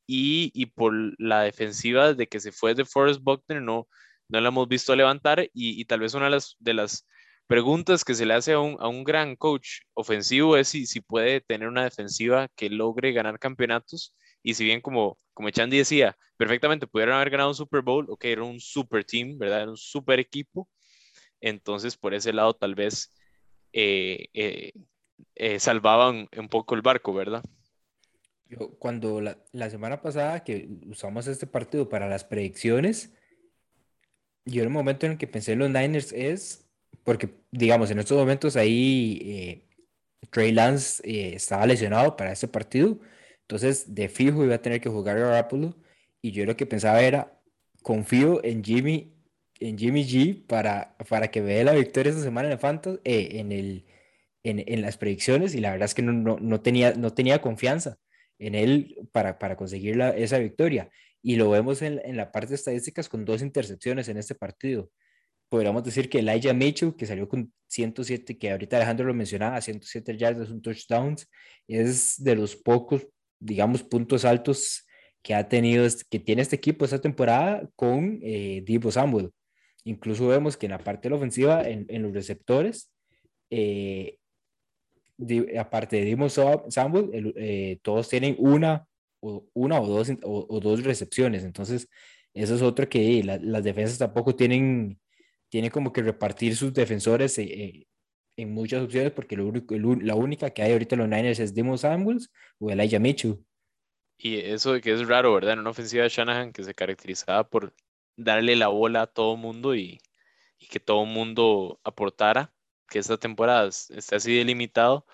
y, 0.06 0.52
y, 0.54 0.68
por 0.68 0.94
la 1.20 1.42
defensiva 1.42 2.14
de 2.14 2.28
que 2.28 2.40
se 2.40 2.52
fue 2.52 2.76
de 2.76 2.86
Forrest 2.86 3.22
Buckner, 3.24 3.62
no, 3.62 3.88
no 4.30 4.42
la 4.42 4.50
hemos 4.50 4.68
visto 4.68 4.96
levantar 4.96 5.50
y, 5.54 5.86
tal 5.86 6.00
vez 6.02 6.14
una 6.14 6.30
de 6.60 6.74
las, 6.74 7.08
preguntas 7.48 8.04
que 8.04 8.16
se 8.16 8.26
le 8.26 8.34
hace 8.34 8.54
a 8.54 8.60
un, 8.60 8.76
a 8.80 8.88
un 8.88 9.04
gran 9.04 9.36
coach 9.36 9.82
ofensivo 9.94 10.58
es 10.58 10.68
si, 10.70 10.88
si, 10.88 11.02
puede 11.02 11.42
tener 11.42 11.68
una 11.68 11.84
defensiva 11.84 12.48
que 12.56 12.70
logre 12.72 13.12
ganar 13.12 13.38
campeonatos. 13.38 14.16
Y 14.42 14.56
si 14.56 14.64
bien, 14.64 14.82
como, 14.82 15.20
como 15.34 15.52
Chandy 15.52 15.78
decía, 15.78 16.18
perfectamente 16.38 16.88
pudieron 16.88 17.16
haber 17.16 17.30
ganado 17.30 17.50
un 17.50 17.56
Super 17.56 17.82
Bowl, 17.82 18.08
ok, 18.10 18.26
era 18.26 18.44
un 18.44 18.60
super 18.60 19.04
team, 19.04 19.38
¿verdad? 19.38 19.62
Era 19.62 19.72
un 19.72 19.78
super 19.78 20.20
equipo. 20.20 20.68
Entonces, 21.40 21.98
por 21.98 22.14
ese 22.14 22.34
lado, 22.34 22.56
tal 22.56 22.74
vez 22.74 23.14
eh, 23.74 24.28
eh, 24.34 24.72
eh, 25.36 25.60
salvaban 25.60 26.28
un 26.38 26.50
poco 26.50 26.76
el 26.76 26.82
barco, 26.82 27.14
¿verdad? 27.14 27.44
Yo, 28.48 28.78
cuando 28.80 29.22
la, 29.22 29.38
la 29.52 29.70
semana 29.70 30.02
pasada 30.02 30.44
que 30.44 30.68
usamos 30.88 31.28
este 31.28 31.48
partido 31.48 31.90
para 31.90 32.08
las 32.08 32.24
predicciones, 32.24 33.14
yo 34.46 34.64
el 34.64 34.70
momento 34.70 35.06
en 35.06 35.14
el 35.14 35.18
que 35.18 35.28
pensé 35.28 35.54
en 35.54 35.60
los 35.60 35.70
Niners 35.70 36.14
es 36.14 36.66
porque, 37.04 37.30
digamos, 37.52 37.92
en 37.92 38.00
estos 38.00 38.18
momentos 38.18 38.56
ahí 38.56 39.20
eh, 39.24 39.66
Trey 40.32 40.52
Lance 40.52 41.02
eh, 41.08 41.36
estaba 41.36 41.66
lesionado 41.66 42.16
para 42.16 42.32
ese 42.32 42.48
partido, 42.48 43.00
entonces 43.42 43.94
de 43.94 44.10
fijo 44.10 44.44
iba 44.44 44.56
a 44.56 44.62
tener 44.62 44.82
que 44.82 44.90
jugar 44.90 45.18
a 45.18 45.30
Rapolo 45.32 45.76
y 46.22 46.32
yo 46.32 46.46
lo 46.46 46.58
que 46.58 46.66
pensaba 46.66 47.02
era, 47.02 47.40
confío 47.84 48.44
en 48.44 48.64
Jimmy, 48.64 49.14
en 49.60 49.78
Jimmy 49.78 50.04
G 50.04 50.46
para, 50.48 50.96
para 51.10 51.30
que 51.30 51.42
dé 51.42 51.64
la 51.64 51.74
victoria 51.74 52.10
esta 52.12 52.24
semana 52.24 52.50
en, 52.52 52.54
el 52.54 53.00
eh, 53.04 53.40
en, 53.40 53.52
el, 53.52 53.86
en, 54.44 54.64
en, 54.68 54.82
las 54.82 54.98
predicciones 54.98 55.56
y 55.56 55.62
la 55.62 55.72
verdad 55.72 55.86
es 55.86 55.94
que 55.96 56.02
no, 56.02 56.12
no, 56.12 56.38
no, 56.40 56.62
tenía, 56.62 56.94
no 56.96 57.14
tenía 57.14 57.42
confianza 57.42 57.98
en 58.40 58.56
él 58.56 58.98
para, 59.12 59.40
para 59.40 59.56
conseguir 59.56 59.96
la, 59.98 60.10
esa 60.10 60.40
victoria 60.40 60.90
y 61.26 61.38
lo 61.38 61.50
vemos 61.50 61.82
en, 61.82 62.00
en, 62.06 62.18
la 62.18 62.32
parte 62.32 62.50
de 62.50 62.56
estadísticas 62.56 63.10
con 63.10 63.26
dos 63.26 63.42
intercepciones 63.42 64.08
en 64.10 64.18
este 64.18 64.36
partido. 64.36 64.92
podríamos 65.50 65.84
decir 65.84 66.08
que 66.08 66.20
Elijah 66.20 66.54
Mitchell, 66.54 66.96
que 66.96 67.08
salió 67.08 67.28
con 67.28 67.52
107, 67.68 68.38
que 68.38 68.52
ahorita 68.52 68.78
Alejandro 68.78 69.08
lo 69.08 69.14
mencionaba, 69.16 69.60
107 69.60 70.18
yardas, 70.18 70.52
un 70.52 70.62
touchdowns, 70.62 71.28
es 71.68 72.24
de 72.24 72.36
los 72.36 72.56
pocos, 72.56 73.08
digamos, 73.40 73.82
puntos 73.82 74.24
altos 74.24 74.86
que 75.24 75.34
ha 75.34 75.50
tenido, 75.50 75.88
que 76.12 76.20
tiene 76.20 76.44
este 76.44 76.58
equipo 76.58 76.86
esta 76.86 77.02
temporada 77.02 77.68
con 77.76 78.20
eh, 78.22 78.62
Divo 78.64 78.92
Samuel. 78.92 79.32
Incluso 79.84 80.28
vemos 80.28 80.56
que 80.56 80.68
en 80.68 80.74
la 80.74 80.84
parte 80.84 81.08
de 81.08 81.10
la 81.10 81.16
ofensiva, 81.18 81.68
en, 81.68 81.88
en 81.90 82.04
los 82.04 82.14
receptores, 82.14 82.92
eh, 83.50 84.20
aparte 85.58 85.96
de 85.96 86.06
Dimo 86.06 86.30
Samuel, 86.30 87.34
eh, 87.36 87.80
todos 87.82 88.10
tienen 88.10 88.36
una 88.38 88.88
o, 89.26 89.50
una 89.54 89.80
o 89.82 89.88
dos, 89.88 90.12
o, 90.24 90.60
dos 90.60 90.84
recepciones. 90.84 91.44
Entonces, 91.44 91.90
eso 92.34 92.56
es 92.56 92.62
otro 92.62 92.90
que 92.90 93.24
las 93.24 93.64
defensas 93.64 93.98
tampoco 93.98 94.36
tienen, 94.36 95.00
tienen 95.50 95.72
como 95.72 95.92
que 95.94 96.02
repartir 96.04 96.56
sus 96.56 96.74
defensores 96.74 97.38
eh, 97.40 97.88
en 98.38 98.54
muchas 98.54 98.84
opciones, 98.84 99.12
porque 99.14 99.36
lo 99.38 99.48
único, 99.48 99.76
la 99.76 100.16
única 100.16 100.50
que 100.52 100.62
hay 100.62 100.74
ahorita 100.74 100.96
en 100.96 101.00
los 101.00 101.10
Niners 101.10 101.40
es 101.40 101.54
Dimo 101.54 101.78
Samuels 101.78 102.32
o 102.60 102.70
Elijah 102.70 103.00
Mitchell. 103.00 103.40
Y 104.18 104.38
eso 104.38 104.74
de 104.74 104.82
que 104.82 104.94
es 104.94 105.08
raro, 105.08 105.34
¿verdad? 105.34 105.54
En 105.54 105.60
una 105.60 105.72
ofensiva 105.72 106.04
de 106.04 106.10
Shanahan 106.10 106.54
que 106.54 106.64
se 106.64 106.74
caracterizaba 106.74 107.50
por 107.50 107.74
darle 108.18 108.56
la 108.56 108.70
bola 108.70 109.04
a 109.04 109.08
todo 109.08 109.36
mundo 109.38 109.76
y, 109.76 110.00
y 110.58 110.68
que 110.68 110.80
todo 110.80 111.06
mundo 111.06 111.80
aportara, 111.84 112.54
que 112.90 113.00
esta 113.00 113.18
temporada 113.18 113.68
está 113.68 114.18
así 114.18 114.36
delimitado. 114.36 115.06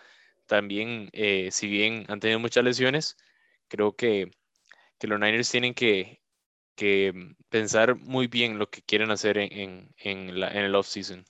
También, 0.46 1.10
eh, 1.14 1.50
si 1.52 1.68
bien 1.68 2.06
han 2.10 2.20
tenido 2.20 2.40
muchas 2.40 2.64
lesiones, 2.64 3.18
creo 3.72 3.96
que, 3.96 4.30
que 5.00 5.08
los 5.08 5.20
Niners 5.20 5.50
tienen 5.50 5.74
que, 5.74 6.22
que, 6.76 7.14
pensar 7.50 7.96
muy 7.96 8.28
bien 8.28 8.60
lo 8.60 8.70
que 8.70 8.82
quieren 8.82 9.12
hacer 9.12 9.38
en, 9.38 9.90
en, 9.98 10.40
la, 10.40 10.50
en 10.52 10.66
el 10.66 10.76
off-season. 10.76 11.24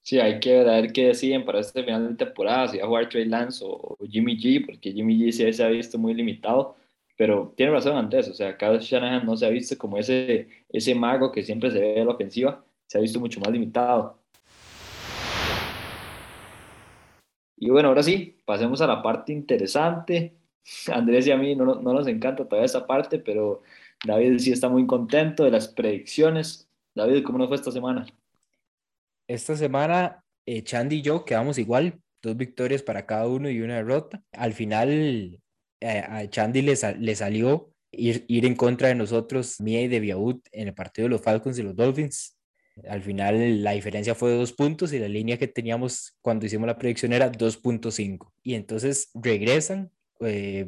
Sí, 0.00 0.18
hay 0.18 0.40
que 0.40 0.64
ver 0.64 0.92
qué 0.92 1.08
deciden 1.08 1.44
para 1.44 1.60
este 1.60 1.84
final 1.84 2.08
de 2.08 2.24
temporada, 2.24 2.68
si 2.68 2.78
va 2.78 2.84
a 2.84 2.86
jugar 2.86 3.08
Trey 3.08 3.26
Lance 3.26 3.62
o, 3.66 3.96
Jimmy 4.08 4.38
G, 4.38 4.64
porque 4.64 4.92
Jimmy 4.92 5.18
G 5.18 5.32
sí 5.32 5.52
se 5.52 5.64
ha 5.64 5.68
visto 5.68 5.98
muy 5.98 6.14
limitado, 6.14 6.76
pero 7.16 7.52
tiene 7.56 7.72
razón 7.72 7.96
antes, 7.96 8.28
o 8.28 8.34
sea, 8.34 8.56
Kyle 8.56 8.78
Shanahan 8.78 9.26
no 9.26 9.36
se 9.36 9.46
ha 9.46 9.50
visto 9.50 9.76
como 9.76 9.98
ese, 9.98 10.48
ese 10.70 10.94
mago 10.94 11.32
que 11.32 11.42
siempre 11.42 11.70
se 11.70 11.80
ve 11.80 12.00
en 12.00 12.06
la 12.06 12.14
ofensiva, 12.14 12.64
se 12.86 12.98
ha 12.98 13.00
visto 13.00 13.20
mucho 13.20 13.40
más 13.40 13.50
limitado. 13.50 14.18
Y 17.58 17.70
bueno, 17.70 17.88
ahora 17.88 18.02
sí, 18.02 18.38
pasemos 18.44 18.80
a 18.82 18.86
la 18.86 19.02
parte 19.02 19.32
interesante. 19.32 20.36
Andrés 20.92 21.26
y 21.26 21.30
a 21.30 21.36
mí 21.36 21.54
no, 21.54 21.64
no 21.64 21.92
nos 21.92 22.06
encanta 22.06 22.48
toda 22.48 22.64
esa 22.64 22.86
parte, 22.86 23.18
pero 23.18 23.62
David 24.04 24.38
sí 24.38 24.52
está 24.52 24.68
muy 24.68 24.86
contento 24.86 25.44
de 25.44 25.50
las 25.50 25.68
predicciones. 25.68 26.68
David, 26.94 27.24
¿cómo 27.24 27.38
nos 27.38 27.48
fue 27.48 27.56
esta 27.56 27.70
semana? 27.70 28.06
Esta 29.28 29.56
semana, 29.56 30.24
eh, 30.46 30.62
Chandy 30.62 30.96
y 30.96 31.02
yo 31.02 31.24
quedamos 31.24 31.58
igual, 31.58 32.00
dos 32.22 32.36
victorias 32.36 32.82
para 32.82 33.06
cada 33.06 33.26
uno 33.28 33.50
y 33.50 33.60
una 33.60 33.76
derrota. 33.76 34.22
Al 34.32 34.52
final, 34.52 35.40
eh, 35.80 36.04
a 36.06 36.28
Chandy 36.28 36.62
le, 36.62 36.74
le 36.98 37.14
salió 37.16 37.72
ir, 37.90 38.24
ir, 38.28 38.46
en 38.46 38.54
contra 38.54 38.88
de 38.88 38.94
nosotros, 38.94 39.60
Mía 39.60 39.82
y 39.82 39.88
de 39.88 40.00
Biaud, 40.00 40.40
en 40.52 40.68
el 40.68 40.74
partido 40.74 41.06
de 41.06 41.10
los 41.10 41.22
Falcons 41.22 41.58
y 41.58 41.62
los 41.62 41.74
Dolphins. 41.74 42.36
Al 42.88 43.02
final 43.02 43.64
la 43.64 43.72
diferencia 43.72 44.14
fue 44.14 44.30
de 44.30 44.36
dos 44.36 44.52
puntos 44.52 44.92
y 44.92 44.98
la 44.98 45.08
línea 45.08 45.38
que 45.38 45.48
teníamos 45.48 46.14
cuando 46.20 46.44
hicimos 46.44 46.66
la 46.66 46.76
predicción 46.76 47.14
era 47.14 47.32
2.5. 47.32 48.32
Y 48.42 48.54
entonces 48.54 49.10
regresan 49.14 49.90
eh, 50.20 50.66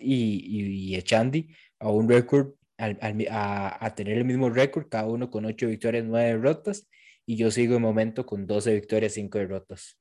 y, 0.00 0.90
y, 0.90 0.96
Echandi 0.96 1.48
a 1.78 1.90
un 1.90 2.08
récord, 2.08 2.54
a, 2.78 3.94
tener 3.94 4.18
el 4.18 4.24
mismo 4.24 4.50
récord, 4.50 4.88
cada 4.88 5.06
uno 5.06 5.30
con 5.30 5.44
8 5.44 5.68
victorias, 5.68 6.04
9 6.04 6.26
derrotas. 6.26 6.88
Y 7.24 7.36
yo 7.36 7.50
sigo 7.50 7.74
de 7.74 7.80
momento 7.80 8.24
con 8.24 8.46
12 8.46 8.74
victorias, 8.74 9.14
5 9.14 9.38
derrotas. 9.38 9.98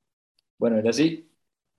Bueno, 0.57 0.77
ahora 0.77 0.93
sí, 0.93 1.27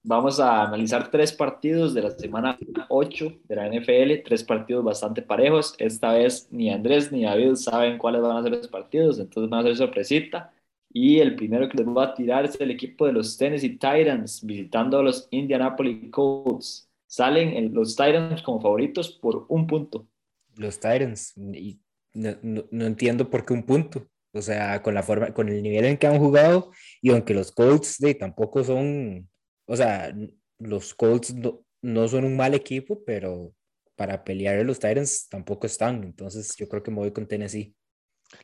Vamos 0.08 0.38
a 0.38 0.62
analizar 0.62 1.10
tres 1.10 1.32
partidos 1.32 1.92
de 1.92 2.00
la 2.00 2.10
semana 2.10 2.56
8 2.88 3.40
de 3.42 3.56
la 3.56 3.66
NFL, 3.66 4.22
tres 4.24 4.44
partidos 4.44 4.84
bastante 4.84 5.20
parejos. 5.20 5.74
Esta 5.78 6.12
vez 6.12 6.46
ni 6.52 6.70
Andrés 6.70 7.10
ni 7.10 7.24
David 7.24 7.56
saben 7.56 7.98
cuáles 7.98 8.22
van 8.22 8.36
a 8.36 8.42
ser 8.44 8.52
los 8.52 8.68
partidos, 8.68 9.18
entonces 9.18 9.50
van 9.50 9.60
a 9.60 9.62
ser 9.64 9.76
sorpresita. 9.76 10.52
Y 10.92 11.18
el 11.18 11.34
primero 11.34 11.68
que 11.68 11.78
les 11.78 11.86
voy 11.86 12.04
a 12.04 12.14
tirar 12.14 12.44
es 12.44 12.60
el 12.60 12.70
equipo 12.70 13.04
de 13.04 13.14
los 13.14 13.36
Tennessee 13.36 13.70
Titans 13.70 14.46
visitando 14.46 15.00
a 15.00 15.02
los 15.02 15.26
Indianapolis 15.32 16.08
Colts. 16.12 16.86
Salen 17.07 17.72
los 17.74 17.96
Titans 17.96 18.42
como 18.42 18.61
favoritos 18.61 19.11
por 19.11 19.46
un 19.48 19.66
punto. 19.66 20.09
Los 20.57 20.76
Titans, 20.76 21.34
y 21.36 21.80
no, 22.14 22.36
no, 22.42 22.86
entiendo 22.86 23.30
por 23.30 23.44
qué 23.44 23.52
un 23.52 23.62
punto. 23.62 24.07
O 24.32 24.42
sea, 24.42 24.82
con 24.82 24.94
la 24.94 25.02
forma, 25.02 25.32
con 25.32 25.48
el 25.48 25.62
nivel 25.62 25.84
en 25.86 25.96
que 25.96 26.07
han 26.07 26.18
jugado 26.18 26.70
y 27.00 27.11
aunque 27.11 27.32
los 27.32 27.52
Colts 27.52 27.98
de, 27.98 28.14
tampoco 28.14 28.62
son 28.64 29.28
o 29.66 29.76
sea, 29.76 30.14
los 30.59 30.94
Colts 30.94 31.34
no, 31.82 32.09
son 32.09 32.24
un 32.24 32.36
mal 32.36 32.54
equipo, 32.54 33.02
pero 33.04 33.52
para 33.96 34.24
pelear 34.24 34.64
los 34.64 34.78
Titans 34.78 35.28
tampoco 35.28 35.66
están. 35.66 36.04
Entonces 36.04 36.54
yo 36.57 36.68
creo 36.68 36.82
que 36.82 36.90
me 36.90 36.98
voy 36.98 37.12
con 37.12 37.26
Tennessee. 37.26 37.74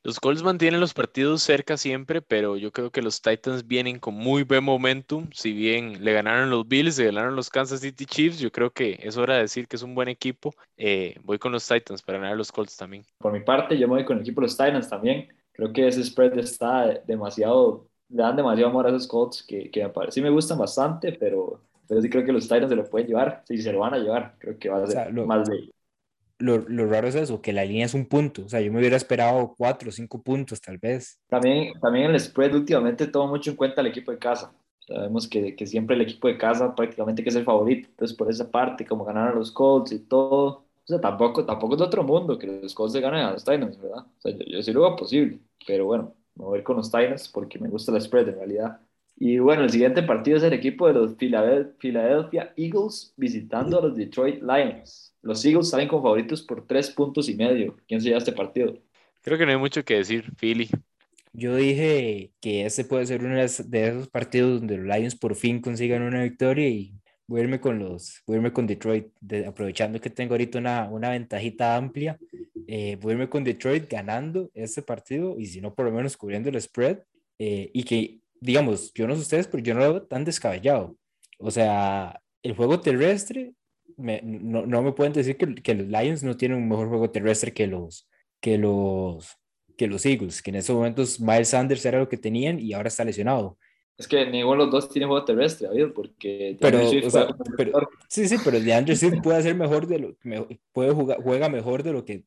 Los 0.03 0.21
Colts 0.21 0.43
mantienen 0.43 0.81
los 0.81 0.95
partidos 0.95 1.43
cerca 1.43 1.77
siempre, 1.77 2.23
pero 2.23 2.57
yo 2.57 2.73
creo 2.73 2.91
que 2.91 3.03
los 3.03 3.23
Titans 3.23 3.67
vienen 3.67 3.99
con 3.99 4.15
muy 4.15 4.43
buen 4.43 4.65
momentum. 4.65 5.29
Si 5.33 5.53
bien 5.53 6.05
le 6.05 6.13
ganaron 6.13 6.51
los 6.51 6.67
Bills, 6.67 6.99
le 6.99 7.07
ganaron 7.07 7.37
los 7.37 7.51
Kansas 7.51 7.81
City 7.81 8.07
Chiefs, 8.07 8.39
yo 8.39 8.51
creo 8.51 8.71
que 8.71 8.99
es 9.03 9.17
hora 9.17 9.35
de 9.35 9.43
decir 9.43 9.69
que 9.69 9.77
es 9.77 9.83
un 9.83 9.95
buen 9.95 10.09
equipo. 10.09 10.55
Eh, 10.77 11.17
voy 11.23 11.39
con 11.39 11.53
los 11.53 11.67
Titans 11.67 12.03
para 12.03 12.19
ganar 12.19 12.37
los 12.37 12.53
Colts 12.53 12.77
también. 12.77 13.05
Por 13.19 13.33
mi 13.33 13.41
parte, 13.41 13.79
yo 13.79 13.87
me 13.89 13.95
voy 13.95 14.05
con 14.05 14.17
el 14.17 14.23
equipo 14.23 14.41
de 14.41 14.47
los 14.47 14.57
Titans 14.57 14.89
también. 14.89 15.29
Creo 15.53 15.73
que 15.73 15.87
ese 15.87 16.03
spread 16.03 16.39
está 16.39 17.01
demasiado 17.07 17.87
le 18.13 18.23
dan 18.23 18.37
demasiado 18.37 18.71
amor 18.71 18.87
a 18.87 18.91
esos 18.91 19.07
Colts 19.07 19.43
que, 19.43 19.71
que 19.71 19.91
sí 20.11 20.21
me 20.21 20.31
gustan 20.31 20.59
bastante, 20.59 21.13
pero, 21.13 21.61
pero 21.89 22.01
sí 22.01 22.11
creo 22.11 22.25
que 22.25 22.33
los 22.33 22.45
Titans 22.45 22.69
se 22.69 22.77
lo 22.77 22.85
pueden 22.85 23.09
llevar, 23.09 23.43
sí, 23.47 23.59
se 23.59 23.73
lo 23.73 23.81
van 23.81 23.95
a 23.95 23.99
llevar, 23.99 24.35
creo 24.39 24.59
que 24.59 24.69
va 24.69 24.83
a 24.83 24.87
ser 24.87 25.13
más 25.13 25.49
de... 25.49 25.71
Lo, 26.39 26.59
lo, 26.59 26.87
raro 26.87 27.09
es 27.09 27.15
eso, 27.15 27.41
que 27.41 27.53
la 27.53 27.65
línea 27.65 27.87
es 27.87 27.95
un 27.95 28.07
punto, 28.07 28.45
o 28.45 28.49
sea, 28.49 28.61
yo 28.61 28.73
me 28.73 28.81
hubiera 28.81 28.97
esperado 28.97 29.55
cuatro 29.57 29.91
o 29.91 29.93
cinco 29.93 30.23
puntos 30.23 30.61
tal 30.61 30.79
vez. 30.79 31.21
También, 31.29 31.73
también 31.81 32.11
el 32.11 32.19
spread 32.19 32.55
últimamente 32.55 33.07
toma 33.07 33.31
mucho 33.31 33.51
en 33.51 33.57
cuenta 33.57 33.81
el 33.81 33.87
equipo 33.87 34.11
de 34.11 34.19
casa. 34.19 34.53
Sabemos 34.81 35.29
que, 35.29 35.55
que 35.55 35.67
siempre 35.67 35.95
el 35.95 36.03
equipo 36.03 36.27
de 36.27 36.37
casa 36.37 36.75
prácticamente 36.75 37.23
que 37.23 37.29
es 37.29 37.37
el 37.37 37.45
favorito, 37.45 37.89
entonces 37.89 38.17
por 38.17 38.31
esa 38.31 38.51
parte, 38.51 38.85
como 38.85 39.05
ganaron 39.05 39.39
los 39.39 39.53
Colts 39.53 39.93
y 39.93 40.01
todo, 40.01 40.45
o 40.47 40.87
sea, 40.87 41.01
tampoco, 41.01 41.45
tampoco 41.47 41.75
es 41.75 41.79
de 41.79 41.87
otro 41.87 42.03
mundo 42.03 42.39
que 42.39 42.47
los 42.47 42.75
Colts 42.75 42.93
se 42.93 43.01
ganen 43.01 43.25
a 43.25 43.33
los 43.33 43.45
Titans, 43.45 43.81
¿verdad? 43.81 44.05
O 44.19 44.21
sea, 44.21 44.33
yo, 44.33 44.45
yo 44.45 44.63
sí 44.63 44.73
lo 44.73 44.81
veo 44.81 44.97
posible, 44.97 45.39
pero 45.67 45.85
bueno, 45.87 46.15
me 46.35 46.45
voy 46.45 46.63
con 46.63 46.77
los 46.77 46.91
Titans 46.91 47.29
porque 47.29 47.59
me 47.59 47.69
gusta 47.69 47.93
la 47.93 48.01
spread 48.01 48.29
en 48.29 48.37
realidad. 48.37 48.81
Y 49.17 49.39
bueno, 49.39 49.63
el 49.63 49.71
siguiente 49.71 50.03
partido 50.03 50.37
es 50.39 50.43
el 50.43 50.53
equipo 50.53 50.87
de 50.89 50.95
los 50.95 51.15
Philadelphia 51.15 52.53
Eagles 52.57 53.15
visitando 53.17 53.79
a 53.79 53.83
los 53.83 53.97
Detroit 53.97 54.43
Lions. 54.43 55.12
Los 55.23 55.45
Eagles 55.45 55.71
salen 55.71 55.89
con 55.89 56.03
favoritos 56.03 56.43
por 56.43 56.67
tres 56.67 56.91
puntos 56.91 57.29
y 57.29 57.35
medio. 57.35 57.77
¿Quién 57.87 58.01
se 58.01 58.09
lleva 58.09 58.19
este 58.19 58.33
partido? 58.33 58.77
Creo 59.23 59.39
que 59.39 59.47
no 59.47 59.53
hay 59.53 59.59
mucho 59.59 59.85
que 59.85 59.95
decir, 59.95 60.33
Philly. 60.37 60.69
Yo 61.33 61.57
dije 61.57 62.33
que 62.41 62.67
este 62.67 62.85
puede 62.85 63.07
ser 63.07 63.25
uno 63.25 63.37
de 63.37 63.45
esos 63.45 64.09
partidos 64.09 64.61
donde 64.61 64.77
los 64.77 64.87
Lions 64.87 65.15
por 65.15 65.35
fin 65.35 65.61
consigan 65.61 66.03
una 66.03 66.23
victoria 66.25 66.69
y 66.69 66.93
voy 67.27 67.41
a 67.41 67.45
irme 67.45 67.61
con 67.61 67.79
los, 67.79 68.23
voy 68.27 68.35
a 68.35 68.37
irme 68.39 68.53
con 68.53 68.67
Detroit, 68.67 69.07
aprovechando 69.47 70.01
que 70.01 70.11
tengo 70.11 70.35
ahorita 70.35 70.59
una, 70.59 70.91
una 70.91 71.11
ventajita 71.11 71.77
amplia, 71.77 72.19
eh, 72.67 72.99
voy 73.01 73.13
a 73.13 73.15
irme 73.15 73.29
con 73.31 73.45
Detroit 73.45 73.89
ganando 73.89 74.51
este 74.53 74.83
partido 74.83 75.39
y 75.39 75.47
si 75.47 75.61
no, 75.61 75.75
por 75.75 75.87
lo 75.87 75.93
menos 75.93 76.17
cubriendo 76.17 76.51
el 76.51 76.61
spread 76.61 76.99
eh, 77.39 77.71
y 77.73 77.85
que, 77.85 78.21
digamos, 78.41 78.93
yo 78.93 79.07
no 79.07 79.15
sé 79.15 79.23
ustedes, 79.23 79.47
pero 79.47 79.63
yo 79.63 79.73
no 79.73 79.81
lo 79.81 79.93
veo 79.93 80.03
tan 80.03 80.25
descabellado. 80.25 80.97
O 81.39 81.51
sea, 81.51 82.21
el 82.43 82.55
juego 82.55 82.81
terrestre, 82.81 83.55
no, 83.97 84.67
no, 84.67 84.83
me 84.83 84.93
pueden 84.93 85.13
decir 85.13 85.37
que, 85.37 85.55
que, 85.55 85.75
los 85.75 85.87
Lions 85.87 86.23
no 86.23 86.37
tienen 86.37 86.59
un 86.59 86.69
mejor 86.69 86.89
juego 86.89 87.11
terrestre 87.11 87.53
que 87.53 87.67
los, 87.67 88.09
que 88.41 88.59
los, 88.59 89.39
que 89.77 89.87
los 89.87 90.05
Eagles, 90.07 90.43
que 90.43 90.51
en 90.51 90.57
esos 90.57 90.77
momentos 90.77 91.21
Miles 91.21 91.49
Sanders 91.49 91.85
era 91.85 91.99
lo 91.99 92.09
que 92.09 92.17
tenían 92.17 92.59
y 92.59 92.73
ahora 92.73 92.89
está 92.89 93.05
lesionado. 93.05 93.59
Es 93.99 94.09
que 94.09 94.27
ninguno 94.27 94.53
de 94.53 94.65
los 94.65 94.71
dos 94.71 94.89
tiene 94.89 95.07
juego 95.07 95.25
terrestre, 95.25 95.69
David, 95.69 95.93
porque... 95.95 96.57
Pero, 96.61 96.81
o 96.81 97.11
sea, 97.11 97.29
pero, 97.57 97.89
sí, 98.09 98.27
sí, 98.27 98.37
pero 98.43 98.59
de 98.59 98.75
Andrew 98.75 98.97
Swift 98.97 99.23
puede 99.23 99.39
hacer 99.39 99.55
mejor 99.55 99.87
de 99.87 99.99
lo... 99.99 100.17
Puede 100.73 100.93
jugar, 100.93 101.23
juega 101.23 101.49
mejor 101.49 101.83
de 101.83 101.93
lo 101.93 102.05
que... 102.05 102.25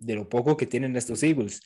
De 0.00 0.14
lo 0.14 0.28
poco 0.28 0.56
que 0.56 0.66
tienen 0.66 0.96
estos 0.96 1.22
Eagles. 1.22 1.62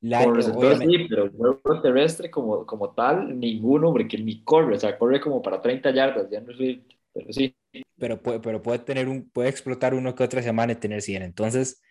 La, 0.00 0.24
receptor, 0.26 0.76
sí, 0.78 1.06
pero 1.08 1.30
juego 1.32 1.80
terrestre 1.80 2.30
como, 2.30 2.66
como 2.66 2.90
tal, 2.90 3.40
ninguno, 3.40 3.90
porque 3.90 4.18
ni 4.18 4.44
corre, 4.44 4.76
o 4.76 4.78
sea, 4.78 4.98
corre 4.98 5.18
como 5.18 5.40
para 5.40 5.62
30 5.62 5.90
yardas 5.92 6.28
de 6.28 6.36
Andrew 6.36 6.54
Swift, 6.54 6.82
pero 7.10 7.32
sí. 7.32 7.54
Pero 7.98 8.20
puede, 8.20 8.40
pero 8.40 8.62
puede 8.62 8.78
tener 8.80 9.08
un... 9.08 9.28
Puede 9.30 9.48
explotar 9.48 9.94
uno 9.94 10.14
que 10.14 10.24
otra 10.24 10.42
semana 10.42 10.72
y 10.72 10.76
tener 10.76 11.02
100. 11.02 11.22
Entonces, 11.22 11.82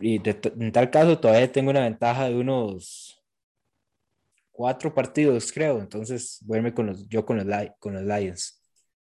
y 0.00 0.20
en 0.24 0.72
tal 0.72 0.90
caso 0.90 1.18
todavía 1.18 1.50
tengo 1.50 1.70
una 1.70 1.80
ventaja 1.80 2.28
de 2.28 2.36
unos 2.36 3.22
cuatro 4.50 4.94
partidos, 4.94 5.50
creo. 5.50 5.80
Entonces, 5.80 6.40
vuelve 6.44 6.74
con 6.74 6.86
los, 6.86 7.08
yo 7.08 7.24
con 7.24 7.38
los, 7.38 7.46
con 7.78 7.94
los 7.94 8.02
Lions. 8.02 8.60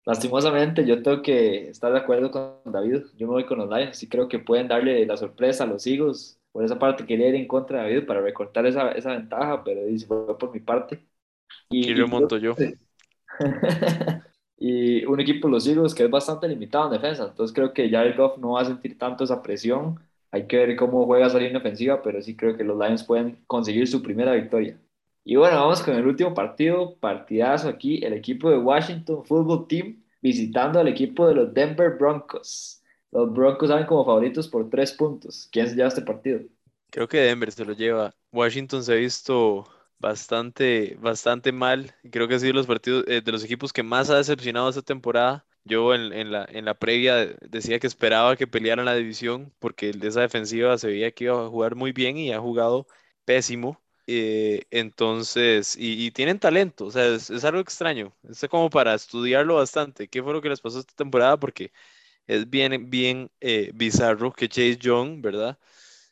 Lastimosamente, 0.06 0.84
yo 0.86 1.02
tengo 1.02 1.22
que 1.22 1.68
estar 1.68 1.92
de 1.92 1.98
acuerdo 1.98 2.30
con 2.30 2.60
David. 2.72 3.02
Yo 3.16 3.26
me 3.26 3.34
voy 3.34 3.46
con 3.46 3.58
los 3.58 3.68
Lions 3.68 4.02
y 4.02 4.08
creo 4.08 4.28
que 4.28 4.38
pueden 4.38 4.68
darle 4.68 5.06
la 5.06 5.16
sorpresa 5.16 5.64
a 5.64 5.66
los 5.66 5.86
Eagles. 5.86 6.40
Por 6.50 6.64
esa 6.64 6.78
parte 6.78 7.04
quería 7.04 7.28
ir 7.28 7.34
en 7.34 7.46
contra 7.46 7.82
de 7.82 7.94
David 7.94 8.06
para 8.06 8.20
recortar 8.20 8.66
esa, 8.66 8.92
esa 8.92 9.10
ventaja, 9.10 9.62
pero 9.64 9.84
dice, 9.84 10.06
fue 10.06 10.38
por 10.38 10.52
mi 10.52 10.60
parte. 10.60 11.04
Y, 11.68 11.90
y 11.90 11.94
remonto 11.94 12.38
yo. 12.38 12.54
y 14.66 15.04
un 15.04 15.20
equipo 15.20 15.46
los 15.46 15.66
Eagles 15.66 15.94
que 15.94 16.04
es 16.04 16.10
bastante 16.10 16.48
limitado 16.48 16.86
en 16.86 16.92
defensa, 16.92 17.26
entonces 17.28 17.54
creo 17.54 17.74
que 17.74 17.90
Jared 17.90 18.16
Goff 18.16 18.38
no 18.38 18.52
va 18.52 18.62
a 18.62 18.64
sentir 18.64 18.96
tanto 18.96 19.24
esa 19.24 19.42
presión. 19.42 20.00
Hay 20.30 20.46
que 20.46 20.56
ver 20.56 20.74
cómo 20.76 21.04
juega 21.04 21.28
salir 21.28 21.50
en 21.50 21.56
ofensiva, 21.56 22.00
pero 22.02 22.22
sí 22.22 22.34
creo 22.34 22.56
que 22.56 22.64
los 22.64 22.78
Lions 22.78 23.04
pueden 23.04 23.44
conseguir 23.46 23.86
su 23.86 24.02
primera 24.02 24.32
victoria. 24.32 24.80
Y 25.22 25.36
bueno, 25.36 25.56
vamos 25.56 25.82
con 25.82 25.94
el 25.94 26.06
último 26.06 26.32
partido, 26.32 26.96
partidazo 26.96 27.68
aquí, 27.68 28.02
el 28.02 28.14
equipo 28.14 28.48
de 28.48 28.56
Washington 28.56 29.22
Football 29.26 29.66
Team 29.68 30.02
visitando 30.22 30.80
al 30.80 30.88
equipo 30.88 31.28
de 31.28 31.34
los 31.34 31.52
Denver 31.52 31.98
Broncos. 31.98 32.82
Los 33.12 33.34
Broncos 33.34 33.68
salen 33.68 33.84
como 33.84 34.06
favoritos 34.06 34.48
por 34.48 34.70
tres 34.70 34.92
puntos. 34.92 35.46
¿Quién 35.52 35.68
se 35.68 35.76
lleva 35.76 35.88
este 35.88 36.00
partido? 36.00 36.40
Creo 36.90 37.06
que 37.06 37.18
Denver 37.18 37.52
se 37.52 37.66
lo 37.66 37.74
lleva. 37.74 38.14
Washington 38.32 38.82
se 38.82 38.94
ha 38.94 38.96
visto 38.96 39.66
bastante, 40.04 40.96
bastante 41.00 41.52
mal. 41.52 41.94
Creo 42.10 42.28
que 42.28 42.34
ha 42.34 42.38
sido 42.38 42.52
los 42.54 42.66
partidos 42.66 43.04
eh, 43.08 43.22
de 43.22 43.32
los 43.32 43.44
equipos 43.44 43.72
que 43.72 43.82
más 43.82 44.10
ha 44.10 44.16
decepcionado 44.16 44.68
esta 44.68 44.82
temporada. 44.82 45.46
Yo 45.64 45.94
en, 45.94 46.30
la, 46.30 46.46
en 46.50 46.66
la 46.66 46.74
previa 46.74 47.26
decía 47.40 47.78
que 47.78 47.86
esperaba 47.86 48.36
que 48.36 48.46
pelearan 48.46 48.84
la 48.84 48.94
división 48.94 49.52
porque 49.58 49.92
de 49.92 50.08
esa 50.08 50.20
defensiva 50.20 50.76
se 50.78 50.88
veía 50.88 51.12
que 51.12 51.24
iba 51.24 51.46
a 51.46 51.48
jugar 51.48 51.74
muy 51.74 51.92
bien 51.92 52.18
y 52.18 52.32
ha 52.32 52.40
jugado 52.40 52.86
pésimo. 53.24 53.80
Eh, 54.06 54.64
entonces, 54.70 55.76
y, 55.78 56.10
tienen 56.10 56.38
talento, 56.38 56.86
o 56.86 56.90
sea, 56.90 57.06
es, 57.06 57.30
es, 57.30 57.44
algo 57.44 57.60
extraño. 57.60 58.14
Es 58.28 58.46
como 58.50 58.68
para 58.70 58.94
estudiarlo 58.94 59.56
bastante. 59.56 60.08
¿Qué 60.08 60.22
fue 60.22 60.34
lo 60.34 60.42
que 60.42 60.50
les 60.50 60.60
pasó 60.60 60.80
esta 60.80 60.94
temporada? 60.94 61.38
Porque 61.38 61.72
es 62.26 62.48
bien, 62.50 62.90
bien 62.90 63.30
eh, 63.40 63.70
bizarro 63.74 64.32
que 64.32 64.48
Chase 64.48 64.76
Young, 64.78 65.22
¿verdad? 65.22 65.58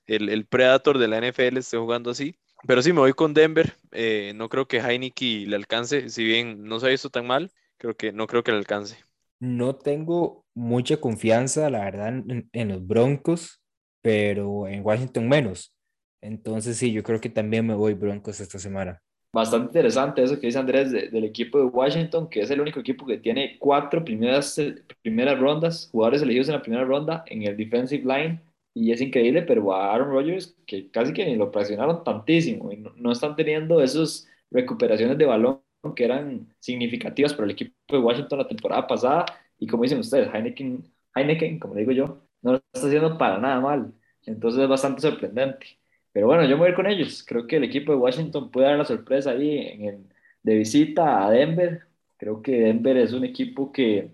El, 0.07 0.29
el, 0.31 0.47
Predator 0.47 0.99
de 0.99 1.09
la 1.09 1.19
NFL 1.19 1.59
esté 1.59 1.79
jugando 1.79 2.11
así. 2.11 2.37
Pero 2.67 2.83
sí, 2.83 2.93
me 2.93 3.01
voy 3.01 3.13
con 3.13 3.35
Denver. 3.35 3.75
Eh, 3.91 4.33
no 4.37 4.49
creo 4.49 4.67
que 4.67 4.79
Heineken 4.81 5.51
le 5.51 5.57
alcance, 5.57 6.09
si 6.09 6.25
bien 6.25 6.65
no 6.65 6.79
se 6.79 6.87
ha 6.87 6.91
visto 6.91 7.11
tan 7.11 7.27
mal, 7.27 7.51
creo 7.79 7.97
que 7.97 8.13
no 8.13 8.27
creo 8.27 8.43
que 8.43 8.53
le 8.53 8.59
alcance. 8.59 8.97
No 9.41 9.75
tengo 9.75 10.45
mucha 10.55 10.99
confianza, 10.99 11.69
la 11.71 11.81
verdad, 11.81 12.09
en, 12.09 12.49
en 12.53 12.69
los 12.69 12.87
Broncos, 12.87 13.61
pero 14.01 14.69
en 14.69 14.85
Washington 14.85 15.29
menos. 15.29 15.75
Entonces 16.21 16.77
sí, 16.77 16.93
yo 16.93 17.03
creo 17.03 17.21
que 17.21 17.29
también 17.29 17.67
me 17.67 17.75
voy 17.75 17.95
Broncos 17.95 18.41
esta 18.41 18.59
semana. 18.59 19.03
Bastante 19.35 19.69
interesante 19.69 20.23
eso 20.23 20.39
que 20.39 20.47
dice 20.47 20.59
Andrés 20.59 20.93
del 20.93 21.25
equipo 21.25 21.59
de 21.59 21.65
Washington, 21.65 22.29
que 22.29 22.43
es 22.43 22.51
el 22.51 22.61
único 22.61 22.81
equipo 22.81 23.07
que 23.07 23.17
tiene 23.17 23.57
cuatro 23.59 24.05
primeras, 24.05 24.61
primeras 25.01 25.39
rondas, 25.41 25.89
jugadores 25.91 26.21
elegidos 26.21 26.49
en 26.49 26.55
la 26.55 26.63
primera 26.63 26.85
ronda 26.85 27.25
en 27.27 27.43
el 27.43 27.57
defensive 27.57 28.05
line, 28.05 28.43
y 28.75 28.93
es 28.93 29.01
increíble, 29.01 29.43
pero 29.43 29.75
a 29.75 29.93
Aaron 29.95 30.11
Rodgers, 30.11 30.57
que 30.67 30.91
casi 30.91 31.13
que 31.13 31.27
ni 31.27 31.37
lo 31.37 31.51
presionaron 31.51 32.05
tantísimo, 32.05 32.73
y 32.73 32.77
no, 32.79 33.13
están 33.13 33.37
teniendo 33.37 33.83
esas 33.83 34.29
recuperaciones 34.51 35.19
de 35.19 35.27
balón 35.27 35.61
que 35.97 36.05
eran 36.05 36.55
significativas 36.61 37.35
para 37.35 37.47
el 37.47 37.53
equipo 37.53 37.75
de 37.91 37.99
Washington 37.99 38.39
la 38.39 38.49
temporada 38.49 38.87
pasada, 38.87 39.27
y 39.59 39.67
como 39.67 39.83
dicen 39.83 39.99
ustedes, 40.01 40.33
Heineken, 40.33 40.85
Heineken 41.15 41.59
como 41.59 41.75
digo 41.75 41.93
yo, 41.93 42.23
no 42.43 42.53
lo 42.53 42.63
está 42.73 42.87
haciendo 42.87 43.19
para 43.19 43.39
nada 43.39 43.61
mal, 43.61 43.93
entonces 44.27 44.63
es 44.63 44.69
bastante 44.69 45.03
sorprendente. 45.03 45.79
Pero 46.13 46.27
bueno, 46.27 46.45
yo 46.45 46.51
me 46.51 46.57
voy 46.57 46.67
a 46.67 46.71
ir 46.71 46.77
con 46.77 46.87
ellos. 46.87 47.25
Creo 47.27 47.47
que 47.47 47.57
el 47.57 47.65
equipo 47.65 47.93
de 47.93 47.99
Washington 47.99 48.51
puede 48.51 48.67
dar 48.69 48.79
la 48.79 48.85
sorpresa 48.85 49.31
ahí 49.31 49.59
en 49.59 49.85
el, 49.85 50.07
de 50.43 50.57
visita 50.57 51.25
a 51.27 51.31
Denver. 51.31 51.83
Creo 52.19 52.43
que 52.43 52.61
Denver 52.61 52.97
es 52.99 53.13
un 53.13 53.25
equipo 53.25 53.73
que 53.73 54.11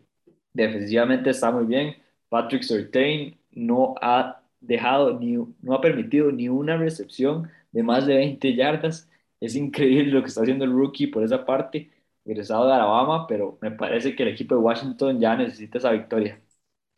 defensivamente 0.52 1.30
está 1.30 1.50
muy 1.50 1.66
bien. 1.66 1.96
Patrick 2.28 2.62
Surtain 2.62 3.36
no 3.52 3.94
ha 4.00 4.37
dejado 4.60 5.18
ni 5.18 5.34
no 5.62 5.74
ha 5.74 5.80
permitido 5.80 6.32
ni 6.32 6.48
una 6.48 6.76
recepción 6.76 7.50
de 7.72 7.82
más 7.82 8.06
de 8.06 8.16
20 8.16 8.54
yardas. 8.54 9.08
Es 9.40 9.54
increíble 9.56 10.10
lo 10.12 10.22
que 10.22 10.28
está 10.28 10.42
haciendo 10.42 10.64
el 10.64 10.72
rookie 10.72 11.06
por 11.08 11.22
esa 11.24 11.44
parte, 11.44 11.90
egresado 12.24 12.66
de 12.66 12.74
Alabama, 12.74 13.26
pero 13.26 13.58
me 13.62 13.70
parece 13.70 14.14
que 14.16 14.22
el 14.24 14.30
equipo 14.30 14.54
de 14.54 14.60
Washington 14.60 15.20
ya 15.20 15.36
necesita 15.36 15.78
esa 15.78 15.92
victoria. 15.92 16.40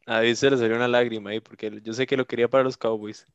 A 0.06 0.20
mí 0.20 0.34
se 0.34 0.50
le 0.50 0.56
salió 0.58 0.76
una 0.76 0.88
lágrima 0.88 1.30
ahí, 1.30 1.40
porque 1.40 1.80
yo 1.82 1.92
sé 1.94 2.06
que 2.06 2.16
lo 2.16 2.26
quería 2.26 2.48
para 2.48 2.64
los 2.64 2.76
Cowboys. 2.76 3.26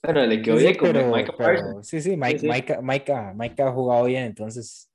Pero 0.00 0.26
le 0.26 0.42
quedó 0.42 0.56
bien 0.56 0.76
con 0.76 0.92
Micah 1.10 1.32
Sí, 1.82 2.00
sí, 2.02 2.16
Mike, 2.16 2.40
sí, 2.40 2.48
Mike, 2.82 3.62
ha 3.62 3.72
jugado 3.72 4.04
bien, 4.04 4.24
entonces 4.24 4.90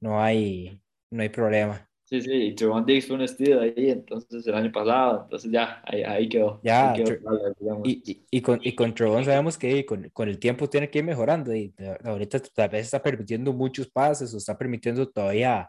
no 0.00 0.22
hay, 0.22 0.82
no 1.10 1.22
hay 1.22 1.30
problema. 1.30 1.89
Sí, 2.10 2.20
sí, 2.22 2.32
y 2.32 2.54
Trevon 2.56 2.84
Diggs 2.84 3.06
fue 3.06 3.14
un 3.14 3.22
estilo 3.22 3.60
ahí, 3.60 3.72
entonces 3.76 4.44
el 4.44 4.54
año 4.54 4.72
pasado, 4.72 5.22
entonces 5.22 5.48
ya, 5.48 5.80
ahí, 5.86 6.02
ahí 6.02 6.28
quedó. 6.28 6.60
Ya, 6.64 6.90
ahí 6.90 7.04
quedó, 7.04 7.82
y, 7.84 8.02
y, 8.04 8.26
y, 8.28 8.40
con, 8.40 8.58
y 8.64 8.74
con 8.74 8.92
Trevon 8.92 9.24
sabemos 9.24 9.56
que 9.56 9.86
con, 9.86 10.10
con, 10.10 10.28
el 10.28 10.40
tiempo 10.40 10.68
tiene 10.68 10.90
que 10.90 10.98
ir 10.98 11.04
mejorando, 11.04 11.54
y 11.54 11.72
ahorita 12.02 12.40
tal 12.52 12.68
vez 12.70 12.86
está 12.86 13.00
permitiendo 13.00 13.52
muchos 13.52 13.88
pases 13.88 14.34
o 14.34 14.38
está 14.38 14.58
permitiendo 14.58 15.08
todavía, 15.08 15.68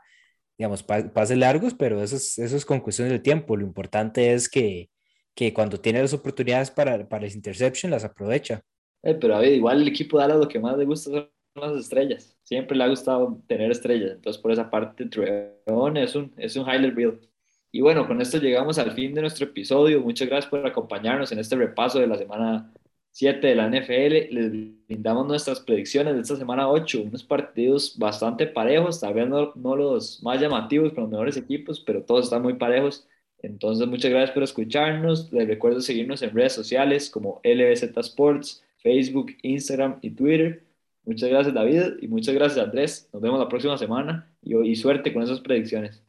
digamos, 0.57 0.81
pases 0.81 1.37
largos, 1.37 1.75
pero 1.75 2.01
eso 2.01 2.15
es, 2.15 2.39
eso 2.39 2.57
es 2.57 2.65
con 2.65 2.79
cuestión 2.79 3.09
del 3.09 3.21
tiempo. 3.21 3.55
Lo 3.55 3.63
importante 3.63 4.33
es 4.33 4.49
que, 4.49 4.89
que 5.35 5.53
cuando 5.53 5.79
tiene 5.79 6.01
las 6.01 6.13
oportunidades 6.13 6.71
para, 6.71 7.07
para 7.07 7.25
las 7.25 7.35
interception 7.35 7.91
las 7.91 8.03
aprovecha. 8.03 8.63
Eh, 9.03 9.13
pero 9.13 9.35
a 9.35 9.39
ver, 9.39 9.51
igual 9.53 9.83
el 9.83 9.87
equipo 9.87 10.17
de 10.17 10.23
Dallas 10.23 10.39
lo 10.39 10.47
que 10.47 10.59
más 10.59 10.75
le 10.75 10.85
gusta 10.85 11.11
son 11.11 11.29
las 11.55 11.75
estrellas. 11.75 12.37
Siempre 12.43 12.77
le 12.77 12.83
ha 12.83 12.87
gustado 12.87 13.41
tener 13.47 13.71
estrellas. 13.71 14.11
Entonces, 14.11 14.41
por 14.41 14.51
esa 14.51 14.69
parte, 14.69 15.05
Trevon 15.05 15.97
es 15.97 16.15
un, 16.15 16.33
es 16.37 16.55
un 16.55 16.67
highlight 16.67 16.95
reel. 16.95 17.19
Y 17.71 17.81
bueno, 17.81 18.07
con 18.07 18.21
esto 18.21 18.37
llegamos 18.37 18.77
al 18.77 18.91
fin 18.91 19.13
de 19.13 19.21
nuestro 19.21 19.45
episodio. 19.45 20.01
Muchas 20.01 20.27
gracias 20.27 20.49
por 20.49 20.65
acompañarnos 20.65 21.31
en 21.31 21.39
este 21.39 21.55
repaso 21.55 21.99
de 21.99 22.07
la 22.07 22.17
semana 22.17 22.73
7 23.11 23.45
de 23.47 23.55
la 23.55 23.67
NFL. 23.69 24.33
Les 24.33 24.51
brindamos 24.87 25.27
nuestras 25.27 25.59
predicciones 25.61 26.15
de 26.15 26.21
esta 26.21 26.35
semana 26.35 26.69
8. 26.69 27.03
Unos 27.03 27.23
partidos 27.23 27.97
bastante 27.97 28.47
parejos, 28.47 28.99
tal 28.99 29.13
vez 29.13 29.27
no, 29.27 29.53
no 29.55 29.75
los 29.75 30.21
más 30.23 30.41
llamativos 30.41 30.93
con 30.93 31.03
los 31.03 31.11
mejores 31.11 31.37
equipos, 31.37 31.79
pero 31.79 32.03
todos 32.03 32.25
están 32.25 32.41
muy 32.41 32.55
parejos. 32.55 33.07
Entonces, 33.39 33.87
muchas 33.87 34.11
gracias 34.11 34.31
por 34.31 34.43
escucharnos. 34.43 35.31
Les 35.31 35.47
recuerdo 35.47 35.81
seguirnos 35.81 36.21
en 36.21 36.35
redes 36.35 36.53
sociales 36.53 37.09
como 37.09 37.41
LBZ 37.43 37.97
Sports 37.97 38.63
Facebook, 38.81 39.37
Instagram 39.43 39.99
y 40.01 40.11
Twitter. 40.11 40.63
Muchas 41.05 41.29
gracias 41.29 41.53
David 41.53 41.97
y 42.01 42.07
muchas 42.07 42.35
gracias 42.35 42.63
Andrés. 42.63 43.09
Nos 43.11 43.21
vemos 43.21 43.39
la 43.39 43.49
próxima 43.49 43.77
semana 43.77 44.27
y, 44.41 44.55
y 44.57 44.75
suerte 44.75 45.13
con 45.13 45.23
esas 45.23 45.39
predicciones. 45.39 46.03